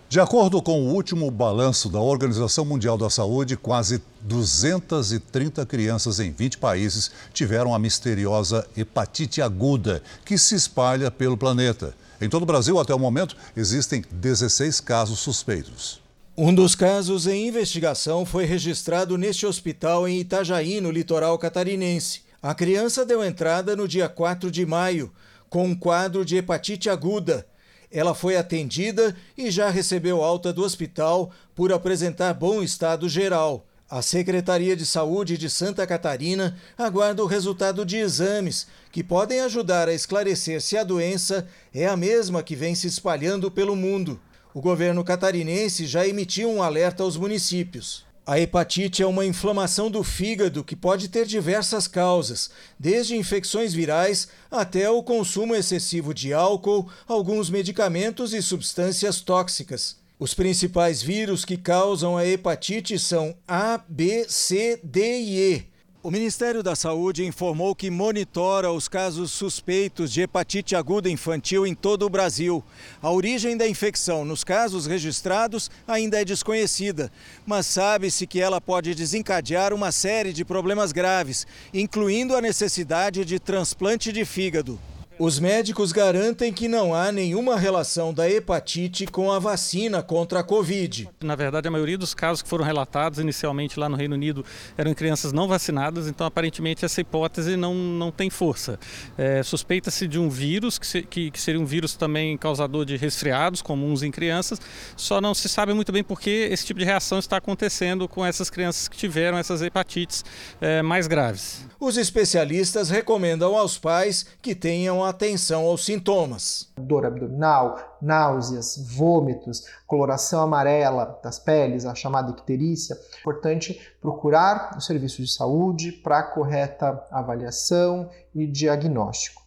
De 0.09 0.21
acordo 0.21 0.63
com 0.63 0.83
o 0.83 0.95
último 0.95 1.29
balanço 1.33 1.89
da 1.89 2.01
Organização 2.01 2.65
Mundial 2.65 2.97
da 2.97 3.11
Saúde, 3.11 3.57
quase 3.57 4.01
230 4.21 5.67
crianças 5.67 6.21
em 6.21 6.31
20 6.31 6.59
países 6.59 7.11
tiveram 7.35 7.75
a 7.75 7.79
misteriosa 7.79 8.65
hepatite 8.77 9.43
aguda, 9.43 10.01
que 10.25 10.39
se 10.39 10.55
espalha 10.55 11.11
pelo 11.11 11.37
planeta. 11.37 11.93
Em 12.21 12.29
todo 12.29 12.45
o 12.45 12.47
Brasil, 12.47 12.79
até 12.79 12.95
o 12.95 13.01
momento, 13.01 13.37
existem 13.57 14.05
16 14.13 14.81
casos 14.81 15.19
suspeitos. 15.19 16.01
Um 16.37 16.55
dos 16.55 16.77
casos 16.77 17.27
em 17.27 17.49
investigação 17.49 18.25
foi 18.25 18.45
registrado 18.45 19.19
neste 19.19 19.45
hospital 19.45 20.07
em 20.07 20.21
Itajaí, 20.21 20.81
no 20.81 20.93
litoral 20.93 21.37
catarinense. 21.37 22.21
A 22.41 22.55
criança 22.55 23.05
deu 23.05 23.25
entrada 23.25 23.75
no 23.75 23.89
dia 23.89 24.09
4 24.09 24.53
de 24.53 24.65
maio, 24.65 25.13
com 25.51 25.67
um 25.67 25.75
quadro 25.75 26.25
de 26.25 26.37
hepatite 26.37 26.89
aguda. 26.89 27.45
Ela 27.91 28.15
foi 28.15 28.37
atendida 28.37 29.17
e 29.37 29.51
já 29.51 29.71
recebeu 29.71 30.23
alta 30.23 30.53
do 30.53 30.63
hospital 30.63 31.31
por 31.55 31.73
apresentar 31.73 32.35
bom 32.35 32.63
estado 32.63 33.09
geral. 33.09 33.67
A 33.89 34.03
Secretaria 34.03 34.75
de 34.75 34.85
Saúde 34.85 35.39
de 35.39 35.49
Santa 35.49 35.87
Catarina 35.87 36.57
aguarda 36.77 37.23
o 37.23 37.27
resultado 37.27 37.87
de 37.87 37.97
exames 37.97 38.67
que 38.91 39.05
podem 39.05 39.41
ajudar 39.41 39.89
a 39.89 39.95
esclarecer 39.95 40.61
se 40.61 40.77
a 40.77 40.83
doença 40.83 41.47
é 41.73 41.87
a 41.87 41.97
mesma 41.97 42.43
que 42.43 42.57
vem 42.57 42.75
se 42.75 42.89
espalhando 42.89 43.49
pelo 43.49 43.77
mundo. 43.77 44.21
O 44.53 44.61
governo 44.61 45.05
catarinense 45.05 45.87
já 45.87 46.05
emitiu 46.05 46.51
um 46.51 46.63
alerta 46.63 47.05
aos 47.05 47.17
municípios. 47.17 48.05
A 48.27 48.41
hepatite 48.41 49.05
é 49.05 49.07
uma 49.07 49.25
inflamação 49.25 49.89
do 49.89 50.03
fígado 50.03 50.65
que 50.65 50.75
pode 50.75 51.07
ter 51.07 51.27
diversas 51.27 51.87
causas, 51.87 52.51
desde 52.77 53.15
infecções 53.15 53.73
virais 53.73 54.27
até 54.51 54.91
o 54.91 55.01
consumo 55.01 55.55
excessivo 55.55 56.13
de 56.13 56.33
álcool, 56.35 56.91
alguns 57.07 57.49
medicamentos 57.49 58.35
e 58.35 58.43
substâncias 58.43 59.21
tóxicas. 59.21 59.97
Os 60.19 60.35
principais 60.35 61.01
vírus 61.01 61.45
que 61.45 61.57
causam 61.57 62.17
a 62.17 62.27
hepatite 62.27 62.99
são 62.99 63.33
A, 63.47 63.81
B, 63.89 64.27
C, 64.29 64.81
D 64.83 65.21
e 65.21 65.39
E. 65.39 65.76
O 66.07 66.11
Ministério 66.13 66.63
da 66.63 66.77
Saúde 66.77 67.25
informou 67.25 67.75
que 67.75 67.91
monitora 67.91 68.71
os 68.71 68.87
casos 68.87 69.33
suspeitos 69.33 70.13
de 70.13 70.21
hepatite 70.21 70.77
aguda 70.77 71.11
infantil 71.11 71.67
em 71.67 71.75
todo 71.75 72.07
o 72.07 72.09
Brasil. 72.09 72.63
A 73.03 73.11
origem 73.11 73.57
da 73.57 73.67
infecção 73.67 74.25
nos 74.25 74.45
casos 74.45 74.87
registrados 74.87 75.69
ainda 75.85 76.21
é 76.21 76.25
desconhecida, 76.25 77.11
mas 77.45 77.67
sabe-se 77.67 78.25
que 78.25 78.41
ela 78.41 78.61
pode 78.61 78.95
desencadear 78.95 79.75
uma 79.75 79.91
série 79.91 80.33
de 80.33 80.45
problemas 80.45 80.93
graves, 80.93 81.45
incluindo 81.75 82.37
a 82.37 82.41
necessidade 82.41 83.25
de 83.25 83.41
transplante 83.41 84.13
de 84.13 84.25
fígado. 84.25 84.79
Os 85.19 85.39
médicos 85.39 85.93
garantem 85.93 86.53
que 86.53 86.69
não 86.69 86.95
há 86.95 87.11
nenhuma 87.11 87.57
relação 87.57 88.13
da 88.13 88.29
hepatite 88.29 89.07
com 89.07 89.33
a 89.33 89.39
vacina 89.39 90.03
contra 90.03 90.41
a 90.41 90.43
Covid. 90.43 91.09
Na 91.25 91.35
verdade, 91.35 91.67
a 91.67 91.71
maioria 91.71 91.97
dos 91.97 92.13
casos 92.13 92.43
que 92.43 92.49
foram 92.49 92.63
relatados 92.63 93.19
inicialmente 93.19 93.81
lá 93.81 93.89
no 93.89 93.97
Reino 93.97 94.15
Unido 94.15 94.45
eram 94.77 94.91
em 94.91 94.95
crianças 94.95 95.33
não 95.33 95.49
vacinadas, 95.49 96.07
então 96.07 96.27
aparentemente 96.27 96.85
essa 96.85 97.01
hipótese 97.01 97.57
não, 97.57 97.75
não 97.75 98.13
tem 98.13 98.29
força. 98.29 98.79
É, 99.17 99.43
Suspeita-se 99.43 100.07
de 100.07 100.19
um 100.19 100.29
vírus, 100.29 100.79
que, 100.79 100.87
se, 100.87 101.03
que, 101.03 101.31
que, 101.31 101.41
seria 101.41 101.61
um 101.61 101.65
vírus 101.65 101.95
também 101.95 102.37
causador 102.37 102.85
de 102.85 102.99
resfriados 102.99 103.63
comuns 103.63 104.03
em 104.03 104.11
crianças, 104.11 104.61
só 104.99 105.19
não 105.19 105.33
se 105.33 105.49
sabe 105.49 105.73
muito 105.73 105.93
bem 105.93 106.05
por 106.05 106.21
que 106.21 106.49
esse 106.53 106.67
tipo 106.67 106.79
de 106.79 106.85
reação 106.85 107.19
está 107.19 107.39
acontecendo 107.39 108.07
com 108.07 108.25
essas 108.25 108.51
crianças 108.51 108.87
que 108.87 108.99
tiveram 108.99 109.39
essas 109.39 109.63
hepatites 109.63 110.23
é, 110.61 110.83
mais 110.83 111.07
graves. 111.07 111.65
Os 111.81 111.97
especialistas 111.97 112.91
recomendam 112.91 113.57
aos 113.57 113.79
pais 113.79 114.27
que 114.43 114.55
tenham 114.55 115.06
atenção 115.09 115.65
aos 115.65 115.85
sintomas. 115.85 116.73
Dor 116.77 117.07
abdominal, 117.07 117.99
náuseas, 118.03 118.77
vômitos, 118.97 119.65
coloração 119.87 120.43
amarela 120.43 121.19
das 121.23 121.39
peles, 121.39 121.87
a 121.87 121.95
chamada 121.95 122.33
icterícia. 122.33 122.97
Importante 123.21 123.81
procurar 124.01 124.77
o 124.77 124.81
serviço 124.81 125.23
de 125.23 125.29
saúde 125.29 125.93
para 125.93 126.23
correta 126.23 127.07
avaliação 127.11 128.11
e 128.35 128.47
diagnóstico. 128.47 129.46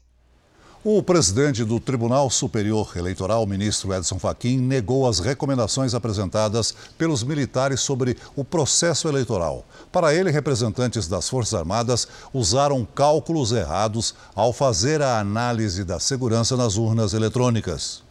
O 0.81 1.03
presidente 1.03 1.65
do 1.65 1.77
Tribunal 1.77 2.29
Superior 2.29 2.93
Eleitoral, 2.95 3.45
ministro 3.45 3.93
Edson 3.93 4.17
Fachin, 4.17 4.57
negou 4.57 5.09
as 5.09 5.19
recomendações 5.19 5.93
apresentadas 5.93 6.73
pelos 6.97 7.21
militares 7.21 7.81
sobre 7.81 8.15
o 8.33 8.45
processo 8.45 9.09
eleitoral. 9.09 9.65
Para 9.91 10.13
ele, 10.13 10.31
representantes 10.31 11.05
das 11.05 11.27
Forças 11.27 11.53
Armadas 11.53 12.07
usaram 12.33 12.85
cálculos 12.85 13.51
errados 13.51 14.15
ao 14.33 14.53
fazer 14.53 15.01
a 15.01 15.19
análise 15.19 15.83
da 15.83 15.99
segurança 15.99 16.55
nas 16.55 16.77
urnas 16.77 17.13
eletrônicas. 17.13 18.01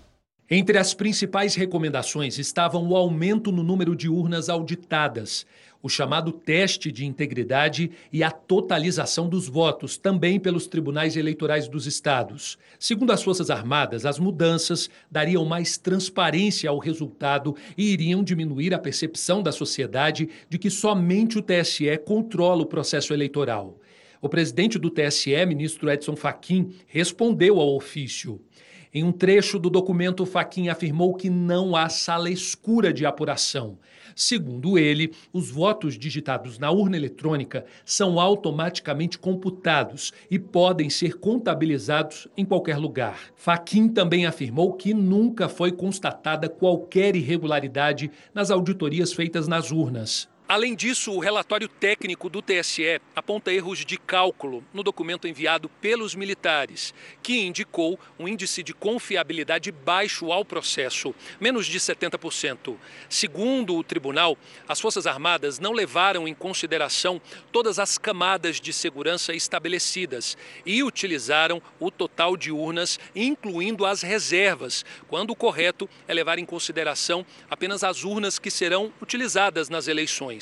Entre 0.50 0.76
as 0.76 0.92
principais 0.92 1.54
recomendações 1.54 2.36
estavam 2.36 2.86
o 2.86 2.96
aumento 2.96 3.50
no 3.50 3.62
número 3.62 3.96
de 3.96 4.10
urnas 4.10 4.50
auditadas 4.50 5.46
o 5.82 5.88
chamado 5.88 6.32
teste 6.32 6.90
de 6.90 7.06
integridade 7.06 7.90
e 8.12 8.22
a 8.22 8.30
totalização 8.30 9.28
dos 9.28 9.48
votos, 9.48 9.96
também 9.96 10.40
pelos 10.40 10.66
tribunais 10.66 11.16
eleitorais 11.16 11.68
dos 11.68 11.86
estados. 11.86 12.58
Segundo 12.78 13.12
as 13.12 13.22
Forças 13.22 13.50
Armadas, 13.50 14.04
as 14.04 14.18
mudanças 14.18 14.90
dariam 15.10 15.44
mais 15.44 15.78
transparência 15.78 16.68
ao 16.68 16.78
resultado 16.78 17.54
e 17.76 17.92
iriam 17.92 18.24
diminuir 18.24 18.74
a 18.74 18.78
percepção 18.78 19.42
da 19.42 19.52
sociedade 19.52 20.28
de 20.48 20.58
que 20.58 20.70
somente 20.70 21.38
o 21.38 21.42
TSE 21.42 21.96
controla 22.04 22.62
o 22.62 22.66
processo 22.66 23.12
eleitoral. 23.12 23.78
O 24.20 24.28
presidente 24.28 24.78
do 24.78 24.90
TSE, 24.90 25.46
ministro 25.46 25.88
Edson 25.88 26.16
Fachin, 26.16 26.74
respondeu 26.88 27.60
ao 27.60 27.76
ofício. 27.76 28.40
Em 28.92 29.04
um 29.04 29.12
trecho 29.12 29.58
do 29.58 29.70
documento, 29.70 30.26
Fachin 30.26 30.68
afirmou 30.68 31.14
que 31.14 31.30
não 31.30 31.76
há 31.76 31.88
sala 31.88 32.30
escura 32.30 32.92
de 32.92 33.06
apuração. 33.06 33.78
Segundo 34.20 34.76
ele, 34.76 35.12
os 35.32 35.48
votos 35.48 35.96
digitados 35.96 36.58
na 36.58 36.72
urna 36.72 36.96
eletrônica 36.96 37.64
são 37.84 38.18
automaticamente 38.18 39.16
computados 39.16 40.12
e 40.28 40.40
podem 40.40 40.90
ser 40.90 41.20
contabilizados 41.20 42.26
em 42.36 42.44
qualquer 42.44 42.78
lugar. 42.78 43.30
Faquin 43.36 43.88
também 43.88 44.26
afirmou 44.26 44.72
que 44.72 44.92
nunca 44.92 45.48
foi 45.48 45.70
constatada 45.70 46.48
qualquer 46.48 47.14
irregularidade 47.14 48.10
nas 48.34 48.50
auditorias 48.50 49.12
feitas 49.12 49.46
nas 49.46 49.70
urnas. 49.70 50.28
Além 50.50 50.74
disso, 50.74 51.12
o 51.12 51.18
relatório 51.18 51.68
técnico 51.68 52.30
do 52.30 52.40
TSE 52.40 53.02
aponta 53.14 53.52
erros 53.52 53.84
de 53.84 53.98
cálculo 53.98 54.64
no 54.72 54.82
documento 54.82 55.28
enviado 55.28 55.68
pelos 55.68 56.14
militares, 56.14 56.94
que 57.22 57.40
indicou 57.40 58.00
um 58.18 58.26
índice 58.26 58.62
de 58.62 58.72
confiabilidade 58.72 59.70
baixo 59.70 60.32
ao 60.32 60.46
processo, 60.46 61.14
menos 61.38 61.66
de 61.66 61.78
70%. 61.78 62.76
Segundo 63.10 63.76
o 63.76 63.84
tribunal, 63.84 64.38
as 64.66 64.80
Forças 64.80 65.06
Armadas 65.06 65.58
não 65.58 65.72
levaram 65.72 66.26
em 66.26 66.32
consideração 66.32 67.20
todas 67.52 67.78
as 67.78 67.98
camadas 67.98 68.58
de 68.58 68.72
segurança 68.72 69.34
estabelecidas 69.34 70.34
e 70.64 70.82
utilizaram 70.82 71.60
o 71.78 71.90
total 71.90 72.38
de 72.38 72.50
urnas, 72.50 72.98
incluindo 73.14 73.84
as 73.84 74.00
reservas, 74.00 74.82
quando 75.08 75.32
o 75.32 75.36
correto 75.36 75.86
é 76.08 76.14
levar 76.14 76.38
em 76.38 76.46
consideração 76.46 77.26
apenas 77.50 77.84
as 77.84 78.02
urnas 78.02 78.38
que 78.38 78.50
serão 78.50 78.90
utilizadas 79.02 79.68
nas 79.68 79.88
eleições. 79.88 80.37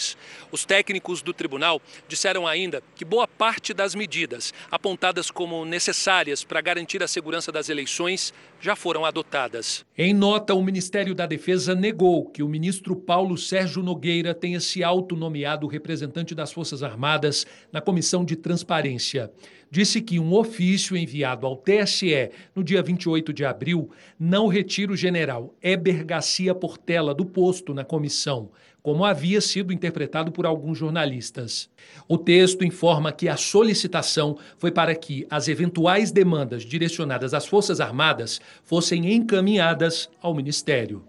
Os 0.51 0.65
técnicos 0.65 1.23
do 1.23 1.33
tribunal 1.33 1.81
disseram 2.09 2.47
ainda 2.47 2.83
que 2.95 3.05
boa 3.05 3.27
parte 3.27 3.73
das 3.73 3.95
medidas 3.95 4.53
apontadas 4.71 5.31
como 5.31 5.65
necessárias 5.65 6.45
para 6.45 6.61
garantir 6.61 7.03
a 7.03 7.09
segurança 7.09 7.51
das 7.51 7.69
eleições 7.69 8.33
já 8.61 8.75
foram 8.75 9.05
adotadas. 9.05 9.85
Em 9.97 10.13
nota, 10.13 10.55
o 10.55 10.63
Ministério 10.63 11.15
da 11.15 11.27
Defesa 11.27 11.75
negou 11.75 12.27
que 12.27 12.43
o 12.43 12.49
ministro 12.49 12.97
Paulo 12.97 13.37
Sérgio 13.37 13.83
Nogueira 13.83 14.35
tenha 14.35 14.61
se 14.61 14.83
autonomeado 14.83 15.67
representante 15.67 16.35
das 16.35 16.53
Forças 16.53 16.83
Armadas 16.83 17.47
na 17.73 17.81
Comissão 17.81 18.25
de 18.25 18.37
Transparência. 18.37 19.31
Disse 19.71 20.01
que 20.01 20.19
um 20.19 20.33
ofício 20.33 20.97
enviado 20.97 21.47
ao 21.47 21.57
TSE 21.57 22.31
no 22.55 22.63
dia 22.63 22.83
28 22.83 23.33
de 23.33 23.45
abril 23.45 23.91
não 24.19 24.47
retira 24.47 24.93
o 24.93 24.97
general 24.97 25.55
Eber 25.61 26.05
Garcia 26.05 26.55
Portela 26.55 27.15
do 27.15 27.27
posto 27.27 27.75
na 27.75 27.85
comissão, 27.85 28.51
como 28.87 29.05
havia 29.05 29.41
sido 29.41 29.73
interpretado 29.73 30.31
por 30.31 30.47
alguns 30.47 30.79
jornalistas. 30.79 31.69
O 32.07 32.17
texto 32.17 32.65
informa 32.65 33.11
que 33.11 33.29
a 33.29 33.37
solicitação 33.37 34.39
foi 34.59 34.71
para 34.71 34.95
que 34.95 35.27
as 35.29 35.49
eventuais 35.49 36.13
demandas 36.13 36.63
direcionadas 36.63 37.35
às 37.35 37.49
Forças 37.49 37.81
Armadas 37.81 38.41
fossem 38.63 39.13
encaminhadas 39.13 40.09
ao 40.23 40.33
Ministério. 40.33 41.03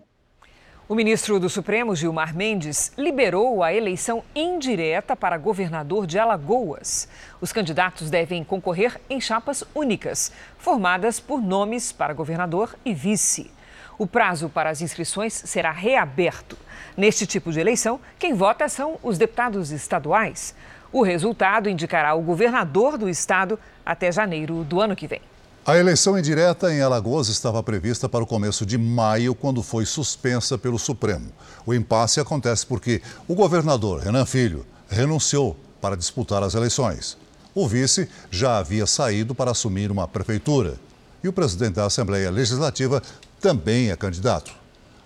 O 0.89 0.95
ministro 0.95 1.39
do 1.39 1.51
Supremo, 1.51 1.95
Gilmar 1.95 2.35
Mendes, 2.35 2.91
liberou 2.97 3.61
a 3.61 3.71
eleição 3.71 4.23
indireta 4.35 5.15
para 5.15 5.37
governador 5.37 6.07
de 6.07 6.17
Alagoas. 6.17 7.07
Os 7.39 7.53
candidatos 7.53 8.09
devem 8.09 8.43
concorrer 8.43 8.99
em 9.07 9.21
chapas 9.21 9.63
únicas, 9.75 10.31
formadas 10.57 11.19
por 11.19 11.43
nomes 11.43 11.91
para 11.91 12.11
governador 12.11 12.75
e 12.83 12.91
vice. 12.91 13.51
O 13.97 14.05
prazo 14.05 14.47
para 14.47 14.69
as 14.69 14.81
inscrições 14.81 15.33
será 15.33 15.71
reaberto. 15.71 16.55
Neste 16.95 17.25
tipo 17.25 17.51
de 17.51 17.59
eleição, 17.59 17.99
quem 18.19 18.33
vota 18.33 18.69
são 18.69 18.99
os 19.01 19.17
deputados 19.17 19.71
estaduais. 19.71 20.53
O 20.91 21.01
resultado 21.01 21.67
indicará 21.67 22.13
o 22.13 22.21
governador 22.21 22.97
do 22.97 23.09
estado 23.09 23.59
até 23.85 24.11
janeiro 24.11 24.63
do 24.63 24.79
ano 24.79 24.95
que 24.95 25.07
vem. 25.07 25.21
A 25.65 25.77
eleição 25.77 26.17
indireta 26.17 26.71
em 26.71 26.81
Alagoas 26.81 27.27
estava 27.27 27.61
prevista 27.61 28.07
para 28.07 28.23
o 28.23 28.27
começo 28.27 28.65
de 28.65 28.77
maio, 28.77 29.35
quando 29.35 29.61
foi 29.61 29.85
suspensa 29.85 30.57
pelo 30.57 30.79
Supremo. 30.79 31.29
O 31.65 31.73
impasse 31.73 32.21
acontece 32.21 32.65
porque 32.65 33.01
o 33.27 33.35
governador 33.35 33.99
Renan 33.99 34.25
Filho 34.25 34.65
renunciou 34.87 35.57
para 35.81 35.97
disputar 35.97 36.41
as 36.41 36.53
eleições. 36.53 37.17
O 37.53 37.67
vice 37.67 38.07
já 38.29 38.59
havia 38.59 38.85
saído 38.85 39.35
para 39.35 39.51
assumir 39.51 39.91
uma 39.91 40.07
prefeitura. 40.07 40.75
E 41.23 41.27
o 41.27 41.33
presidente 41.33 41.73
da 41.73 41.85
Assembleia 41.85 42.29
Legislativa 42.31 43.01
também 43.39 43.91
é 43.91 43.95
candidato. 43.95 44.51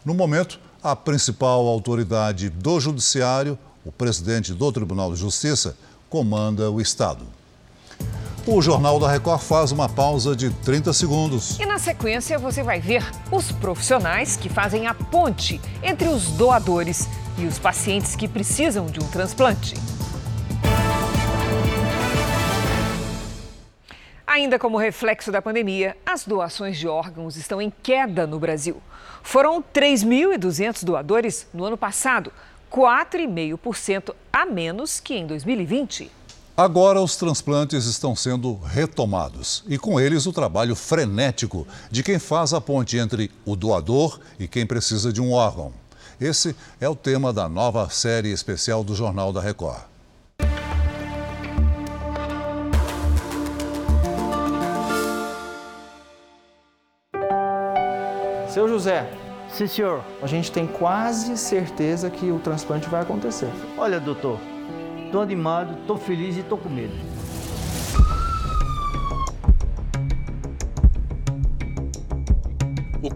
No 0.04 0.14
momento, 0.14 0.60
a 0.84 0.96
principal 0.96 1.68
autoridade 1.68 2.50
do 2.50 2.80
Judiciário, 2.80 3.58
o 3.86 3.92
presidente 3.92 4.54
do 4.54 4.72
Tribunal 4.72 5.14
de 5.14 5.20
Justiça, 5.20 5.76
comanda 6.10 6.70
o 6.70 6.82
Estado. 6.82 7.26
O 8.46 8.60
Jornal 8.60 9.00
da 9.00 9.08
Record 9.08 9.40
faz 9.40 9.72
uma 9.72 9.88
pausa 9.88 10.36
de 10.36 10.50
30 10.50 10.92
segundos. 10.94 11.60
E 11.60 11.66
na 11.66 11.78
sequência 11.78 12.40
você 12.40 12.64
vai 12.64 12.80
ver 12.80 13.06
os 13.32 13.52
profissionais 13.52 14.36
que 14.36 14.50
fazem 14.50 14.88
a 14.88 14.96
ponte 14.96 15.62
entre 15.84 16.08
os 16.08 16.24
doadores 16.32 17.08
e 17.38 17.46
os 17.46 17.60
pacientes 17.60 18.16
que 18.16 18.28
precisam 18.28 18.88
de 18.88 19.00
um 19.00 19.08
transplante. 19.08 19.76
Ainda 24.42 24.58
como 24.58 24.76
reflexo 24.76 25.32
da 25.32 25.40
pandemia, 25.40 25.96
as 26.04 26.26
doações 26.26 26.76
de 26.76 26.88
órgãos 26.88 27.36
estão 27.36 27.62
em 27.62 27.72
queda 27.84 28.26
no 28.26 28.40
Brasil. 28.40 28.82
Foram 29.22 29.62
3.200 29.62 30.84
doadores 30.84 31.46
no 31.54 31.64
ano 31.64 31.78
passado, 31.78 32.34
4,5% 32.72 34.16
a 34.34 34.44
menos 34.48 35.00
que 35.00 35.14
em 35.14 35.28
2020. 35.28 36.10
Agora 36.58 37.00
os 37.00 37.16
transplantes 37.16 37.86
estão 37.86 38.16
sendo 38.16 38.56
retomados 38.56 39.64
e 39.68 39.78
com 39.78 40.00
eles 40.00 40.26
o 40.26 40.34
trabalho 40.34 40.76
frenético 40.76 41.68
de 41.92 42.02
quem 42.02 42.18
faz 42.18 42.52
a 42.52 42.60
ponte 42.60 42.98
entre 42.98 43.30
o 43.46 43.56
doador 43.56 44.20
e 44.40 44.48
quem 44.48 44.66
precisa 44.66 45.14
de 45.14 45.22
um 45.22 45.34
órgão. 45.34 45.72
Esse 46.20 46.56
é 46.80 46.90
o 46.90 46.96
tema 46.96 47.32
da 47.32 47.48
nova 47.48 47.88
série 47.92 48.32
especial 48.32 48.84
do 48.84 48.96
Jornal 48.96 49.32
da 49.32 49.40
Record. 49.40 49.91
Seu 58.52 58.68
José. 58.68 59.10
Sim, 59.50 59.68
senhor. 59.68 60.04
A 60.22 60.28
gente 60.28 60.52
tem 60.52 60.68
quase 60.68 61.38
certeza 61.38 62.10
que 62.10 62.32
o 62.32 62.40
transplante 62.40 62.88
vai 62.90 63.02
acontecer. 63.02 63.50
Olha, 63.78 64.00
doutor, 64.00 64.40
tô 65.12 65.20
animado, 65.20 65.78
tô 65.88 65.98
feliz 65.98 66.38
e 66.38 66.44
tô 66.44 66.58
com 66.58 66.70
medo. 66.70 66.94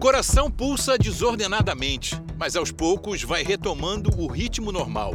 coração 0.06 0.48
pulsa 0.48 0.96
desordenadamente, 0.96 2.14
mas 2.38 2.54
aos 2.54 2.70
poucos 2.70 3.24
vai 3.24 3.42
retomando 3.42 4.08
o 4.16 4.28
ritmo 4.28 4.70
normal. 4.70 5.14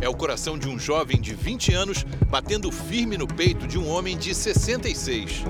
É 0.00 0.08
o 0.08 0.14
coração 0.14 0.56
de 0.56 0.68
um 0.68 0.78
jovem 0.78 1.20
de 1.20 1.34
20 1.34 1.74
anos 1.74 2.06
batendo 2.30 2.70
firme 2.70 3.18
no 3.18 3.26
peito 3.26 3.66
de 3.66 3.76
um 3.76 3.88
homem 3.88 4.16
de 4.16 4.32
66. 4.32 5.42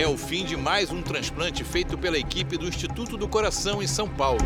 É 0.00 0.08
o 0.08 0.16
fim 0.16 0.46
de 0.46 0.56
mais 0.56 0.90
um 0.90 1.02
transplante 1.02 1.62
feito 1.62 1.98
pela 1.98 2.16
equipe 2.16 2.56
do 2.56 2.66
Instituto 2.66 3.18
do 3.18 3.28
Coração 3.28 3.82
em 3.82 3.86
São 3.86 4.08
Paulo. 4.08 4.40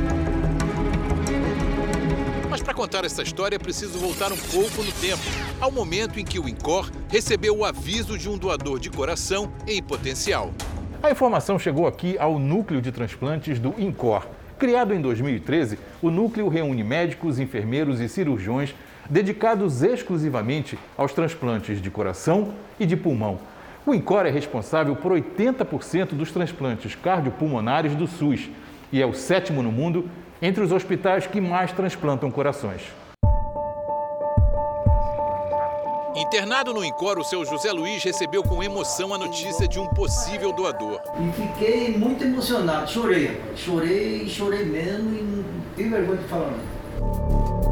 Mas 2.51 2.61
para 2.61 2.75
contar 2.75 3.05
essa 3.05 3.23
história, 3.23 3.55
é 3.55 3.59
preciso 3.61 3.97
voltar 3.97 4.33
um 4.33 4.37
pouco 4.37 4.83
no 4.83 4.91
tempo, 4.95 5.23
ao 5.61 5.71
momento 5.71 6.19
em 6.19 6.25
que 6.25 6.41
o 6.41 6.49
INCOR 6.49 6.91
recebeu 7.09 7.57
o 7.57 7.65
aviso 7.65 8.19
de 8.19 8.29
um 8.29 8.37
doador 8.37 8.81
de 8.81 8.91
coração 8.91 9.53
em 9.65 9.81
potencial. 9.81 10.51
A 11.01 11.13
informação 11.13 11.57
chegou 11.57 11.87
aqui 11.87 12.19
ao 12.19 12.37
Núcleo 12.37 12.83
de 12.83 12.91
Transplantes 12.91 13.61
do 13.61 13.77
INCOR. 13.79 14.27
Criado 14.59 14.93
em 14.93 15.01
2013, 15.01 15.79
o 16.03 16.11
núcleo 16.11 16.49
reúne 16.49 16.83
médicos, 16.83 17.39
enfermeiros 17.39 18.01
e 18.01 18.09
cirurgiões 18.09 18.75
dedicados 19.09 19.85
exclusivamente 19.85 20.77
aos 20.97 21.13
transplantes 21.13 21.81
de 21.81 21.93
coração 21.93 22.53
e 22.81 22.85
de 22.85 22.97
pulmão. 22.97 23.54
O 23.87 23.95
INCOR 23.95 24.25
é 24.25 24.31
responsável 24.31 24.97
por 24.97 25.13
80% 25.13 26.15
dos 26.15 26.33
transplantes 26.33 26.95
cardiopulmonares 26.95 27.95
do 27.95 28.07
SUS 28.07 28.49
e 28.91 29.03
é 29.03 29.05
o 29.05 29.13
sétimo 29.13 29.63
no 29.63 29.71
mundo 29.71 30.09
entre 30.41 30.65
os 30.65 30.73
hospitais 30.73 31.27
que 31.27 31.39
mais 31.39 31.71
transplantam 31.71 32.31
corações. 32.31 32.81
Internado 36.17 36.73
no 36.73 36.83
INCOR, 36.83 37.19
o 37.19 37.25
seu 37.25 37.45
José 37.45 37.73
Luiz 37.73 38.03
recebeu 38.03 38.43
com 38.43 38.63
emoção 38.63 39.13
a 39.13 39.19
notícia 39.19 39.69
de 39.69 39.79
um 39.79 39.87
possível 39.89 40.51
doador. 40.53 41.01
E 41.21 41.33
fiquei 41.33 41.99
muito 41.99 42.25
emocionado, 42.25 42.91
chorei. 42.91 43.39
Chorei, 43.55 44.27
chorei 44.27 44.65
mesmo 44.65 45.15
e 45.15 45.23
não 45.23 45.45
tenho 45.77 45.91
vergonha 45.91 46.23
de 46.23 46.29
falar 46.29 46.53
nada. 46.53 47.64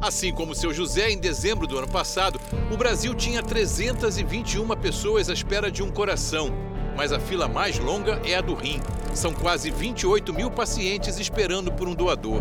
Assim 0.00 0.32
como 0.32 0.54
seu 0.54 0.72
José, 0.72 1.10
em 1.10 1.18
dezembro 1.18 1.66
do 1.66 1.76
ano 1.76 1.86
passado, 1.86 2.40
o 2.72 2.76
Brasil 2.76 3.14
tinha 3.14 3.42
321 3.42 4.66
pessoas 4.76 5.28
à 5.28 5.34
espera 5.34 5.70
de 5.70 5.82
um 5.82 5.90
coração. 5.90 6.50
Mas 6.96 7.12
a 7.12 7.20
fila 7.20 7.46
mais 7.46 7.78
longa 7.78 8.18
é 8.24 8.34
a 8.34 8.40
do 8.40 8.54
rim. 8.54 8.80
São 9.14 9.34
quase 9.34 9.70
28 9.70 10.32
mil 10.32 10.50
pacientes 10.50 11.18
esperando 11.18 11.70
por 11.70 11.86
um 11.86 11.94
doador. 11.94 12.40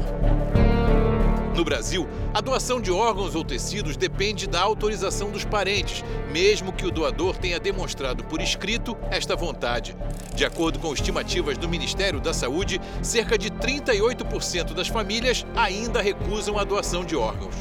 No 1.60 1.66
Brasil, 1.66 2.08
a 2.34 2.40
doação 2.40 2.80
de 2.80 2.90
órgãos 2.90 3.36
ou 3.36 3.44
tecidos 3.44 3.98
depende 3.98 4.48
da 4.48 4.62
autorização 4.62 5.30
dos 5.30 5.44
parentes, 5.44 6.06
mesmo 6.32 6.72
que 6.72 6.86
o 6.86 6.90
doador 6.90 7.36
tenha 7.36 7.60
demonstrado 7.60 8.24
por 8.24 8.42
escrito 8.42 8.96
esta 9.12 9.36
vontade. 9.36 9.94
De 10.34 10.46
acordo 10.46 10.80
com 10.80 10.94
estimativas 10.94 11.58
do 11.58 11.68
Ministério 11.68 12.22
da 12.22 12.34
Saúde, 12.34 12.80
cerca 13.02 13.38
de 13.38 13.52
38% 13.52 14.74
das 14.74 14.88
famílias 14.88 15.46
ainda 15.54 16.02
recusam 16.02 16.58
a 16.58 16.64
doação 16.64 17.04
de 17.04 17.18
órgãos. 17.18 17.56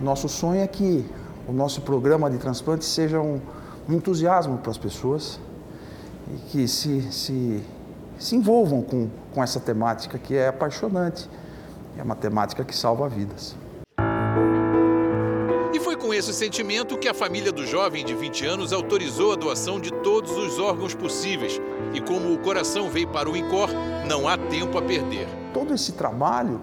Nosso 0.00 0.28
sonho 0.28 0.60
é 0.60 0.66
que 0.66 1.06
o 1.46 1.52
nosso 1.52 1.80
programa 1.82 2.28
de 2.28 2.38
transplante 2.38 2.84
seja 2.84 3.20
um, 3.20 3.40
um 3.88 3.92
entusiasmo 3.92 4.58
para 4.58 4.72
as 4.72 4.78
pessoas 4.78 5.38
e 6.28 6.38
que 6.50 6.66
se, 6.66 7.02
se, 7.12 7.62
se 8.18 8.34
envolvam 8.34 8.82
com, 8.82 9.08
com 9.32 9.40
essa 9.40 9.60
temática 9.60 10.18
que 10.18 10.34
é 10.34 10.48
apaixonante. 10.48 11.30
É 11.98 12.02
uma 12.02 12.16
temática 12.16 12.64
que 12.64 12.74
salva 12.74 13.08
vidas. 13.08 13.56
E 15.72 15.80
foi 15.80 15.96
com 15.96 16.14
esse 16.14 16.32
sentimento 16.32 16.96
que 16.96 17.08
a 17.08 17.14
família 17.14 17.50
do 17.50 17.66
jovem 17.66 18.04
de 18.04 18.14
20 18.14 18.46
anos 18.46 18.72
autorizou 18.72 19.32
a 19.32 19.36
doação 19.36 19.80
de 19.80 19.92
todos 19.92 20.30
os 20.36 20.58
órgãos 20.58 20.94
possíveis. 20.94 21.60
E 21.92 22.00
como 22.00 22.32
o 22.32 22.38
coração 22.38 22.88
veio 22.88 23.08
para 23.08 23.28
o 23.28 23.36
INCOR, 23.36 23.68
não 24.06 24.28
há 24.28 24.36
tempo 24.36 24.78
a 24.78 24.82
perder. 24.82 25.26
Todo 25.52 25.74
esse 25.74 25.92
trabalho 25.92 26.60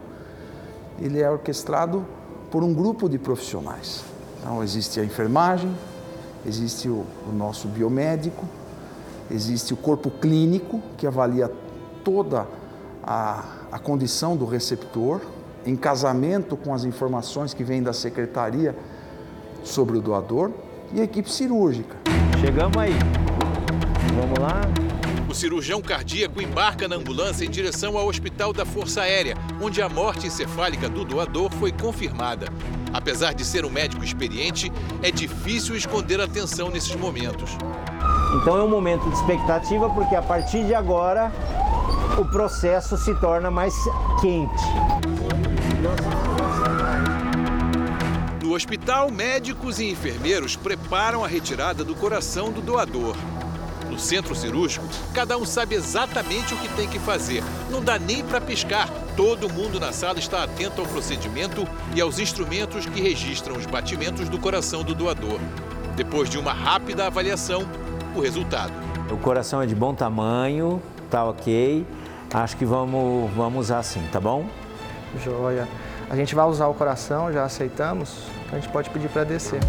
ele 1.00 1.20
é 1.20 1.30
orquestrado 1.30 2.06
por 2.50 2.64
um 2.64 2.74
grupo 2.74 3.10
de 3.10 3.18
profissionais. 3.18 4.04
Então 4.40 4.64
existe 4.64 5.00
a 5.00 5.06
enfermagem, 5.06 5.76
existe 6.46 6.90
o, 6.90 7.06
o 7.28 7.32
nosso 7.34 7.68
biomédico, 7.68 8.46
existe 9.30 9.74
o 9.74 9.78
corpo 9.78 10.10
clínico 10.10 10.82
que 10.98 11.08
avalia 11.08 11.52
toda 12.04 12.42
a, 12.42 12.46
a 13.72 13.80
condição 13.80 14.36
do 14.36 14.46
receptor, 14.46 15.22
em 15.66 15.76
casamento 15.76 16.56
com 16.58 16.74
as 16.74 16.84
informações 16.84 17.54
que 17.54 17.64
vêm 17.64 17.84
da 17.84 17.94
secretaria 17.94 18.76
sobre 19.64 19.98
o 19.98 20.02
doador, 20.02 20.52
e 20.94 21.00
a 21.00 21.04
equipe 21.04 21.32
cirúrgica. 21.32 21.96
Chegamos 22.42 22.78
aí. 22.78 22.94
Vamos 24.16 24.40
lá. 24.40 24.62
O 25.30 25.34
cirurgião 25.34 25.82
cardíaco 25.82 26.42
embarca 26.42 26.88
na 26.88 26.98
ambulância 26.98 27.46
em 27.46 27.50
direção 27.50 27.98
ao 27.98 28.08
Hospital 28.08 28.52
da 28.52 28.66
Força 28.66 29.02
Aérea, 29.02 29.36
onde 29.62 29.82
a 29.82 29.88
morte 29.88 30.28
encefálica 30.28 30.90
do 30.90 31.06
doador 31.06 31.50
foi 31.54 31.72
confirmada. 31.72 32.48
Apesar 32.92 33.34
de 33.34 33.46
ser 33.46 33.64
um 33.64 33.70
médico 33.70 34.04
experiente, 34.04 34.70
é 35.02 35.10
difícil 35.10 35.76
esconder 35.76 36.20
a 36.20 36.28
tensão 36.28 36.70
nesses 36.70 36.96
momentos. 36.96 37.58
Então 38.42 38.58
é 38.58 38.64
um 38.64 38.70
momento 38.70 39.08
de 39.10 39.16
expectativa, 39.16 39.90
porque 39.90 40.16
a 40.16 40.22
partir 40.22 40.66
de 40.66 40.76
agora 40.76 41.32
o 42.18 42.26
processo 42.26 42.98
se 42.98 43.14
torna 43.16 43.50
mais 43.50 43.74
quente. 44.20 44.64
No 48.44 48.54
hospital, 48.54 49.10
médicos 49.10 49.80
e 49.80 49.90
enfermeiros 49.90 50.56
preparam 50.56 51.24
a 51.24 51.28
retirada 51.28 51.84
do 51.84 51.96
coração 51.96 52.52
do 52.52 52.62
doador. 52.62 53.16
No 53.90 54.00
centro 54.00 54.36
cirúrgico, 54.36 54.86
cada 55.14 55.38
um 55.38 55.46
sabe 55.46 55.76
exatamente 55.76 56.54
o 56.54 56.58
que 56.58 56.68
tem 56.70 56.88
que 56.88 57.00
fazer. 57.00 57.44
Não 57.70 57.82
dá 57.82 58.00
nem 58.00 58.24
para 58.24 58.40
piscar. 58.40 58.90
Todo 59.18 59.50
mundo 59.50 59.80
na 59.80 59.92
sala 59.92 60.20
está 60.20 60.44
atento 60.44 60.82
ao 60.82 60.88
procedimento 60.88 61.68
e 61.94 62.02
aos 62.02 62.20
instrumentos 62.20 62.86
que 62.86 63.02
registram 63.02 63.58
os 63.58 63.66
batimentos 63.66 64.30
do 64.30 64.40
coração 64.40 64.84
do 64.84 64.96
doador. 64.96 65.40
Depois 65.96 66.30
de 66.30 66.38
uma 66.38 66.54
rápida 66.54 67.08
avaliação, 67.08 67.66
o 68.16 68.22
resultado. 68.22 68.72
O 69.12 69.18
coração 69.18 69.62
é 69.62 69.66
de 69.66 69.76
bom 69.76 69.94
tamanho, 69.94 70.82
tá 71.10 71.26
ok. 71.26 71.86
Acho 72.34 72.56
que 72.56 72.66
vamos, 72.66 73.30
vamos 73.34 73.66
usar 73.66 73.80
assim, 73.80 74.02
tá 74.12 74.20
bom? 74.20 74.46
Joia. 75.24 75.68
A 76.10 76.16
gente 76.16 76.34
vai 76.34 76.46
usar 76.46 76.68
o 76.68 76.74
coração, 76.74 77.32
já 77.32 77.44
aceitamos. 77.44 78.24
A 78.52 78.56
gente 78.56 78.70
pode 78.70 78.90
pedir 78.90 79.10
para 79.10 79.24
descer. 79.24 79.60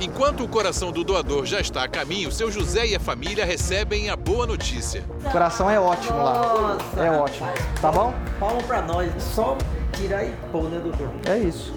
Enquanto 0.00 0.42
o 0.42 0.48
coração 0.48 0.90
do 0.90 1.04
doador 1.04 1.46
já 1.46 1.60
está 1.60 1.84
a 1.84 1.88
caminho, 1.88 2.32
seu 2.32 2.50
José 2.50 2.88
e 2.88 2.96
a 2.96 3.00
família 3.00 3.44
recebem 3.44 4.10
a 4.10 4.16
boa 4.16 4.46
notícia. 4.46 5.04
O 5.24 5.30
coração 5.30 5.70
é 5.70 5.78
ótimo 5.78 6.18
lá. 6.18 6.34
Nossa. 6.34 7.00
É 7.00 7.10
ótimo. 7.10 7.48
Tá 7.80 7.92
bom? 7.92 8.12
Palma 8.40 8.62
para 8.64 8.82
nós. 8.82 9.12
Só 9.22 9.56
tirar 9.92 10.24
e 10.24 10.32
pôr, 10.50 10.64
né, 10.64 10.80
doutor? 10.80 11.08
É 11.24 11.38
isso. 11.38 11.72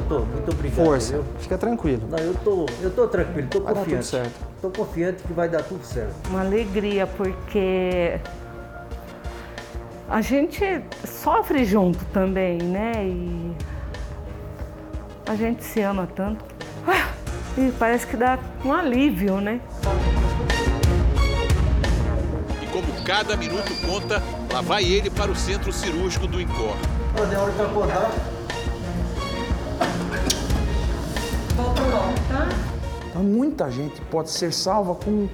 Doutor, 0.00 0.26
muito 0.26 0.50
obrigado. 0.52 0.84
Força. 0.84 1.12
Viu? 1.14 1.24
Fica 1.38 1.58
tranquilo. 1.58 2.02
Não, 2.10 2.18
eu 2.18 2.34
tô, 2.34 2.66
eu 2.82 2.90
tô 2.90 3.06
tranquilo, 3.08 3.48
tô 3.48 3.60
Vai 3.60 3.74
dar 3.74 3.80
confiante. 3.80 4.04
tudo 4.10 4.10
certo. 4.10 4.34
Tô 4.62 4.70
confiante 4.70 5.22
que 5.22 5.32
vai 5.32 5.48
dar 5.48 5.62
tudo 5.62 5.84
certo. 5.84 6.14
Uma 6.28 6.40
alegria, 6.40 7.06
porque 7.06 8.18
a 10.08 10.20
gente 10.20 10.82
sofre 11.06 11.64
junto 11.64 12.04
também, 12.06 12.58
né? 12.62 12.92
E 13.06 13.52
a 15.26 15.34
gente 15.34 15.62
se 15.64 15.80
ama 15.82 16.08
tanto. 16.14 16.44
Ah, 16.86 17.08
E 17.58 17.70
parece 17.78 18.06
que 18.06 18.16
dá 18.16 18.38
um 18.64 18.72
alívio, 18.72 19.40
né? 19.40 19.60
E 22.62 22.66
como 22.66 22.86
cada 23.04 23.36
minuto 23.36 23.70
conta, 23.86 24.22
lá 24.52 24.60
vai 24.60 24.84
ele 24.84 25.10
para 25.10 25.30
o 25.30 25.36
centro 25.36 25.72
cirúrgico 25.72 26.26
do 26.26 26.40
INCOR. 26.40 26.74
Quando 27.16 27.32
é 27.32 27.38
hora 27.38 27.52
de 27.52 27.62
acordar, 27.62 28.10
muita 33.22 33.70
gente 33.70 34.00
pode 34.02 34.30
ser 34.30 34.52
salva 34.52 34.94
com 34.94 35.28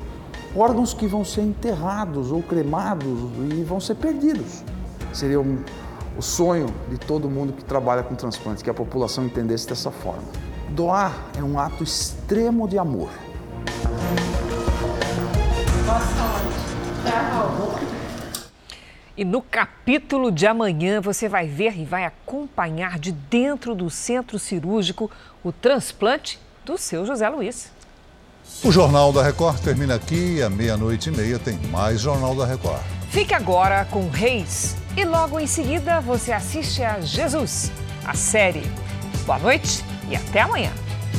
órgãos 0.54 0.94
que 0.94 1.06
vão 1.06 1.24
ser 1.24 1.42
enterrados 1.42 2.30
ou 2.30 2.42
cremados 2.42 3.06
e 3.52 3.62
vão 3.62 3.80
ser 3.80 3.94
perdidos. 3.96 4.62
Seria 5.12 5.40
um, 5.40 5.62
o 6.16 6.22
sonho 6.22 6.66
de 6.88 6.98
todo 6.98 7.28
mundo 7.28 7.52
que 7.52 7.64
trabalha 7.64 8.02
com 8.02 8.14
transplantes, 8.14 8.62
que 8.62 8.70
a 8.70 8.74
população 8.74 9.24
entendesse 9.24 9.68
dessa 9.68 9.90
forma. 9.90 10.24
Doar 10.70 11.14
é 11.38 11.42
um 11.42 11.58
ato 11.58 11.84
extremo 11.84 12.66
de 12.68 12.78
amor. 12.78 13.10
E 19.16 19.24
no 19.24 19.40
capítulo 19.40 20.30
de 20.30 20.46
amanhã 20.46 21.00
você 21.00 21.26
vai 21.26 21.46
ver 21.46 21.78
e 21.78 21.86
vai 21.86 22.04
acompanhar 22.04 22.98
de 22.98 23.12
dentro 23.12 23.74
do 23.74 23.88
centro 23.88 24.38
cirúrgico 24.38 25.10
o 25.42 25.50
transplante 25.50 26.38
do 26.66 26.76
seu 26.76 27.06
José 27.06 27.26
Luiz. 27.28 27.75
O 28.64 28.72
Jornal 28.72 29.12
da 29.12 29.22
Record 29.22 29.60
termina 29.60 29.94
aqui 29.94 30.36
e 30.38 30.42
à 30.42 30.50
meia-noite 30.50 31.08
e 31.08 31.12
meia 31.12 31.38
tem 31.38 31.58
mais 31.70 32.00
Jornal 32.00 32.34
da 32.34 32.46
Record. 32.46 32.82
Fique 33.10 33.34
agora 33.34 33.84
com 33.90 34.08
Reis 34.08 34.76
e 34.96 35.04
logo 35.04 35.38
em 35.38 35.46
seguida 35.46 36.00
você 36.00 36.32
assiste 36.32 36.82
a 36.82 37.00
Jesus, 37.00 37.70
a 38.04 38.14
série. 38.14 38.62
Boa 39.24 39.38
noite 39.38 39.84
e 40.08 40.16
até 40.16 40.40
amanhã. 40.40 40.70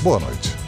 Boa 0.02 0.20
noite. 0.20 0.67